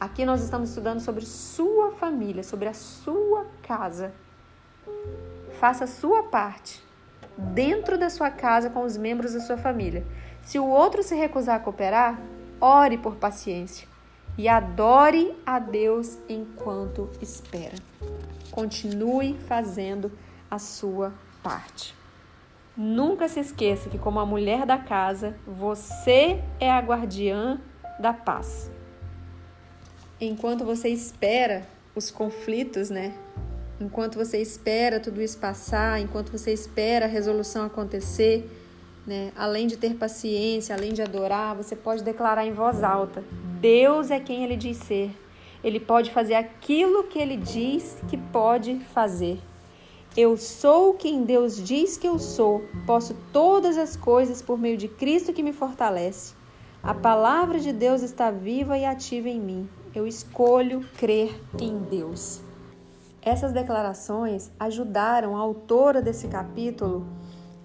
Aqui 0.00 0.24
nós 0.24 0.42
estamos 0.42 0.70
estudando 0.70 1.00
sobre 1.00 1.26
sua 1.26 1.90
família, 1.90 2.42
sobre 2.42 2.66
a 2.66 2.72
sua 2.72 3.44
casa. 3.62 4.14
Faça 5.60 5.84
a 5.84 5.86
sua 5.86 6.22
parte 6.22 6.82
dentro 7.36 7.98
da 7.98 8.08
sua 8.08 8.30
casa 8.30 8.70
com 8.70 8.82
os 8.82 8.96
membros 8.96 9.34
da 9.34 9.40
sua 9.40 9.58
família. 9.58 10.02
Se 10.40 10.58
o 10.58 10.66
outro 10.66 11.02
se 11.02 11.14
recusar 11.14 11.56
a 11.56 11.60
cooperar, 11.60 12.18
ore 12.58 12.96
por 12.96 13.16
paciência 13.16 13.86
e 14.38 14.48
adore 14.48 15.36
a 15.44 15.58
Deus 15.58 16.16
enquanto 16.30 17.10
espera. 17.20 17.76
Continue 18.50 19.38
fazendo 19.40 20.10
a 20.50 20.58
sua 20.58 21.12
parte. 21.42 21.94
Nunca 22.74 23.28
se 23.28 23.38
esqueça 23.38 23.90
que, 23.90 23.98
como 23.98 24.18
a 24.18 24.24
mulher 24.24 24.64
da 24.64 24.78
casa, 24.78 25.36
você 25.46 26.42
é 26.58 26.70
a 26.70 26.80
guardiã 26.80 27.60
da 27.98 28.14
paz. 28.14 28.70
Enquanto 30.20 30.66
você 30.66 30.90
espera 30.90 31.66
os 31.96 32.10
conflitos, 32.10 32.90
né? 32.90 33.14
Enquanto 33.80 34.18
você 34.18 34.36
espera 34.36 35.00
tudo 35.00 35.22
isso 35.22 35.38
passar, 35.38 35.98
enquanto 35.98 36.30
você 36.30 36.52
espera 36.52 37.06
a 37.06 37.08
resolução 37.08 37.64
acontecer, 37.64 38.46
né? 39.06 39.32
Além 39.34 39.66
de 39.66 39.78
ter 39.78 39.94
paciência, 39.94 40.74
além 40.74 40.92
de 40.92 41.00
adorar, 41.00 41.56
você 41.56 41.74
pode 41.74 42.04
declarar 42.04 42.44
em 42.44 42.52
voz 42.52 42.82
alta: 42.82 43.24
Deus 43.62 44.10
é 44.10 44.20
quem 44.20 44.44
ele 44.44 44.56
diz 44.56 44.76
ser. 44.76 45.10
Ele 45.64 45.80
pode 45.80 46.10
fazer 46.10 46.34
aquilo 46.34 47.04
que 47.04 47.18
ele 47.18 47.38
diz 47.38 47.96
que 48.06 48.18
pode 48.18 48.78
fazer. 48.92 49.38
Eu 50.14 50.36
sou 50.36 50.92
quem 50.92 51.24
Deus 51.24 51.56
diz 51.56 51.96
que 51.96 52.06
eu 52.06 52.18
sou. 52.18 52.62
Posso 52.86 53.16
todas 53.32 53.78
as 53.78 53.96
coisas 53.96 54.42
por 54.42 54.58
meio 54.58 54.76
de 54.76 54.86
Cristo 54.86 55.32
que 55.32 55.42
me 55.42 55.54
fortalece. 55.54 56.34
A 56.82 56.92
palavra 56.92 57.58
de 57.58 57.72
Deus 57.72 58.02
está 58.02 58.30
viva 58.30 58.76
e 58.76 58.84
ativa 58.84 59.28
em 59.30 59.40
mim. 59.40 59.68
Eu 59.94 60.06
escolho 60.06 60.86
crer 60.96 61.40
em 61.60 61.78
Deus. 61.78 62.40
Essas 63.22 63.52
declarações 63.52 64.50
ajudaram 64.58 65.36
a 65.36 65.40
autora 65.40 66.00
desse 66.00 66.28
capítulo 66.28 67.06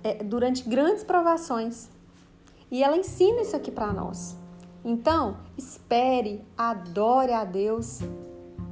é, 0.04 0.24
durante 0.24 0.68
grandes 0.68 1.04
provações. 1.04 1.90
E 2.72 2.84
ela 2.84 2.98
ensina 2.98 3.42
isso 3.42 3.56
aqui 3.56 3.72
para 3.72 3.94
nós. 3.94 4.36
Então, 4.84 5.38
espere, 5.58 6.44
adore 6.58 7.32
a 7.32 7.46
Deus 7.46 8.02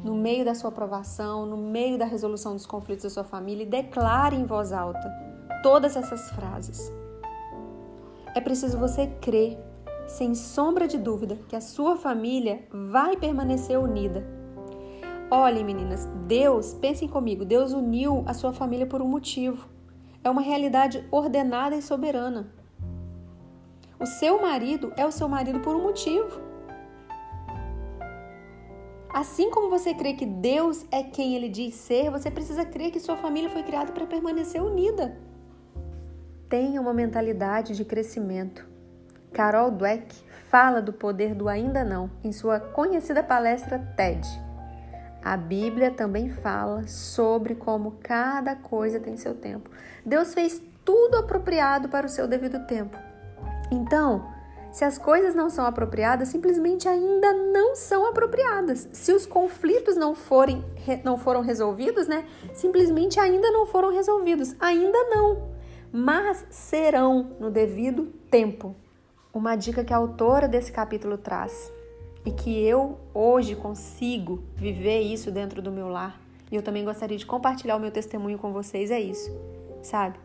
no 0.04 0.16
meio 0.16 0.44
da 0.44 0.54
sua 0.54 0.70
aprovação, 0.70 1.46
no 1.46 1.58
meio 1.58 1.98
da 1.98 2.06
resolução 2.06 2.54
dos 2.54 2.66
conflitos 2.66 3.04
da 3.04 3.10
sua 3.10 3.24
família 3.24 3.64
e 3.64 3.68
declare 3.68 4.36
em 4.36 4.46
voz 4.46 4.74
alta 4.74 5.12
todas 5.64 5.96
essas 5.96 6.30
frases. 6.32 6.92
É 8.36 8.42
preciso 8.42 8.78
você 8.78 9.08
crer, 9.22 9.58
sem 10.08 10.36
sombra 10.36 10.88
de 10.88 10.98
dúvida, 10.98 11.40
que 11.48 11.56
a 11.56 11.62
sua 11.62 11.96
família 11.96 12.66
vai 12.72 13.16
permanecer 13.18 13.80
unida. 13.80 14.26
Olhem, 15.32 15.64
meninas, 15.64 16.06
Deus, 16.28 16.74
pensem 16.76 17.08
comigo, 17.08 17.44
Deus 17.44 17.74
uniu 17.74 18.24
a 18.28 18.34
sua 18.34 18.54
família 18.54 18.86
por 18.86 19.02
um 19.02 19.08
motivo. 19.08 19.68
É 20.24 20.30
uma 20.30 20.42
realidade 20.42 21.04
ordenada 21.12 21.76
e 21.76 21.82
soberana. 21.82 22.54
O 24.00 24.06
seu 24.06 24.42
marido 24.42 24.94
é 24.96 25.06
o 25.06 25.12
seu 25.12 25.28
marido 25.28 25.60
por 25.60 25.76
um 25.76 25.82
motivo. 25.82 26.42
Assim 29.14 29.52
como 29.52 29.70
você 29.70 29.94
crê 29.94 30.14
que 30.14 30.26
Deus 30.26 30.86
é 30.92 31.04
quem 31.04 31.36
ele 31.36 31.48
diz 31.48 31.76
ser, 31.76 32.10
você 32.10 32.32
precisa 32.32 32.66
crer 32.66 32.92
que 32.92 33.00
sua 33.00 33.16
família 33.16 33.50
foi 33.50 33.64
criada 33.64 33.92
para 33.92 34.08
permanecer 34.08 34.62
unida. 34.62 35.18
Tenha 36.50 36.82
uma 36.82 36.94
mentalidade 36.94 37.76
de 37.76 37.86
crescimento. 37.86 38.73
Carol 39.34 39.72
Dweck 39.72 40.16
fala 40.50 40.82
do 40.82 40.94
poder 40.94 41.34
do 41.34 41.50
ainda 41.50 41.84
não 41.84 42.10
em 42.24 42.32
sua 42.32 42.60
conhecida 42.60 43.24
palestra 43.24 43.80
TED. 43.98 44.28
A 45.24 45.36
Bíblia 45.36 45.90
também 45.90 46.30
fala 46.30 46.86
sobre 46.88 47.56
como 47.56 47.98
cada 48.04 48.56
coisa 48.56 49.00
tem 49.00 49.18
seu 49.18 49.34
tempo. 49.34 49.70
Deus 50.06 50.34
fez 50.34 50.62
tudo 50.86 51.18
apropriado 51.18 51.90
para 51.90 52.06
o 52.06 52.10
seu 52.10 52.28
devido 52.28 52.68
tempo. 52.68 52.98
Então, 53.72 54.28
se 54.72 54.84
as 54.84 54.98
coisas 54.98 55.34
não 55.34 55.50
são 55.50 55.66
apropriadas, 55.66 56.28
simplesmente 56.28 56.88
ainda 56.90 57.32
não 57.32 57.76
são 57.76 58.06
apropriadas. 58.06 58.90
Se 58.92 59.14
os 59.14 59.26
conflitos 59.26 59.96
não, 59.96 60.14
forem, 60.14 60.64
não 61.04 61.18
foram 61.18 61.42
resolvidos, 61.42 62.08
né? 62.08 62.26
Simplesmente 62.54 63.20
ainda 63.20 63.50
não 63.50 63.66
foram 63.66 63.92
resolvidos. 63.92 64.56
Ainda 64.60 64.98
não. 65.06 65.54
Mas 65.92 66.46
serão 66.50 67.36
no 67.40 67.50
devido 67.50 68.08
tempo. 68.30 68.76
Uma 69.34 69.56
dica 69.56 69.84
que 69.84 69.94
a 69.94 69.98
autora 69.98 70.48
desse 70.48 70.72
capítulo 70.72 71.18
traz 71.18 71.72
e 72.26 72.32
que 72.32 72.64
eu 72.64 73.00
hoje 73.14 73.56
consigo 73.56 74.44
viver 74.56 75.02
isso 75.02 75.32
dentro 75.32 75.62
do 75.62 75.72
meu 75.72 75.90
lar. 75.90 76.22
E 76.52 76.56
eu 76.56 76.62
também 76.62 76.86
gostaria 76.86 77.18
de 77.18 77.26
compartilhar 77.26 77.76
o 77.76 77.80
meu 77.80 77.92
testemunho 77.92 78.38
com 78.38 78.54
vocês 78.54 78.92
é 78.92 79.00
isso, 79.00 79.32
sabe? 79.82 80.20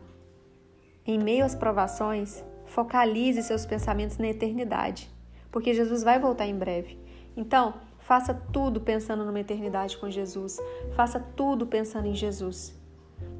Em 1.05 1.17
meio 1.17 1.43
às 1.43 1.55
provações, 1.55 2.43
Focalize 2.69 3.41
seus 3.41 3.65
pensamentos 3.65 4.19
na 4.19 4.27
eternidade, 4.27 5.09
porque 5.51 5.73
Jesus 5.73 6.03
vai 6.03 6.19
voltar 6.19 6.45
em 6.45 6.55
breve. 6.55 6.99
Então, 7.35 7.73
faça 7.97 8.31
tudo 8.31 8.79
pensando 8.79 9.25
numa 9.25 9.39
eternidade 9.39 9.97
com 9.97 10.09
Jesus. 10.09 10.59
Faça 10.91 11.19
tudo 11.19 11.65
pensando 11.65 12.07
em 12.07 12.13
Jesus. 12.13 12.75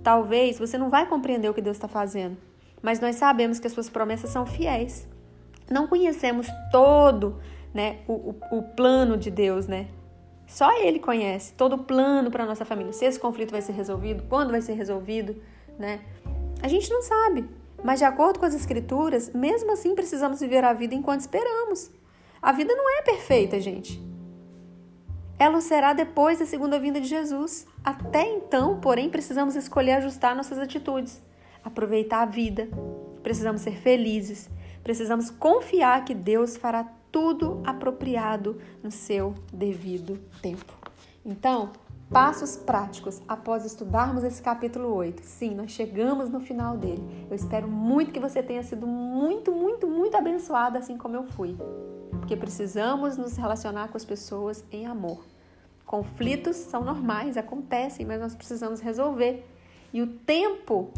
Talvez 0.04 0.58
você 0.58 0.80
não 0.80 0.90
vai 0.90 1.08
compreender 1.08 1.48
o 1.48 1.54
que 1.54 1.62
Deus 1.62 1.78
está 1.78 1.88
fazendo, 1.88 2.38
mas 2.82 3.00
nós 3.00 3.18
sabemos 3.18 3.60
que 3.60 3.68
as 3.68 3.74
suas 3.74 3.88
promessas 3.88 4.32
são 4.32 4.48
fiéis. 4.48 5.08
Não 5.70 5.88
conhecemos 5.88 6.48
todo 6.72 7.40
né, 7.74 8.00
o, 8.08 8.14
o, 8.14 8.60
o 8.60 8.64
plano 8.64 9.18
de 9.18 9.30
Deus, 9.30 9.68
né? 9.68 9.88
Só 10.48 10.72
Ele 10.82 11.00
conhece 11.00 11.54
todo 11.54 11.74
o 11.76 11.84
plano 11.84 12.32
para 12.32 12.46
nossa 12.46 12.66
família. 12.66 12.92
Se 12.92 13.06
esse 13.06 13.20
conflito 13.20 13.52
vai 13.52 13.62
ser 13.62 13.74
resolvido, 13.74 14.24
quando 14.28 14.50
vai 14.52 14.62
ser 14.62 14.74
resolvido, 14.74 15.36
né? 15.78 16.02
A 16.62 16.68
gente 16.68 16.90
não 16.90 17.02
sabe. 17.02 17.48
Mas 17.84 18.00
de 18.00 18.06
acordo 18.06 18.40
com 18.40 18.46
as 18.46 18.56
escrituras, 18.56 19.32
mesmo 19.34 19.72
assim 19.72 19.96
precisamos 19.96 20.40
viver 20.40 20.64
a 20.64 20.74
vida 20.74 20.96
enquanto 20.96 21.22
esperamos. 21.22 21.92
A 22.42 22.52
vida 22.52 22.74
não 22.74 22.98
é 22.98 23.02
perfeita, 23.04 23.60
gente. 23.60 24.02
Ela 25.38 25.62
será 25.62 25.94
depois 25.94 26.40
da 26.40 26.46
segunda 26.46 26.80
vinda 26.80 27.00
de 27.00 27.08
Jesus. 27.08 27.66
Até 27.84 28.24
então, 28.24 28.80
porém, 28.80 29.10
precisamos 29.10 29.56
escolher 29.56 29.94
ajustar 29.94 30.36
nossas 30.36 30.58
atitudes, 30.58 31.22
aproveitar 31.64 32.24
a 32.24 32.26
vida. 32.26 32.68
Precisamos 33.24 33.62
ser 33.62 33.78
felizes. 33.78 34.50
Precisamos 34.90 35.30
confiar 35.30 36.04
que 36.04 36.16
Deus 36.16 36.58
fará 36.58 36.84
tudo 37.12 37.62
apropriado 37.64 38.60
no 38.82 38.90
seu 38.90 39.36
devido 39.54 40.18
tempo. 40.42 40.74
Então, 41.24 41.74
passos 42.10 42.58
práticos 42.58 43.22
após 43.28 43.66
estudarmos 43.66 44.24
esse 44.24 44.42
capítulo 44.42 44.92
8. 44.96 45.22
Sim, 45.22 45.54
nós 45.54 45.70
chegamos 45.70 46.32
no 46.32 46.40
final 46.40 46.76
dele. 46.76 47.04
Eu 47.30 47.36
espero 47.36 47.68
muito 47.68 48.12
que 48.12 48.20
você 48.20 48.42
tenha 48.42 48.64
sido 48.64 48.88
muito, 48.88 49.52
muito, 49.52 49.86
muito 49.86 50.18
abençoado 50.18 50.80
assim 50.80 50.98
como 50.98 51.16
eu 51.16 51.24
fui. 51.24 51.56
Porque 52.10 52.36
precisamos 52.36 53.16
nos 53.16 53.38
relacionar 53.38 53.90
com 53.90 53.98
as 53.98 54.06
pessoas 54.06 54.66
em 54.72 54.88
amor. 54.88 55.24
Conflitos 55.86 56.56
são 56.56 56.84
normais, 56.84 57.38
acontecem, 57.38 58.08
mas 58.08 58.20
nós 58.20 58.34
precisamos 58.34 58.80
resolver. 58.80 59.46
E 59.94 60.02
o 60.02 60.08
tempo 60.08 60.90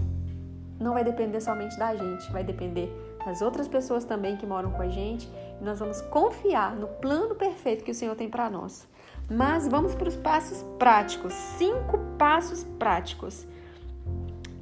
não 0.80 0.94
vai 0.94 1.04
depender 1.04 1.42
somente 1.42 1.78
da 1.78 1.94
gente, 1.94 2.32
vai 2.32 2.46
depender 2.46 2.90
das 3.26 3.42
outras 3.42 3.68
pessoas 3.68 4.06
também 4.06 4.38
que 4.38 4.46
moram 4.46 4.72
com 4.72 4.82
a 4.82 4.88
gente. 4.88 5.30
Nós 5.62 5.80
vamos 5.80 6.02
confiar 6.02 6.76
no 6.76 6.88
plano 6.88 7.36
perfeito 7.36 7.84
que 7.84 7.92
o 7.92 7.96
Senhor 7.96 8.16
tem 8.16 8.30
para 8.30 8.50
nós. 8.50 8.88
Mas 9.30 9.68
vamos 9.68 9.96
para 9.96 10.10
os 10.10 10.16
passos 10.16 10.64
práticos 10.78 11.34
cinco 11.34 11.98
passos 12.18 12.64
práticos. 12.78 13.46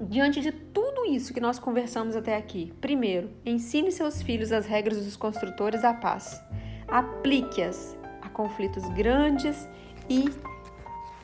Diante 0.02 0.40
de 0.42 0.52
tudo 0.52 1.06
isso 1.06 1.34
que 1.34 1.42
nós 1.42 1.60
conversamos 1.60 2.16
até 2.16 2.38
aqui, 2.38 2.74
primeiro, 2.80 3.30
ensine 3.46 3.92
seus 3.92 4.22
filhos 4.22 4.52
as 4.52 4.66
regras 4.66 5.04
dos 5.04 5.18
construtores 5.18 5.82
da 5.82 5.94
paz. 5.94 6.42
Aplique-as 6.88 7.98
a 8.22 8.30
conflitos 8.30 8.88
grandes 8.90 9.68
e 10.10 10.30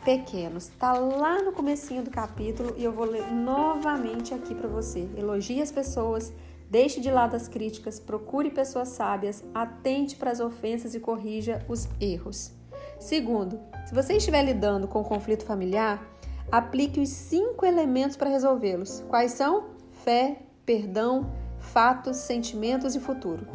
pequenos. 0.04 0.68
Está 0.70 0.94
lá 0.94 1.42
no 1.42 1.52
comecinho 1.52 2.04
do 2.04 2.12
capítulo 2.12 2.74
e 2.78 2.84
eu 2.84 2.92
vou 2.92 3.06
ler 3.06 3.26
novamente 3.32 4.34
aqui 4.34 4.54
para 4.54 4.68
você. 4.68 5.10
Elogie 5.18 5.62
as 5.62 5.72
pessoas, 5.72 6.34
Deixe 6.76 7.00
de 7.00 7.10
lado 7.10 7.38
as 7.38 7.48
críticas, 7.48 8.02
procure 8.02 8.50
pessoas 8.50 8.90
sábias, 8.90 9.46
atente 9.54 10.18
para 10.18 10.30
as 10.30 10.42
ofensas 10.42 10.94
e 10.94 11.00
corrija 11.00 11.66
os 11.70 11.88
erros. 12.02 12.52
Segundo, 13.00 13.58
se 13.86 13.96
você 13.96 14.18
estiver 14.18 14.44
lidando 14.44 14.86
com 14.86 15.02
conflito 15.02 15.46
familiar, 15.46 16.06
aplique 16.52 17.00
os 17.00 17.08
cinco 17.08 17.66
elementos 17.66 18.18
para 18.18 18.30
resolvê-los. 18.30 19.06
Quais 19.08 19.32
são? 19.32 19.68
Fé, 20.04 20.42
perdão, 20.66 21.32
fatos, 21.60 22.18
sentimentos 22.18 22.94
e 22.94 23.00
futuro. 23.00 23.48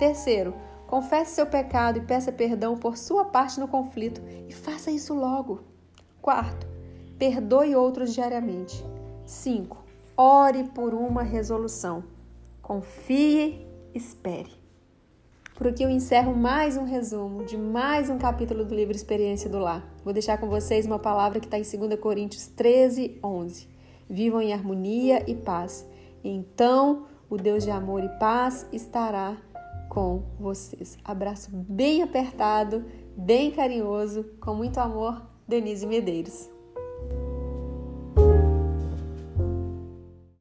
Terceiro, 0.00 0.52
confesse 0.88 1.36
seu 1.36 1.46
pecado 1.46 1.98
e 1.98 2.06
peça 2.06 2.32
perdão 2.32 2.76
por 2.76 2.96
sua 2.96 3.24
parte 3.26 3.60
no 3.60 3.68
conflito 3.68 4.20
e 4.48 4.52
faça 4.52 4.90
isso 4.90 5.14
logo. 5.14 5.62
Quarto, 6.20 6.66
perdoe 7.20 7.76
outros 7.76 8.12
diariamente. 8.12 8.84
Cinco, 9.24 9.84
ore 10.16 10.64
por 10.64 10.92
uma 10.92 11.22
resolução. 11.22 12.17
Confie, 12.68 13.66
espere. 13.94 14.50
Por 15.56 15.68
aqui 15.68 15.82
eu 15.82 15.88
encerro 15.88 16.36
mais 16.36 16.76
um 16.76 16.84
resumo 16.84 17.42
de 17.42 17.56
mais 17.56 18.10
um 18.10 18.18
capítulo 18.18 18.62
do 18.62 18.74
livro 18.74 18.94
Experiência 18.94 19.48
do 19.48 19.58
Lar. 19.58 19.90
Vou 20.04 20.12
deixar 20.12 20.36
com 20.36 20.50
vocês 20.50 20.84
uma 20.84 20.98
palavra 20.98 21.40
que 21.40 21.46
está 21.46 21.58
em 21.58 21.62
2 21.62 21.98
Coríntios 21.98 22.46
13, 22.48 23.20
11. 23.24 23.66
Vivam 24.06 24.42
em 24.42 24.52
harmonia 24.52 25.24
e 25.26 25.34
paz. 25.34 25.88
Então 26.22 27.06
o 27.30 27.38
Deus 27.38 27.64
de 27.64 27.70
amor 27.70 28.04
e 28.04 28.18
paz 28.18 28.68
estará 28.70 29.38
com 29.88 30.24
vocês. 30.38 30.98
Abraço 31.02 31.50
bem 31.50 32.02
apertado, 32.02 32.84
bem 33.16 33.50
carinhoso, 33.50 34.24
com 34.42 34.52
muito 34.52 34.76
amor, 34.78 35.22
Denise 35.48 35.86
Medeiros. 35.86 36.57